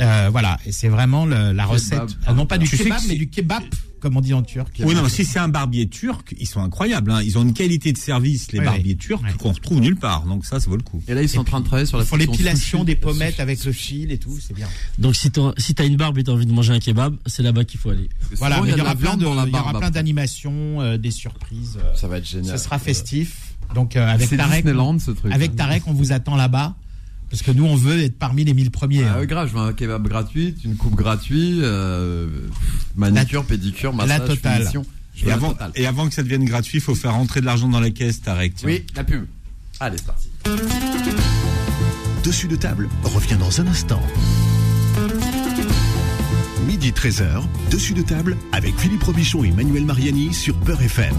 Euh, 0.00 0.28
voilà, 0.32 0.58
et 0.64 0.72
c'est 0.72 0.88
vraiment 0.88 1.26
le- 1.26 1.52
la 1.52 1.66
recette, 1.66 1.98
ah, 2.26 2.32
non 2.32 2.46
pas 2.46 2.56
du 2.56 2.64
kebab, 2.84 3.00
mais 3.08 3.16
du 3.16 3.28
kebab, 3.28 3.62
comme 4.00 4.16
on 4.16 4.20
dit 4.20 4.34
en 4.34 4.42
turc. 4.42 4.80
Oui, 4.80 4.94
non, 4.94 5.08
si 5.08 5.24
c'est 5.24 5.38
un 5.38 5.48
barbier 5.48 5.88
turc, 5.88 6.34
ils 6.38 6.46
sont 6.46 6.60
incroyables. 6.60 7.10
Hein. 7.12 7.22
Ils 7.22 7.38
ont 7.38 7.42
une 7.42 7.52
qualité 7.54 7.92
de 7.92 7.98
service, 7.98 8.50
les 8.52 8.58
Oui, 8.58 8.64
barbiers 8.64 8.92
oui. 8.92 8.96
turcs, 8.96 9.20
qu'on 9.38 9.52
retrouve 9.52 9.80
nulle 9.80 9.96
part. 9.96 10.24
Donc 10.24 10.44
ça, 10.44 10.58
ça 10.60 10.68
vaut 10.68 10.76
le 10.76 10.82
coup. 10.82 11.02
Et 11.08 11.14
là, 11.14 11.22
ils 11.22 11.28
sont 11.28 11.38
en 11.40 11.44
train 11.44 11.60
de 11.60 11.66
travailler 11.66 11.86
sur 11.86 11.98
la 11.98 12.04
section 12.04 12.16
l'épilation 12.18 12.84
des 12.84 12.96
pommettes 12.96 13.40
avec 13.40 13.64
le 13.64 13.72
fil 13.72 14.10
et 14.10 14.18
tout, 14.18 14.36
c'est 14.40 14.54
bien. 14.54 14.66
Donc 14.98 15.14
si 15.14 15.30
t'as 15.30 15.52
si 15.58 15.74
une 15.86 15.96
barbe 15.96 16.18
et 16.18 16.24
t'as 16.24 16.32
envie 16.32 16.46
de 16.46 16.52
manger 16.52 16.72
un 16.72 16.78
kebab, 16.80 17.16
c'est 17.26 17.42
là-bas 17.42 17.64
qu'il 17.64 17.78
faut 17.80 17.90
aller. 17.90 18.08
Voilà, 18.36 18.60
il 18.66 18.76
y 18.76 18.80
aura 18.80 18.94
plein 18.94 19.16
de, 19.16 19.24
il 19.24 19.52
y 19.52 19.58
aura 19.58 19.78
plein 19.78 19.90
d'animations, 19.90 20.80
euh, 20.80 20.96
des 20.96 21.10
surprises. 21.10 21.78
Ça 21.94 22.08
va 22.08 22.18
être 22.18 22.26
génial. 22.26 22.58
Ce 22.58 22.64
sera 22.64 22.78
festif. 22.78 23.54
Donc 23.74 23.96
euh, 23.96 24.06
avec 24.06 24.28
C'est 24.28 24.36
Tarek, 24.36 24.64
Disneyland 24.64 24.98
ce 24.98 25.12
truc. 25.12 25.32
avec 25.32 25.54
Tarek, 25.54 25.84
on 25.86 25.92
vous 25.92 26.12
attend 26.12 26.36
là-bas 26.36 26.74
parce 27.30 27.42
que 27.42 27.50
nous 27.52 27.64
on 27.64 27.76
veut 27.76 28.02
être 28.02 28.18
parmi 28.18 28.44
les 28.44 28.52
1000 28.54 28.70
premiers. 28.70 29.04
Ah 29.04 29.14
hein. 29.14 29.20
ouais, 29.20 29.26
grave, 29.26 29.48
je 29.48 29.54
veux 29.56 29.60
un 29.64 29.72
kebab 29.72 30.06
gratuit, 30.08 30.54
une 30.64 30.76
coupe 30.76 30.94
gratuite, 30.96 31.60
euh, 31.62 32.26
manicure, 32.96 33.44
pédicure, 33.44 33.94
massage, 33.94 34.18
la 34.18 34.26
totale. 34.26 34.58
finition. 34.60 34.84
Je 35.14 35.20
veux 35.22 35.26
Et 35.26 35.30
la 35.30 35.34
avant, 35.36 35.52
totale. 35.52 35.72
et 35.76 35.86
avant 35.86 36.08
que 36.08 36.14
ça 36.14 36.22
devienne 36.22 36.44
gratuit, 36.44 36.78
il 36.78 36.80
faut 36.82 36.94
faire 36.94 37.12
rentrer 37.14 37.40
de 37.40 37.46
l'argent 37.46 37.68
dans 37.68 37.80
la 37.80 37.90
caisse, 37.90 38.20
Tarek. 38.20 38.54
tiens. 38.56 38.68
Oui, 38.68 38.84
la 38.96 39.04
pub. 39.04 39.24
Allez, 39.80 39.96
c'est 39.98 40.06
parti. 40.06 40.28
Dessus 42.24 42.48
de 42.48 42.56
table 42.56 42.88
revient 43.02 43.36
dans 43.38 43.60
un 43.60 43.66
instant. 43.66 44.02
Midi 46.66 46.90
13h, 46.92 47.42
dessus 47.70 47.94
de 47.94 48.02
table 48.02 48.36
avec 48.52 48.78
Philippe 48.78 49.02
Robichon 49.02 49.42
et 49.44 49.50
Manuel 49.50 49.84
Mariani 49.86 50.32
sur 50.34 50.54
Peur 50.60 50.80
FM. 50.82 51.14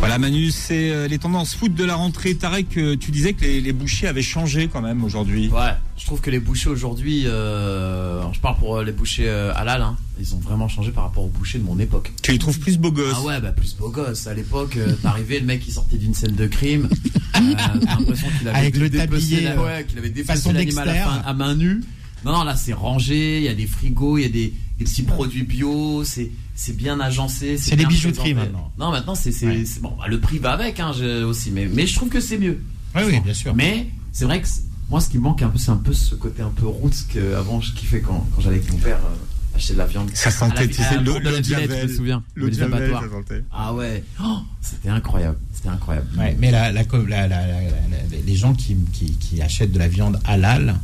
Voilà, 0.00 0.18
Manu, 0.18 0.50
c'est 0.52 0.90
euh, 0.90 1.08
les 1.08 1.18
tendances 1.18 1.54
foot 1.56 1.74
de 1.74 1.84
la 1.84 1.96
rentrée. 1.96 2.34
Tarek, 2.36 2.76
euh, 2.78 2.96
tu 2.96 3.10
disais 3.10 3.32
que 3.32 3.42
les, 3.42 3.60
les 3.60 3.72
bouchers 3.72 4.06
avaient 4.06 4.22
changé 4.22 4.68
quand 4.72 4.80
même 4.80 5.02
aujourd'hui. 5.02 5.48
Ouais, 5.48 5.72
je 5.96 6.06
trouve 6.06 6.20
que 6.20 6.30
les 6.30 6.38
bouchers 6.38 6.70
aujourd'hui, 6.70 7.24
euh, 7.26 8.22
je 8.32 8.38
parle 8.38 8.56
pour 8.58 8.80
les 8.80 8.92
bouchers 8.92 9.28
halal, 9.28 9.82
hein, 9.82 9.96
ils 10.20 10.34
ont 10.36 10.38
vraiment 10.38 10.68
changé 10.68 10.92
par 10.92 11.02
rapport 11.04 11.24
aux 11.24 11.28
bouchers 11.28 11.58
de 11.58 11.64
mon 11.64 11.78
époque. 11.80 12.12
Tu 12.22 12.30
les 12.30 12.38
trouves 12.38 12.60
plus 12.60 12.78
beaux 12.78 12.92
gosses. 12.92 13.16
Ah 13.16 13.22
ouais, 13.22 13.40
bah 13.40 13.50
plus 13.50 13.74
beau 13.76 13.90
gosse. 13.90 14.28
À 14.28 14.34
l'époque, 14.34 14.78
t'arrivais, 15.02 15.40
le 15.40 15.46
mec 15.46 15.64
il 15.66 15.72
sortait 15.72 15.96
d'une 15.98 16.14
scène 16.14 16.34
de 16.36 16.46
crime. 16.46 16.88
Euh, 17.38 17.54
T'as 17.56 17.94
l'impression 17.94 18.26
qu'il 18.36 18.48
avait 18.48 18.58
Avec 18.58 18.76
le 18.76 18.90
tablier, 18.90 19.42
la- 19.42 19.62
ouais, 19.62 19.84
qu'il 19.88 19.96
avait 19.98 20.08
dépecé 20.08 20.24
façon 20.40 20.52
l'animal 20.52 20.88
à, 20.88 20.92
Dexter. 20.92 21.08
fin- 21.08 21.22
à 21.24 21.34
main 21.34 21.54
nue. 21.54 21.82
Non, 22.24 22.32
non, 22.32 22.44
là 22.44 22.56
c'est 22.56 22.72
rangé, 22.72 23.38
il 23.38 23.44
y 23.44 23.48
a 23.48 23.54
des 23.54 23.66
frigos, 23.66 24.18
il 24.18 24.22
y 24.22 24.26
a 24.26 24.28
des, 24.28 24.52
des 24.78 24.84
petits 24.84 25.02
produits 25.02 25.42
bio, 25.44 26.02
c'est 26.04 26.30
c'est 26.54 26.76
bien 26.76 26.98
agencé. 26.98 27.56
C'est 27.58 27.76
des 27.76 27.86
bijouteries 27.86 28.34
présenté. 28.34 28.52
maintenant. 28.52 28.72
Non, 28.78 28.90
maintenant 28.90 29.14
c'est 29.14 29.30
c'est 29.32 29.46
Ouais. 29.46 29.64
bon, 29.80 29.94
bah, 29.98 30.08
le 30.08 30.18
prix 30.20 30.38
va 30.38 30.52
avec 30.52 30.80
hein, 30.80 30.92
je- 30.98 31.22
aussi, 31.22 31.50
mais 31.52 31.66
mais 31.66 31.86
je 31.86 31.94
trouve 31.94 32.08
que 32.08 32.20
c'est 32.20 32.38
mieux. 32.38 32.60
Oui, 32.96 33.02
oui, 33.06 33.20
bien 33.20 33.34
sûr. 33.34 33.54
Mais 33.54 33.86
c'est 34.12 34.24
vrai 34.24 34.40
que 34.42 34.48
moi, 34.90 35.00
ce 35.00 35.08
qui 35.10 35.18
me 35.18 35.22
manque 35.22 35.42
un 35.42 35.48
peu, 35.50 35.58
c'est 35.58 35.70
un 35.70 35.76
peu 35.76 35.92
ce 35.92 36.14
côté 36.16 36.42
un 36.42 36.50
peu 36.50 36.66
roots 36.66 37.06
qu'avant 37.12 37.60
je 37.60 37.72
kiffais 37.74 38.00
quand, 38.00 38.26
quand 38.34 38.40
j'allais 38.40 38.56
avec 38.56 38.72
mon 38.72 38.78
père 38.78 38.96
euh, 38.96 39.54
acheter 39.56 39.74
de 39.74 39.78
la 39.78 39.86
viande. 39.86 40.10
Ça 40.14 40.30
sentait, 40.32 40.66
tu 40.66 40.74
sais, 40.82 40.96
l'eau- 41.00 41.20
de 41.20 41.28
la 41.28 41.42
Javel. 41.42 41.82
je 41.82 41.92
me 41.92 41.96
souviens. 41.96 42.22
L'eau 42.34 42.48
de 42.48 42.62
abattoirs. 42.62 43.04
Ah 43.52 43.72
ouais, 43.74 44.02
Oh, 44.24 44.38
c'était 44.62 44.88
incroyable, 44.88 45.38
c'était 45.52 45.68
incroyable. 45.68 46.08
Ouais, 46.18 46.34
mais 46.40 46.50
la, 46.50 46.72
la, 46.72 46.82
la- 46.82 47.06
la- 47.06 47.28
la- 47.28 47.46
la- 47.60 48.20
les 48.26 48.34
gens 48.34 48.54
qui, 48.54 48.76
qui, 48.92 49.12
qui 49.12 49.40
achètent 49.42 49.72
de 49.72 49.78
la 49.78 49.88
viande 49.88 50.18
halal, 50.24 50.76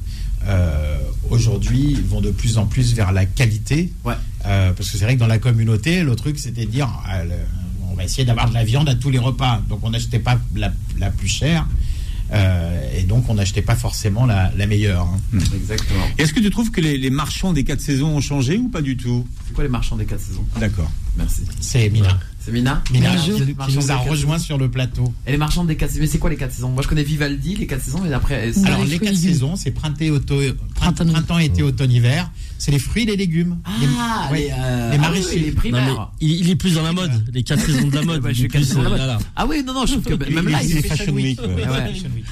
euh, 0.46 0.98
aujourd'hui, 1.30 1.94
vont 2.08 2.20
de 2.20 2.30
plus 2.30 2.58
en 2.58 2.66
plus 2.66 2.94
vers 2.94 3.12
la 3.12 3.26
qualité. 3.26 3.92
Ouais. 4.04 4.14
Euh, 4.46 4.72
parce 4.72 4.90
que 4.90 4.98
c'est 4.98 5.04
vrai 5.04 5.14
que 5.14 5.20
dans 5.20 5.26
la 5.26 5.38
communauté, 5.38 6.02
le 6.02 6.14
truc, 6.16 6.38
c'était 6.38 6.66
de 6.66 6.70
dire, 6.70 6.88
ah, 7.06 7.24
le- 7.24 7.30
on 7.90 7.94
va 7.94 8.04
essayer 8.04 8.24
d'avoir 8.24 8.48
de 8.48 8.54
la 8.54 8.64
viande 8.64 8.88
à 8.88 8.94
tous 8.94 9.10
les 9.10 9.18
repas. 9.18 9.62
Donc 9.68 9.80
on 9.82 9.90
n'achetait 9.90 10.18
pas 10.18 10.38
la, 10.56 10.72
la 10.98 11.10
plus 11.10 11.28
chère. 11.28 11.66
Euh, 12.32 12.98
et 12.98 13.02
donc, 13.02 13.28
on 13.28 13.34
n'achetait 13.34 13.62
pas 13.62 13.76
forcément 13.76 14.24
la, 14.26 14.50
la 14.56 14.66
meilleure. 14.66 15.02
hein. 15.06 15.38
Exactement. 15.54 16.04
Est-ce 16.18 16.32
que 16.32 16.40
tu 16.40 16.50
trouves 16.50 16.70
que 16.70 16.80
les, 16.80 16.96
les 16.96 17.10
marchands 17.10 17.52
des 17.52 17.64
quatre 17.64 17.82
saisons 17.82 18.16
ont 18.16 18.20
changé 18.20 18.56
ou 18.56 18.68
pas 18.68 18.80
du 18.80 18.96
tout? 18.96 19.26
C'est 19.46 19.52
quoi 19.54 19.62
les 19.62 19.70
marchands 19.70 19.96
des 19.96 20.06
quatre 20.06 20.22
saisons? 20.22 20.44
D'accord. 20.58 20.90
Merci. 21.18 21.42
C'est 21.60 21.88
Mina. 21.90 22.18
C'est 22.44 22.52
Mina 22.52 22.82
Mina 22.92 23.14
Bonjour. 23.16 23.40
qui, 23.66 23.74
nous 23.76 23.90
a 23.90 23.96
rejoint 23.96 24.38
sur 24.38 24.58
le 24.58 24.70
plateau. 24.70 25.14
Et 25.26 25.30
les 25.32 25.38
marchands 25.38 25.64
des 25.64 25.76
quatre 25.76 25.90
saisons. 25.92 26.02
Mais 26.02 26.06
c'est 26.08 26.18
quoi 26.18 26.28
les 26.28 26.36
quatre 26.36 26.52
saisons 26.52 26.68
Moi 26.70 26.82
je 26.82 26.88
connais 26.88 27.02
Vivaldi, 27.02 27.56
les 27.56 27.66
quatre 27.66 27.82
saisons, 27.82 28.00
mais 28.02 28.12
après. 28.12 28.52
Alors, 28.66 28.80
les 28.80 28.84
les 28.84 28.84
fruits 28.84 28.94
et 28.96 28.98
quatre 28.98 29.00
légumes. 29.14 29.16
saisons, 29.16 29.56
c'est 29.56 29.70
printemps, 29.70 30.04
auto, 30.10 30.34
Printemps, 30.74 31.06
printemps, 31.06 31.38
été, 31.38 31.62
automne, 31.62 31.90
hiver. 31.90 32.30
C'est 32.58 32.70
les 32.70 32.78
fruits 32.78 33.02
et 33.02 33.06
les 33.06 33.16
légumes. 33.16 33.58
Ah, 33.64 33.70
Les- 33.80 33.86
les, 33.86 33.92
ouais, 34.46 34.52
euh, 34.58 34.90
les 34.90 34.96
ah 34.96 35.00
maraîchers. 35.00 35.26
oui, 35.34 35.40
les 35.40 35.50
Non, 35.50 35.56
primaires. 35.56 36.10
il, 36.20 36.30
il 36.32 36.50
est 36.50 36.56
plus 36.56 36.74
dans 36.74 36.82
la 36.82 36.92
mode, 36.92 37.24
les 37.32 37.42
quatre 37.42 37.64
saisons 37.64 37.88
de 37.88 37.94
la 37.94 38.02
mode. 38.04 38.22
Je 38.24 38.28
est 38.30 38.34
suis 38.34 38.48
plus, 38.48 38.76
euh, 38.76 38.82
là, 38.96 39.06
là. 39.06 39.18
Ah 39.36 39.46
oui, 39.46 39.62
non, 39.66 39.72
non, 39.74 39.86
je 39.86 39.92
trouve 39.96 40.16
que 40.16 40.30
même 40.30 40.48
là, 40.48 40.60
Il 40.62 40.70
ils, 40.70 40.76
est 40.78 40.82
Fashion 40.86 41.12
Week. 41.14 41.40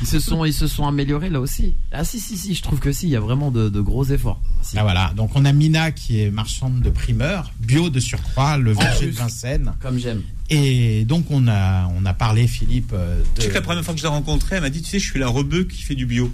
se 0.04 0.20
sont, 0.20 0.44
ils 0.44 0.52
se 0.54 0.66
sont 0.66 0.86
améliorés 0.86 1.28
là 1.30 1.40
aussi. 1.40 1.72
Ah 1.90 2.04
si, 2.04 2.20
si, 2.20 2.36
si, 2.36 2.54
je 2.54 2.62
trouve 2.62 2.78
que 2.78 2.92
si, 2.92 3.06
il 3.06 3.10
y 3.10 3.16
a 3.16 3.20
vraiment 3.20 3.50
de, 3.50 3.68
de 3.68 3.80
gros 3.80 4.04
efforts. 4.04 4.40
Si. 4.62 4.78
Ah, 4.78 4.82
voilà. 4.82 5.12
Donc, 5.16 5.30
on 5.34 5.44
a 5.44 5.52
Mina 5.52 5.90
qui 5.90 6.20
est 6.20 6.30
marchande 6.30 6.80
de 6.80 6.90
primeurs, 6.90 7.50
bio 7.60 7.90
de 7.90 8.00
surcroît, 8.00 8.56
le 8.58 8.72
verger 8.72 9.06
de. 9.06 9.10
Vincennes. 9.12 9.72
Comme 9.80 9.98
j'aime. 10.02 10.22
Et 10.50 11.04
donc, 11.06 11.26
on 11.30 11.48
a, 11.48 11.88
on 11.96 12.04
a 12.04 12.12
parlé, 12.12 12.46
Philippe, 12.46 12.92
euh, 12.92 13.18
de 13.18 13.24
Tu 13.36 13.42
sais 13.42 13.48
que 13.48 13.54
la 13.54 13.62
première 13.62 13.84
fois 13.84 13.94
que 13.94 14.00
je 14.00 14.04
l'ai 14.04 14.10
rencontrée, 14.10 14.56
elle 14.56 14.62
m'a 14.62 14.70
dit, 14.70 14.82
tu 14.82 14.90
sais, 14.90 14.98
je 14.98 15.08
suis 15.10 15.18
la 15.18 15.28
rebeu 15.28 15.64
qui 15.64 15.82
fait 15.82 15.94
du 15.94 16.04
bio. 16.04 16.30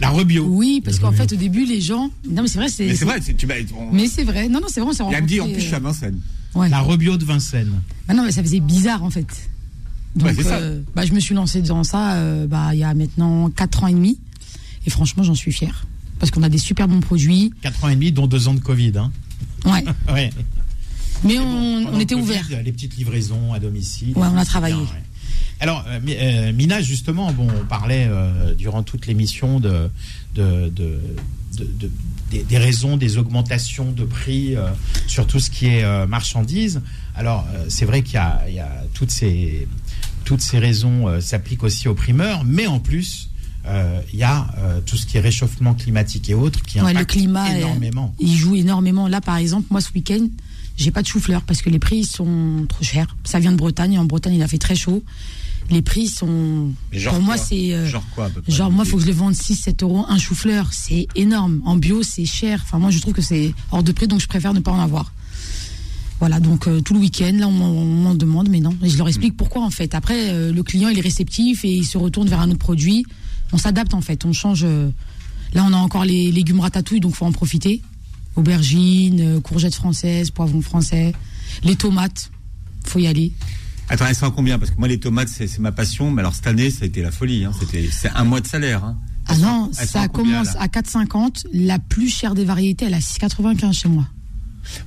la 0.00 0.10
rebio. 0.10 0.44
Oui, 0.46 0.80
parce 0.84 0.98
qu'en 0.98 1.12
fait, 1.12 1.32
au 1.32 1.36
début, 1.36 1.66
les 1.66 1.80
gens. 1.80 2.10
Non, 2.28 2.42
mais 2.42 2.48
c'est 2.48 2.58
vrai, 2.58 2.68
c'est. 2.68 2.86
Mais 2.86 2.96
c'est 2.96 3.04
vrai, 3.04 3.20
tu 3.20 3.46
Mais 3.92 4.06
c'est 4.06 4.24
vrai. 4.24 4.48
Non, 4.48 4.60
non, 4.60 4.68
c'est 4.68 4.80
vrai, 4.80 4.90
on 4.90 4.92
s'est 4.94 5.04
elle 5.12 5.22
me 5.22 5.28
dit, 5.28 5.40
en 5.40 5.44
plus, 5.46 5.60
je 5.60 5.66
suis 5.66 5.74
à 5.74 5.78
euh, 5.78 5.80
Vincennes. 5.80 6.20
ouais. 6.54 6.68
La 6.68 6.80
rebio 6.80 7.16
de 7.16 7.24
Vincennes. 7.24 7.82
Bah 8.08 8.14
non, 8.14 8.24
mais 8.24 8.32
ça 8.32 8.42
faisait 8.42 8.60
bizarre 8.60 9.02
en 9.04 9.10
fait. 9.10 9.48
Donc, 10.16 10.30
c'est 10.36 10.42
ça. 10.42 10.56
euh, 10.56 10.80
bah, 10.94 11.06
je 11.06 11.12
me 11.12 11.20
suis 11.20 11.34
lancée 11.34 11.62
dans 11.62 11.84
ça 11.84 12.14
euh, 12.14 12.46
bah, 12.46 12.70
il 12.74 12.80
y 12.80 12.84
a 12.84 12.92
maintenant 12.94 13.50
4 13.50 13.84
ans 13.84 13.86
et 13.86 13.94
demi. 13.94 14.18
Et 14.86 14.90
franchement, 14.90 15.22
j'en 15.22 15.34
suis 15.34 15.52
fière. 15.52 15.86
Parce 16.18 16.30
qu'on 16.30 16.42
a 16.42 16.48
des 16.48 16.58
super 16.58 16.88
bons 16.88 17.00
produits. 17.00 17.52
4 17.62 17.84
ans 17.84 17.88
et 17.88 17.94
demi, 17.94 18.12
dont 18.12 18.26
2 18.26 18.48
ans 18.48 18.54
de 18.54 18.60
Covid. 18.60 18.92
Hein. 18.96 19.12
Ouais. 19.64 19.84
Ouais. 20.12 20.30
Mais 21.24 21.38
on, 21.38 21.98
était 22.00 22.14
le 22.14 22.20
ouverts. 22.22 22.46
Les 22.64 22.72
petites 22.72 22.96
livraisons 22.96 23.52
à 23.52 23.58
domicile. 23.58 24.12
Ouais, 24.16 24.26
on 24.32 24.36
a 24.36 24.44
travaillé. 24.44 24.74
bien, 24.74 24.84
ouais. 24.84 25.02
Alors, 25.60 25.84
euh, 25.88 26.00
euh, 26.08 26.52
Mina, 26.52 26.80
justement, 26.82 27.32
bon, 27.32 27.46
on 27.60 27.64
parlait 27.66 28.06
euh, 28.10 28.54
durant 28.54 28.82
toute 28.82 29.06
l'émission 29.06 29.60
de, 29.60 29.88
de, 30.34 30.68
de- 30.68 31.00
de- 31.56 31.64
de- 31.78 31.90
des, 32.30 32.42
des 32.42 32.58
raisons 32.58 32.96
des 32.96 33.18
augmentations 33.18 33.92
de 33.92 34.04
prix 34.04 34.56
euh, 34.56 34.68
sur 35.06 35.26
tout 35.26 35.38
ce 35.38 35.50
qui 35.50 35.66
est 35.66 36.06
marchandises. 36.06 36.80
Alors, 37.14 37.46
c'est 37.68 37.84
vrai 37.84 38.02
qu'il 38.02 38.14
y 38.14 38.18
a, 38.18 38.42
il 38.48 38.54
y 38.54 38.60
a 38.60 38.84
toutes 38.94 39.10
ces 39.10 39.68
toutes 40.24 40.40
ces 40.40 40.58
raisons 40.60 41.20
s'appliquent 41.20 41.64
aussi 41.64 41.88
aux 41.88 41.94
primeurs, 41.94 42.44
mais 42.44 42.66
en 42.68 42.78
plus, 42.78 43.28
euh, 43.66 44.00
il 44.12 44.18
y 44.20 44.22
a 44.22 44.46
euh, 44.58 44.80
tout 44.86 44.96
ce 44.96 45.04
qui 45.04 45.16
est 45.18 45.20
réchauffement 45.20 45.74
climatique 45.74 46.30
et 46.30 46.34
autres 46.34 46.62
qui 46.62 46.78
Ouais, 46.80 46.92
le 46.92 46.98
impacte 47.00 47.10
climat 47.10 47.52
est- 47.54 47.58
énormément. 47.60 48.14
Il 48.18 48.34
joue 48.36 48.54
énormément. 48.56 49.08
Là, 49.08 49.20
par 49.20 49.36
exemple, 49.36 49.66
moi, 49.70 49.80
ce 49.80 49.92
week-end, 49.92 50.26
j'ai 50.76 50.90
pas 50.90 51.02
de 51.02 51.06
chou-fleur 51.06 51.42
parce 51.42 51.62
que 51.62 51.70
les 51.70 51.78
prix 51.78 52.04
sont 52.04 52.66
trop 52.68 52.82
chers. 52.84 53.14
Ça 53.24 53.38
vient 53.38 53.52
de 53.52 53.56
Bretagne. 53.56 53.92
Et 53.94 53.98
en 53.98 54.04
Bretagne, 54.04 54.34
il 54.34 54.42
a 54.42 54.48
fait 54.48 54.58
très 54.58 54.74
chaud. 54.74 55.02
Les 55.70 55.80
prix 55.82 56.08
sont. 56.08 56.72
Mais 56.92 56.98
genre 56.98 57.14
pour 57.14 57.22
moi, 57.22 57.36
c'est. 57.36 57.72
euh, 57.72 57.86
Genre 57.86 58.04
quoi, 58.14 58.26
à 58.26 58.30
peu 58.30 58.42
près 58.42 58.52
Genre, 58.52 58.70
moi, 58.70 58.84
il 58.84 58.90
faut 58.90 58.96
que 58.96 59.02
je 59.02 59.08
le 59.08 59.12
vende 59.14 59.34
6-7 59.34 59.82
euros 59.84 60.04
un 60.08 60.18
chou-fleur. 60.18 60.68
C'est 60.72 61.06
énorme. 61.14 61.62
En 61.64 61.76
bio, 61.76 62.02
c'est 62.02 62.24
cher. 62.24 62.60
Enfin, 62.64 62.78
moi, 62.78 62.90
je 62.90 62.98
trouve 62.98 63.14
que 63.14 63.22
c'est 63.22 63.54
hors 63.70 63.82
de 63.82 63.92
prix, 63.92 64.08
donc 64.08 64.20
je 64.20 64.26
préfère 64.26 64.54
ne 64.54 64.60
pas 64.60 64.72
en 64.72 64.80
avoir. 64.80 65.12
Voilà, 66.18 66.38
donc 66.40 66.68
euh, 66.68 66.80
tout 66.80 66.94
le 66.94 67.00
week-end, 67.00 67.32
là, 67.36 67.48
on 67.48 67.50
m'en- 67.52 68.14
demande, 68.14 68.48
mais 68.48 68.60
non. 68.60 68.76
Et 68.82 68.88
je 68.88 68.96
leur 68.98 69.08
explique 69.08 69.36
pourquoi, 69.36 69.62
en 69.62 69.70
fait. 69.70 69.94
Après, 69.94 70.30
euh, 70.30 70.52
le 70.52 70.62
client, 70.62 70.88
il 70.88 70.98
est 70.98 71.02
réceptif 71.02 71.64
et 71.64 71.70
il 71.72 71.84
se 71.84 71.98
retourne 71.98 72.28
vers 72.28 72.40
un 72.40 72.48
autre 72.50 72.58
produit. 72.60 73.04
On 73.52 73.58
s'adapte, 73.58 73.92
en 73.94 74.00
fait. 74.00 74.24
On 74.24 74.32
change. 74.32 74.64
Là, 75.54 75.64
on 75.68 75.72
a 75.72 75.76
encore 75.76 76.04
les 76.04 76.30
légumes 76.32 76.60
ratatouille, 76.60 77.00
donc 77.00 77.14
faut 77.14 77.24
en 77.26 77.32
profiter. 77.32 77.82
Aubergines, 78.36 79.20
euh, 79.20 79.40
courgettes 79.40 79.74
françaises, 79.74 80.30
poivrons 80.30 80.62
français, 80.62 81.12
les 81.64 81.76
tomates, 81.76 82.30
faut 82.84 82.98
y 82.98 83.06
aller. 83.06 83.32
Attends, 83.88 84.06
elles 84.06 84.14
sont 84.14 84.26
à 84.26 84.30
combien? 84.30 84.58
Parce 84.58 84.70
que 84.70 84.78
moi, 84.78 84.88
les 84.88 84.98
tomates, 84.98 85.28
c'est 85.28 85.58
ma 85.58 85.72
passion. 85.72 86.10
Mais 86.10 86.20
alors, 86.20 86.34
cette 86.34 86.46
année, 86.46 86.70
ça 86.70 86.84
a 86.84 86.86
été 86.86 87.02
la 87.02 87.10
folie. 87.10 87.44
Hein. 87.44 87.52
C'était, 87.58 87.88
c'est 87.92 88.08
un 88.10 88.24
mois 88.24 88.40
de 88.40 88.46
salaire. 88.46 88.84
Hein. 88.84 88.96
Ah 89.26 89.36
non, 89.36 89.70
sont 89.72 89.86
ça 89.86 90.02
à 90.02 90.08
combien, 90.08 90.42
commence 90.42 90.56
à 90.58 90.66
4,50. 90.66 91.46
La 91.52 91.78
plus 91.78 92.08
chère 92.08 92.34
des 92.34 92.44
variétés, 92.44 92.86
elle 92.86 92.94
à 92.94 93.00
6,95 93.00 93.72
chez 93.72 93.88
moi. 93.88 94.08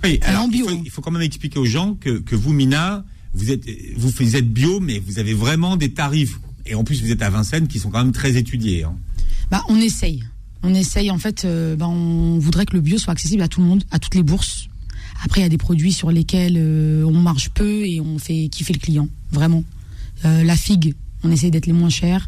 Oui, 0.03 0.09
Elle 0.09 0.11
est 0.13 0.23
alors, 0.23 0.43
en 0.43 0.47
bio, 0.47 0.65
Il, 0.65 0.69
faut, 0.69 0.75
hein. 0.75 0.81
il 0.85 0.91
faut 0.91 1.01
quand 1.01 1.11
même 1.11 1.21
expliquer 1.21 1.59
aux 1.59 1.65
gens 1.65 1.95
que, 1.95 2.17
que 2.19 2.35
vous, 2.35 2.53
Mina, 2.53 3.05
vous 3.33 3.51
êtes, 3.51 3.65
vous, 3.97 4.09
vous 4.09 4.35
êtes 4.35 4.51
bio, 4.51 4.79
mais 4.79 4.99
vous 4.99 5.19
avez 5.19 5.33
vraiment 5.33 5.77
des 5.77 5.93
tarifs. 5.93 6.39
Et 6.65 6.73
en 6.73 6.83
plus, 6.83 7.01
vous 7.01 7.11
êtes 7.11 7.21
à 7.21 7.29
Vincennes 7.29 7.67
qui 7.67 7.79
sont 7.79 7.91
quand 7.91 8.03
même 8.03 8.13
très 8.13 8.37
étudiés. 8.37 8.85
Hein. 8.85 8.95
Bah, 9.51 9.61
on 9.67 9.79
essaye. 9.79 10.23
On 10.65 10.73
essaye, 10.73 11.11
en 11.11 11.17
fait, 11.19 11.45
euh, 11.45 11.75
bah, 11.75 11.87
on 11.87 12.39
voudrait 12.39 12.65
que 12.65 12.73
le 12.73 12.81
bio 12.81 12.97
soit 12.97 13.13
accessible 13.13 13.43
à 13.43 13.47
tout 13.47 13.61
le 13.61 13.67
monde, 13.67 13.83
à 13.91 13.99
toutes 13.99 14.15
les 14.15 14.23
bourses. 14.23 14.67
Après, 15.23 15.41
il 15.41 15.43
y 15.43 15.45
a 15.45 15.49
des 15.49 15.57
produits 15.59 15.93
sur 15.93 16.11
lesquels 16.11 16.55
euh, 16.57 17.03
on 17.05 17.11
marge 17.13 17.49
peu 17.51 17.85
et 17.85 18.01
on 18.01 18.17
fait 18.19 18.47
kiffer 18.49 18.73
le 18.73 18.79
client, 18.79 19.07
vraiment. 19.31 19.63
Euh, 20.25 20.43
la 20.43 20.55
figue, 20.55 20.95
on 21.23 21.31
essaye 21.31 21.51
d'être 21.51 21.67
les 21.67 21.73
moins 21.73 21.89
chers. 21.89 22.27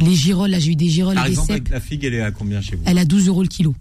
Les 0.00 0.14
girolles, 0.14 0.50
là, 0.50 0.58
j'ai 0.58 0.72
eu 0.72 0.76
des 0.76 0.88
girolles 0.88 1.14
Par 1.16 1.26
et 1.26 1.28
des 1.28 1.32
exemple, 1.34 1.52
cèpes. 1.52 1.68
la 1.70 1.80
figue, 1.80 2.04
elle 2.04 2.14
est 2.14 2.20
à 2.22 2.30
combien 2.30 2.60
chez 2.60 2.76
vous 2.76 2.82
Elle 2.86 2.98
a 2.98 3.04
12 3.04 3.28
euros 3.28 3.42
le 3.42 3.48
kilo. 3.48 3.74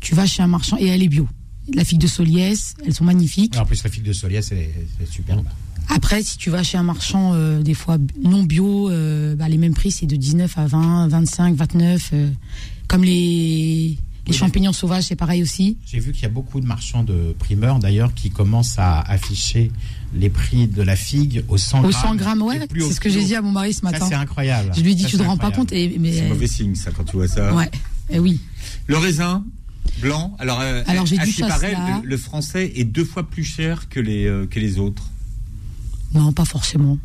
Tu 0.00 0.14
vas 0.14 0.26
chez 0.26 0.42
un 0.42 0.46
marchand 0.48 0.76
et 0.78 0.86
elle 0.86 1.02
est 1.02 1.08
bio. 1.08 1.28
La 1.74 1.84
figue 1.84 2.00
de 2.00 2.06
Soliès, 2.06 2.74
elles 2.84 2.94
sont 2.94 3.04
magnifiques. 3.04 3.56
En 3.58 3.64
plus, 3.64 3.82
la 3.84 3.90
figue 3.90 4.04
de 4.04 4.12
Solia, 4.12 4.40
c'est 4.42 4.70
c'est 4.98 5.06
superbe. 5.08 5.44
Après, 5.90 6.22
si 6.22 6.36
tu 6.38 6.50
vas 6.50 6.62
chez 6.62 6.78
un 6.78 6.82
marchand, 6.82 7.32
euh, 7.34 7.62
des 7.62 7.74
fois 7.74 7.98
non 8.22 8.42
bio, 8.42 8.90
euh, 8.90 9.34
bah, 9.36 9.48
les 9.48 9.56
mêmes 9.58 9.74
prix, 9.74 9.90
c'est 9.90 10.06
de 10.06 10.16
19 10.16 10.56
à 10.58 10.66
20, 10.66 11.08
25, 11.08 11.54
29. 11.56 12.10
euh, 12.12 12.30
comme 12.88 13.04
les, 13.04 13.96
les 14.26 14.32
Oui, 14.32 14.34
champignons 14.34 14.72
sauvages, 14.72 15.04
c'est 15.04 15.16
pareil 15.16 15.42
aussi. 15.42 15.76
J'ai 15.86 16.00
vu 16.00 16.12
qu'il 16.12 16.22
y 16.22 16.26
a 16.26 16.30
beaucoup 16.30 16.60
de 16.60 16.66
marchands 16.66 17.02
de 17.04 17.34
primeurs 17.38 17.78
d'ailleurs 17.78 18.12
qui 18.14 18.30
commencent 18.30 18.78
à 18.78 19.00
afficher 19.00 19.70
les 20.14 20.30
prix 20.30 20.66
de 20.66 20.82
la 20.82 20.96
figue 20.96 21.44
au 21.48 21.58
100 21.58 21.78
Au 21.78 21.88
grammes. 21.88 21.92
100 21.92 22.14
grammes, 22.16 22.42
ouais, 22.42 22.56
et 22.74 22.82
au 22.82 22.88
c'est 22.88 22.94
ce 22.94 23.00
que 23.00 23.10
j'ai 23.10 23.22
dit 23.24 23.34
à 23.34 23.42
mon 23.42 23.52
mari 23.52 23.72
ce 23.74 23.80
Ça, 23.80 23.90
matin. 23.90 24.06
c'est 24.08 24.14
incroyable. 24.14 24.72
Je 24.76 24.80
lui 24.82 24.92
ai 24.92 24.94
dit, 24.94 25.02
Ça, 25.02 25.08
tu 25.10 25.16
te 25.16 25.22
c'est 25.22 25.28
rends 25.28 25.36
pas 25.36 25.50
compte 25.50 25.72
et, 25.72 25.96
mais, 26.00 26.12
C'est 26.12 26.28
mauvais 26.28 26.46
signe, 26.46 26.74
ça, 26.74 26.90
quand 26.90 27.04
tu 27.04 27.16
vois 27.16 27.28
ça. 27.28 27.54
Ouais, 27.54 27.70
eh 28.10 28.18
oui. 28.18 28.40
Le 28.86 28.96
raisin 28.96 29.44
blanc, 30.00 30.34
alors, 30.38 30.60
euh, 30.60 30.82
Alors, 30.86 31.06
j'ai 31.06 31.18
du 31.18 31.24
le, 31.40 32.06
le 32.06 32.16
français 32.16 32.72
est 32.76 32.84
deux 32.84 33.04
fois 33.04 33.28
plus 33.28 33.44
cher 33.44 33.88
que 33.88 34.00
les, 34.00 34.26
euh, 34.26 34.46
que 34.46 34.58
les 34.60 34.78
autres. 34.78 35.04
Non, 36.14 36.32
pas 36.32 36.44
forcément. 36.44 36.98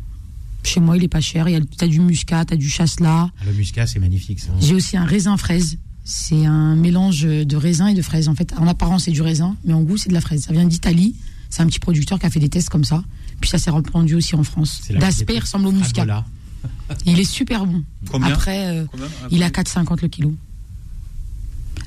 Chez 0.64 0.80
moi, 0.80 0.96
il 0.96 1.04
est 1.04 1.08
pas 1.08 1.20
cher. 1.20 1.48
Il 1.48 1.52
y 1.52 1.56
a, 1.56 1.60
t'as 1.76 1.86
du 1.86 2.00
muscat, 2.00 2.44
t'as 2.44 2.56
du 2.56 2.68
chasselas. 2.68 3.30
Ah, 3.38 3.44
Le 3.46 3.52
muscat, 3.52 3.86
c'est 3.86 3.98
magnifique 3.98 4.40
ça. 4.40 4.50
J'ai 4.60 4.74
aussi 4.74 4.96
un 4.96 5.04
raisin 5.04 5.36
fraise. 5.36 5.78
C'est 6.04 6.44
un 6.44 6.74
mélange 6.76 7.22
de 7.22 7.56
raisin 7.56 7.86
et 7.86 7.94
de 7.94 8.02
fraise. 8.02 8.28
En 8.28 8.34
fait, 8.34 8.52
en 8.58 8.66
apparence, 8.66 9.04
c'est 9.04 9.10
du 9.10 9.22
raisin, 9.22 9.56
mais 9.64 9.72
en 9.72 9.82
goût, 9.82 9.96
c'est 9.96 10.08
de 10.08 10.14
la 10.14 10.20
fraise. 10.20 10.44
Ça 10.44 10.52
vient 10.52 10.64
d'Italie. 10.66 11.14
C'est 11.50 11.62
un 11.62 11.66
petit 11.66 11.78
producteur 11.78 12.18
qui 12.18 12.26
a 12.26 12.30
fait 12.30 12.40
des 12.40 12.48
tests 12.48 12.68
comme 12.68 12.84
ça. 12.84 13.04
Puis 13.40 13.48
ça 13.50 13.58
s'est 13.58 13.70
répandu 13.70 14.14
aussi 14.14 14.34
en 14.34 14.42
France. 14.44 14.82
Variété 14.90 15.38
ressemble 15.38 15.68
au 15.68 15.72
muscat. 15.72 16.24
Il 17.06 17.20
est 17.20 17.24
super 17.24 17.66
bon. 17.66 17.82
Combien 18.10 18.32
Après, 18.32 18.66
euh, 18.68 18.84
Combien 18.90 19.06
il 19.30 19.42
a 19.42 19.50
4,50 19.50 20.00
le 20.02 20.08
kilo. 20.08 20.34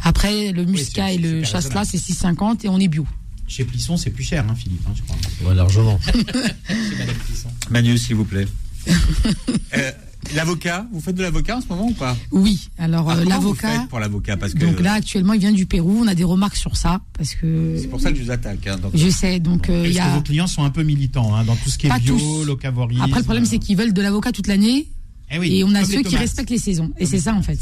Après, 0.03 0.51
le 0.51 0.65
muscat 0.65 1.11
et 1.11 1.17
le 1.17 1.43
chasselas, 1.43 1.85
c'est 1.85 1.97
6,50 1.97 2.65
et 2.65 2.69
on 2.69 2.79
est 2.79 2.87
bio. 2.87 3.05
Chez 3.47 3.63
Plisson, 3.63 3.97
c'est 3.97 4.09
plus 4.09 4.23
cher, 4.23 4.45
hein, 4.47 4.55
Philippe, 4.55 4.81
hein, 4.87 4.91
je 4.95 5.01
crois. 5.01 5.15
Ouais, 5.49 5.55
largement. 5.55 5.99
Chez 6.13 6.13
Madame 6.97 7.15
Plisson. 7.25 7.49
Manu, 7.69 7.97
s'il 7.97 8.15
vous 8.15 8.25
plaît. 8.25 8.45
Euh, 9.75 9.91
l'avocat, 10.33 10.87
vous 10.91 11.01
faites 11.01 11.15
de 11.15 11.21
l'avocat 11.21 11.57
en 11.57 11.61
ce 11.61 11.67
moment 11.67 11.87
ou 11.87 11.93
pas? 11.93 12.15
Oui, 12.31 12.69
alors 12.77 13.09
Ah, 13.09 13.17
euh, 13.17 13.25
l'avocat. 13.25 13.67
faites 13.79 13.89
pour 13.89 13.99
l'avocat? 13.99 14.37
Parce 14.37 14.53
que 14.53 14.59
Donc 14.59 14.79
là, 14.79 14.93
actuellement, 14.93 15.33
il 15.33 15.39
vient 15.39 15.51
du 15.51 15.65
Pérou. 15.65 15.99
On 16.03 16.07
a 16.07 16.15
des 16.15 16.23
remarques 16.23 16.55
sur 16.55 16.77
ça 16.77 17.01
parce 17.17 17.35
que 17.35 17.77
c'est 17.79 17.87
pour 17.87 17.99
ça 18.01 18.11
que 18.11 18.17
je 18.17 18.23
vous 18.23 18.31
attaque. 18.31 18.65
hein, 18.67 18.77
donc- 18.77 18.91
je 18.95 19.09
sais. 19.09 19.39
Donc 19.39 19.69
euh, 19.69 19.83
que 19.91 20.15
vos 20.15 20.21
clients 20.21 20.47
sont 20.47 20.63
un 20.63 20.69
peu 20.69 20.83
militants 20.83 21.35
hein, 21.35 21.43
dans 21.43 21.55
tout 21.55 21.69
ce 21.69 21.77
qui 21.77 21.87
est 21.87 21.89
Pas 21.89 21.99
bio, 21.99 22.43
locavorisme 22.45 23.01
Après, 23.03 23.19
le 23.19 23.23
problème, 23.25 23.45
c'est 23.45 23.59
qu'ils 23.59 23.77
veulent 23.77 23.93
de 23.93 24.01
l'avocat 24.01 24.31
toute 24.31 24.47
l'année. 24.47 24.87
Eh 25.29 25.39
oui, 25.39 25.57
et 25.57 25.63
on 25.65 25.75
a 25.75 25.83
ceux 25.83 26.01
qui 26.03 26.15
respectent 26.15 26.49
les 26.51 26.57
saisons. 26.57 26.91
Et 26.97 27.05
c'est 27.05 27.19
ça, 27.19 27.33
en 27.35 27.41
fait. 27.41 27.59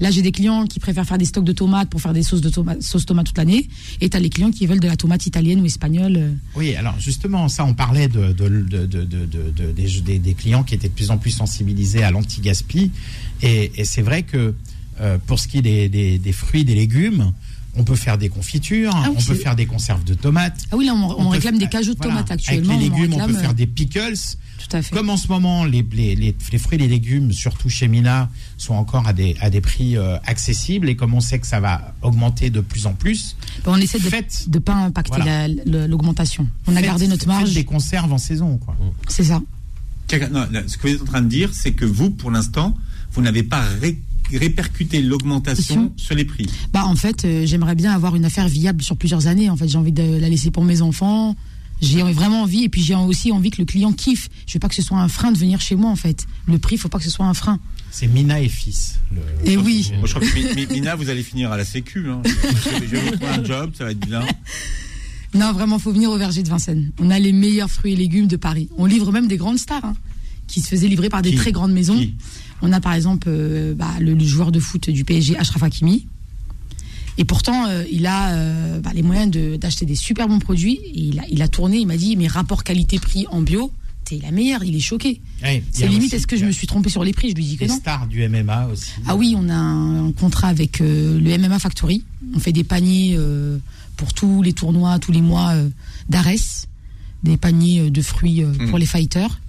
Là, 0.00 0.10
j'ai 0.10 0.20
des 0.20 0.32
clients 0.32 0.66
qui 0.66 0.80
préfèrent 0.80 1.06
faire 1.06 1.16
des 1.16 1.24
stocks 1.24 1.44
de 1.44 1.52
tomates 1.52 1.88
pour 1.88 2.00
faire 2.02 2.12
des 2.12 2.22
sauces 2.22 2.42
de 2.42 2.50
tomates, 2.50 2.82
sauce 2.82 3.06
tomate 3.06 3.26
toute 3.26 3.38
l'année. 3.38 3.66
Et 4.02 4.10
t'as 4.10 4.18
les 4.18 4.28
clients 4.28 4.50
qui 4.50 4.66
veulent 4.66 4.80
de 4.80 4.86
la 4.88 4.96
tomate 4.96 5.24
italienne 5.26 5.60
ou 5.60 5.64
espagnole. 5.64 6.16
euh. 6.18 6.32
Oui, 6.56 6.74
alors 6.74 6.94
justement, 7.00 7.48
ça, 7.48 7.64
on 7.64 7.72
parlait 7.72 8.08
de, 8.08 8.32
de- 8.32 8.48
de- 8.48 8.84
de- 8.86 9.04
de- 9.04 9.24
de- 9.24 9.72
de- 9.72 10.18
des, 10.18 10.34
clients 10.34 10.62
qui 10.62 10.74
étaient 10.74 10.88
de 10.88 10.92
plus 10.92 11.10
en 11.10 11.16
plus 11.16 11.30
sensibilisés 11.30 12.02
à 12.02 12.10
l'anti-gaspi. 12.10 12.90
Et, 13.42 13.72
et 13.76 13.84
c'est 13.86 14.02
vrai 14.02 14.22
que 14.22 14.54
euh, 15.00 15.16
pour 15.26 15.38
ce 15.38 15.48
qui 15.48 15.58
est 15.58 15.62
des, 15.62 15.88
des- 15.88 16.18
des 16.18 16.32
fruits, 16.32 16.64
des 16.66 16.74
légumes, 16.74 17.32
on 17.76 17.84
peut 17.84 17.96
faire 17.96 18.18
des 18.18 18.28
confitures, 18.28 18.92
Ah 18.94 19.08
oui, 19.10 19.16
on 19.18 19.22
peut 19.22 19.34
faire 19.34 19.56
des 19.56 19.66
conserves 19.66 20.04
de 20.04 20.14
tomates. 20.14 20.60
Ah 20.70 20.76
oui, 20.76 20.84
là, 20.86 20.94
on, 20.94 21.28
réclame 21.30 21.58
des 21.58 21.68
cajots 21.68 21.92
de 21.94 21.98
voilà. 21.98 22.12
tomates 22.14 22.30
actuellement. 22.30 22.74
Avec 22.74 22.82
les 22.82 22.88
légumes, 22.90 23.12
on, 23.14 23.16
réclame, 23.16 23.32
peut 23.32 23.40
faire 23.40 23.50
euh, 23.50 23.54
des 23.54 23.66
pickles. 23.66 24.14
Tout 24.58 24.76
à 24.76 24.82
fait. 24.82 24.94
Comme 24.94 25.10
en 25.10 25.16
ce 25.16 25.28
moment, 25.28 25.64
les, 25.64 25.84
les, 25.92 26.16
les- 26.16 26.34
les 26.52 26.58
fruits 26.58 26.76
et 26.76 26.80
les 26.80 26.88
légumes, 26.88 27.32
surtout 27.32 27.68
chez 27.68 27.88
Mina, 27.88 28.30
sont 28.56 28.74
encore 28.74 29.06
à 29.06 29.12
des, 29.12 29.36
à 29.40 29.50
des 29.50 29.60
prix 29.60 29.96
euh, 29.96 30.16
accessibles 30.24 30.88
et 30.88 30.96
comme 30.96 31.14
on 31.14 31.20
sait 31.20 31.38
que 31.38 31.46
ça 31.46 31.60
va 31.60 31.94
augmenter 32.02 32.50
de 32.50 32.60
plus 32.60 32.86
en 32.86 32.94
plus, 32.94 33.36
on 33.66 33.76
essaie 33.76 33.98
de 33.98 34.06
ne 34.52 34.58
pas 34.58 34.74
impacter 34.74 35.16
Voilà. 35.16 35.48
la- 35.48 35.86
l'augmentation. 35.86 36.46
On 36.66 36.74
a 36.76 36.82
gardé 36.82 37.06
notre 37.08 37.26
marge. 37.26 37.52
des 37.54 37.64
conserves 37.64 38.12
en 38.12 38.18
saison. 38.18 38.56
Quoi. 38.58 38.76
C'est 39.08 39.24
ça. 39.24 39.40
Non, 40.30 40.46
ce 40.66 40.76
que 40.76 40.88
vous 40.88 40.94
êtes 40.94 41.02
en 41.02 41.06
train 41.06 41.22
de 41.22 41.28
dire, 41.28 41.50
c'est 41.52 41.72
que 41.72 41.84
vous, 41.84 42.10
pour 42.10 42.30
l'instant, 42.30 42.76
vous 43.12 43.22
n'avez 43.22 43.42
pas 43.42 43.60
ré- 43.80 43.98
répercuté 44.32 45.02
l'augmentation 45.02 45.92
Sur- 45.96 46.06
sur 46.06 46.14
les 46.14 46.24
prix. 46.24 46.46
Bah 46.72 46.84
en 46.84 46.96
fait, 46.96 47.24
euh, 47.24 47.44
j'aimerais 47.46 47.74
bien 47.74 47.92
avoir 47.92 48.14
une 48.16 48.24
affaire 48.24 48.48
viable 48.48 48.82
sur 48.82 48.96
plusieurs 48.96 49.26
années. 49.26 49.50
En 49.50 49.56
fait, 49.56 49.68
j'ai 49.68 49.78
envie 49.78 49.92
de 49.92 50.18
la 50.18 50.28
laisser 50.28 50.50
pour 50.50 50.64
mes 50.64 50.80
enfants. 50.82 51.36
J'ai 51.82 52.02
vraiment 52.02 52.42
envie 52.42 52.64
et 52.64 52.68
puis 52.68 52.82
j'ai 52.82 52.94
aussi 52.94 53.32
envie 53.32 53.50
que 53.50 53.58
le 53.60 53.64
client 53.66 53.92
kiffe. 53.92 54.28
Je 54.46 54.54
veux 54.54 54.60
pas 54.60 54.68
que 54.68 54.74
ce 54.74 54.82
soit 54.82 54.98
un 54.98 55.08
frein 55.08 55.30
de 55.32 55.38
venir 55.38 55.60
chez 55.60 55.74
moi 55.76 55.90
en 55.90 55.96
fait. 55.96 56.26
Le 56.46 56.58
prix, 56.58 56.76
faut 56.78 56.88
pas 56.88 56.98
que 56.98 57.04
ce 57.04 57.10
soit 57.10 57.26
un 57.26 57.34
frein. 57.34 57.58
C'est 57.90 58.06
Mina 58.06 58.40
et 58.40 58.48
fils. 58.48 58.98
le- 59.12 59.50
Et 59.50 59.56
oui. 59.56 59.90
Moi, 59.98 60.06
je 60.06 60.14
crois 60.14 60.26
que 60.26 60.34
Mi- 60.34 60.66
Mi- 60.66 60.72
Mina, 60.72 60.94
vous 60.96 61.08
allez 61.10 61.22
finir 61.22 61.52
à 61.52 61.56
la 61.56 61.64
Sécu. 61.64 62.08
Hein. 62.10 62.22
Je 62.24 62.86
vais 62.86 63.10
vous 63.16 63.24
un 63.26 63.44
job, 63.44 63.70
ça 63.76 63.84
va 63.84 63.90
être 63.92 64.00
bien. 64.06 64.22
Non, 65.34 65.52
vraiment, 65.52 65.78
faut 65.78 65.92
venir 65.92 66.08
au 66.10 66.16
verger 66.16 66.42
de 66.42 66.48
Vincennes. 66.48 66.92
On 66.98 67.10
a 67.10 67.18
les 67.18 67.32
meilleurs 67.32 67.70
fruits 67.70 67.92
et 67.92 67.96
légumes 67.96 68.26
de 68.26 68.36
Paris. 68.36 68.68
On 68.78 68.86
livre 68.86 69.12
même 69.12 69.26
des 69.28 69.36
grandes 69.36 69.58
stars 69.58 69.84
hein, 69.84 69.94
qui 70.46 70.60
se 70.60 70.68
faisaient 70.68 70.88
livrer 70.88 71.10
par 71.10 71.20
des 71.20 71.30
Qui 71.30 71.36
très 71.36 71.52
grandes 71.52 71.72
maisons. 71.72 71.96
On 72.62 72.72
a 72.72 72.80
par 72.80 72.94
exemple 72.94 73.26
euh, 73.28 73.74
bah, 73.74 73.90
le, 74.00 74.14
le 74.14 74.24
joueur 74.24 74.50
de 74.50 74.60
foot 74.60 74.88
du 74.88 75.04
PSG, 75.04 75.36
Ashraf 75.36 75.62
Hakimi. 75.62 76.06
Et 77.18 77.24
pourtant, 77.24 77.66
euh, 77.68 77.84
il 77.90 78.06
a 78.06 78.34
euh, 78.34 78.80
bah, 78.80 78.90
les 78.94 79.02
moyens 79.02 79.30
de- 79.30 79.56
d'acheter 79.56 79.86
des 79.86 79.94
super 79.96 80.28
bons 80.28 80.38
produits. 80.38 80.74
Et 80.84 80.98
il, 81.00 81.18
a, 81.20 81.22
il 81.30 81.40
a 81.42 81.48
tourné, 81.48 81.78
il 81.78 81.86
m'a 81.86 81.96
dit, 81.96 82.16
mes 82.16 82.28
rapports 82.28 82.62
qualité-prix 82.64 83.26
en 83.30 83.40
bio, 83.42 83.72
t'es 84.04 84.18
la 84.22 84.30
meilleure. 84.30 84.62
Il 84.64 84.76
est 84.76 84.80
choqué. 84.80 85.20
Ouais, 85.42 85.62
C'est 85.72 85.88
limite, 85.88 86.12
est-ce 86.14 86.26
que 86.26 86.36
je 86.36 86.44
me 86.44 86.52
suis 86.52 86.66
trompé 86.66 86.90
sur 86.90 87.04
les 87.04 87.12
prix? 87.12 87.30
Je 87.30 87.34
lui 87.36 87.44
dis 87.44 87.56
que 87.56 87.64
non. 87.64 87.76
stars 87.76 88.06
du 88.06 88.26
MMA 88.28 88.66
aussi. 88.66 88.90
Ah 89.06 89.16
oui, 89.16 89.34
on 89.36 89.48
a 89.48 89.54
un, 89.54 90.08
un 90.08 90.12
contrat 90.12 90.48
avec 90.48 90.80
euh, 90.80 91.18
le 91.18 91.38
MMA 91.38 91.58
Factory. 91.58 92.04
On 92.34 92.38
fait 92.38 92.52
des 92.52 92.64
paniers 92.64 93.14
euh, 93.18 93.58
pour 93.96 94.12
tous 94.12 94.42
les 94.42 94.52
tournois, 94.52 94.98
tous 94.98 95.12
les 95.12 95.22
mois 95.22 95.52
euh, 95.54 95.68
d'Ares. 96.10 96.26
Des 97.22 97.38
paniers 97.38 97.90
de 97.90 98.02
fruits 98.02 98.44
pour 98.68 98.78
les 98.78 98.86
fighters. 98.86 99.40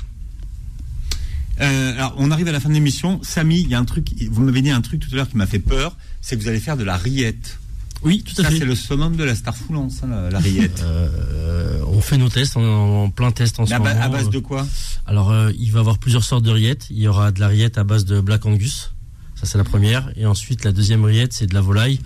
Euh, 1.60 1.94
alors, 1.96 2.14
on 2.18 2.30
arrive 2.32 2.48
à 2.48 2.52
la 2.52 2.60
fin 2.60 2.70
de 2.70 2.74
l'émission. 2.76 3.20
Samy, 3.24 3.62
il 3.62 3.70
y 3.70 3.74
a 3.76 3.80
un 3.80 3.86
truc, 3.86 4.08
vous 4.30 4.42
m'avez 4.44 4.62
dit 4.62 4.70
un 4.70 4.82
truc 4.82 5.00
tout 5.02 5.10
à 5.12 5.16
l'heure 5.16 5.30
qui 5.30 5.38
m'a 5.38 5.48
fait 5.48 5.60
peur, 5.60 5.98
c'est 6.28 6.36
que 6.36 6.42
vous 6.42 6.50
allez 6.50 6.60
faire 6.60 6.76
de 6.76 6.84
la 6.84 6.98
rillette. 6.98 7.58
Oui, 8.04 8.22
tout 8.22 8.40
à 8.42 8.44
Ça, 8.44 8.50
fait. 8.52 8.60
c'est 8.60 8.66
le 8.66 8.76
summum 8.76 9.16
de 9.16 9.24
la 9.24 9.34
star 9.34 9.56
foulance, 9.56 10.02
hein, 10.04 10.08
la, 10.10 10.30
la 10.30 10.40
rillette. 10.40 10.82
Euh, 10.84 11.82
on 11.88 12.02
fait 12.02 12.18
nos 12.18 12.30
tests, 12.30 12.58
on 12.58 12.62
est 12.62 12.68
en 12.68 13.10
plein 13.10 13.32
test 13.32 13.60
en 13.60 13.64
Mais 13.64 13.70
ce 13.70 13.74
à, 13.76 13.80
moment. 13.80 13.90
à 14.02 14.10
base 14.10 14.30
de 14.30 14.40
quoi? 14.40 14.68
Alors, 15.06 15.32
euh, 15.32 15.52
il 15.58 15.72
va 15.72 15.78
y 15.78 15.80
avoir 15.80 15.98
plusieurs 15.98 16.24
sortes 16.24 16.44
de 16.44 16.52
rillettes. 16.52 16.88
Il 16.92 17.00
y 17.00 17.08
aura 17.08 17.32
de 17.32 17.40
la 17.40 17.48
rillette 17.48 17.78
à 17.78 17.84
base 17.86 18.04
de 18.06 18.20
Black 18.20 18.46
Angus. 18.46 18.92
Ça, 19.36 19.46
c'est 19.46 19.58
la 19.58 19.64
première. 19.64 20.12
Et 20.18 20.26
ensuite, 20.26 20.64
la 20.66 20.72
deuxième 20.74 21.06
rillette, 21.06 21.32
c'est 21.34 21.48
de 21.48 21.54
la 21.54 21.62
volaille 21.62 22.00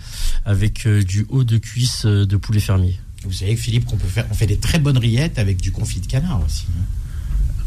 avec 0.44 0.86
euh, 0.86 1.02
du 1.02 1.26
haut 1.28 1.44
de 1.44 1.58
cuisse 1.58 2.04
euh, 2.06 2.24
de 2.26 2.36
poulet 2.36 2.60
fermier. 2.60 2.98
Vous 3.24 3.32
savez, 3.32 3.56
Philippe, 3.56 3.84
qu'on 3.86 3.96
peut 3.96 4.08
faire, 4.08 4.26
on 4.30 4.34
fait 4.34 4.46
des 4.46 4.58
très 4.58 4.78
bonnes 4.78 4.98
rillettes 4.98 5.38
avec 5.38 5.58
du 5.60 5.72
confit 5.72 6.00
de 6.00 6.06
canard 6.06 6.40
aussi. 6.46 6.64
hein. 6.70 6.84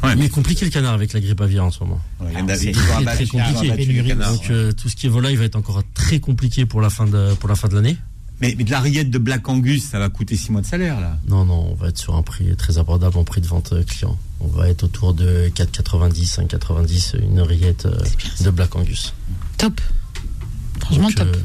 Ouais, 0.04 0.16
Mais 0.16 0.30
compliqué 0.30 0.66
le 0.66 0.72
canard 0.72 0.94
avec 0.94 1.14
la 1.14 1.20
grippe 1.20 1.42
aviaire 1.42 1.64
en 1.66 1.72
ce 1.72 1.80
moment. 1.80 2.00
Ouais, 2.20 2.28
il 2.34 2.40
y 2.40 2.42
en 2.42 2.48
a- 2.48 2.54
Ah, 2.54 2.56
c'est 2.58 2.70
ont 2.70 2.74
très, 2.74 3.06
très 3.06 3.26
compliqué. 3.28 4.14
Donc, 4.16 4.50
euh, 4.52 4.72
tout 4.72 4.88
ce 4.90 4.96
qui 4.96 5.08
est 5.08 5.10
volaille 5.10 5.36
va 5.36 5.46
être 5.46 5.56
encore 5.56 5.82
très 5.94 6.20
compliqué 6.20 6.66
pour 6.66 6.82
la 6.82 6.90
fin 6.90 7.06
de, 7.08 7.34
pour 7.36 7.50
la 7.50 7.56
fin 7.56 7.68
de 7.68 7.76
l'année. 7.76 7.98
mais, 8.42 8.54
mais 8.58 8.64
de 8.66 8.72
la 8.72 8.82
rillette 8.82 9.10
de 9.10 9.18
Black 9.18 9.48
Angus, 9.50 9.84
ça 9.86 9.98
va 10.00 10.10
coûter 10.10 10.36
6 10.36 10.52
mois 10.52 10.62
de 10.62 10.68
salaire, 10.68 11.00
là. 11.00 11.18
Non, 11.28 11.46
non, 11.46 11.70
on 11.72 11.74
va 11.76 11.88
être 11.88 11.98
sur 11.98 12.16
un 12.16 12.22
prix 12.22 12.56
très 12.56 12.78
abordable 12.78 13.18
en 13.18 13.24
prix 13.24 13.42
de 13.42 13.48
vente 13.48 13.72
euh, 13.74 13.84
client. 13.84 14.18
On 14.42 14.48
va 14.48 14.68
être 14.70 14.84
autour 14.84 15.14
de 15.14 15.50
4,90, 15.56 16.36
5,90 16.36 17.16
une 17.24 17.40
rillette 17.42 17.86
euh, 17.88 17.98
de 18.44 18.50
Black 18.52 18.76
Angus. 18.76 19.14
Top. 19.58 19.80
Franchement, 20.82 21.08
Donc, 21.08 21.16
top. 21.16 21.28
euh, 21.36 21.40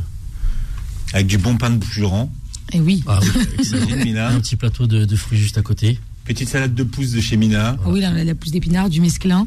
Avec 1.15 1.27
du 1.29 1.39
bon 1.39 1.57
pain 1.57 1.71
de 1.71 1.77
boucheron. 1.77 2.31
Et 2.73 2.81
oui. 2.81 3.03
ah 3.07 3.21
oui, 3.23 3.95
Mina. 4.05 4.29
un 4.29 4.41
petit 4.41 4.57
plateau 4.57 4.87
de, 4.87 5.05
de 5.05 5.17
fruits 5.17 5.39
juste 5.39 5.59
à 5.59 5.63
côté. 5.63 5.99
Petite 6.25 6.49
salade 6.49 6.75
de 6.75 6.83
pouces 6.85 7.11
de 7.13 7.21
chez 7.21 7.37
Mina. 7.37 7.77
Ah 7.85 7.89
oui, 7.91 8.01
là, 8.01 8.11
on 8.15 8.17
a 8.17 8.25
la 8.25 8.35
pousse 8.35 8.53
d'épinards, 8.53 8.89
du 8.91 9.01
mesclin. 9.01 9.47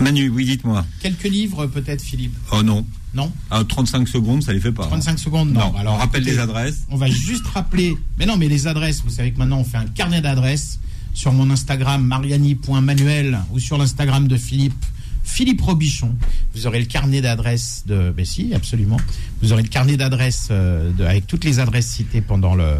Manu, 0.00 0.28
oui, 0.28 0.44
dites-moi. 0.44 0.84
Quelques 1.00 1.24
livres, 1.24 1.66
peut-être, 1.66 2.02
Philippe 2.02 2.34
Oh 2.52 2.62
non. 2.62 2.86
Non 3.14 3.32
Ah, 3.50 3.64
35 3.66 4.06
secondes, 4.06 4.42
ça 4.42 4.52
les 4.52 4.60
fait 4.60 4.72
pas. 4.72 4.86
35 4.86 5.18
secondes 5.18 5.50
Non. 5.52 5.72
Non, 5.72 5.92
on 5.92 5.96
rappelle 5.96 6.22
les 6.22 6.38
adresses. 6.38 6.84
On 6.90 6.96
va 6.96 7.08
juste 7.08 7.46
rappeler. 7.46 7.96
Mais 8.18 8.26
non, 8.26 8.36
mais 8.36 8.48
les 8.48 8.66
adresses, 8.66 9.00
vous 9.02 9.10
savez 9.10 9.32
que 9.32 9.38
maintenant 9.38 9.58
on 9.58 9.64
fait 9.64 9.78
un 9.78 9.86
carnet 9.86 10.20
d'adresses 10.20 10.78
sur 11.14 11.32
mon 11.32 11.48
Instagram 11.50 12.04
mariani.manuel 12.04 13.38
ou 13.52 13.58
sur 13.58 13.78
l'Instagram 13.78 14.28
de 14.28 14.36
Philippe. 14.36 14.84
Philippe 15.24 15.62
Robichon, 15.62 16.14
vous 16.54 16.66
aurez 16.68 16.78
le 16.78 16.84
carnet 16.84 17.20
d'adresses 17.22 17.82
de. 17.86 18.12
Ben 18.16 18.24
si, 18.26 18.52
absolument. 18.54 18.98
Vous 19.42 19.52
aurez 19.52 19.62
le 19.62 19.68
carnet 19.68 19.96
d'adresses 19.96 20.48
euh, 20.50 20.92
de- 20.92 21.02
avec 21.04 21.26
toutes 21.26 21.44
les 21.44 21.58
adresses 21.58 21.88
citées 21.88 22.20
pendant 22.20 22.54
le 22.54 22.74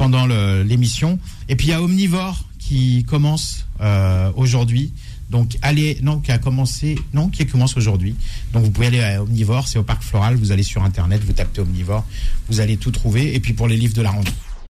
pendant 0.00 0.26
l'émission. 0.64 1.18
Et 1.50 1.56
puis 1.56 1.66
il 1.66 1.70
y 1.70 1.74
a 1.74 1.82
Omnivore 1.82 2.46
qui 2.58 3.04
commence 3.06 3.66
euh, 3.82 4.32
aujourd'hui. 4.34 4.94
Donc 5.28 5.58
allez, 5.60 5.98
non, 6.00 6.20
qui 6.20 6.32
a 6.32 6.38
commencé, 6.38 6.98
non, 7.12 7.28
qui 7.28 7.44
commence 7.46 7.76
aujourd'hui. 7.76 8.16
Donc 8.54 8.64
vous 8.64 8.70
pouvez 8.70 8.86
aller 8.86 9.02
à 9.02 9.22
Omnivore, 9.22 9.68
c'est 9.68 9.78
au 9.78 9.82
Parc 9.82 10.02
Floral. 10.02 10.36
Vous 10.36 10.52
allez 10.52 10.62
sur 10.62 10.82
internet, 10.84 11.22
vous 11.22 11.34
tapez 11.34 11.60
Omnivore, 11.60 12.06
vous 12.48 12.60
allez 12.60 12.78
tout 12.78 12.90
trouver. 12.90 13.34
Et 13.34 13.40
puis 13.40 13.52
pour 13.52 13.68
les 13.68 13.76
livres 13.76 13.92
de 13.92 14.00
la 14.00 14.10
rentrée, 14.10 14.32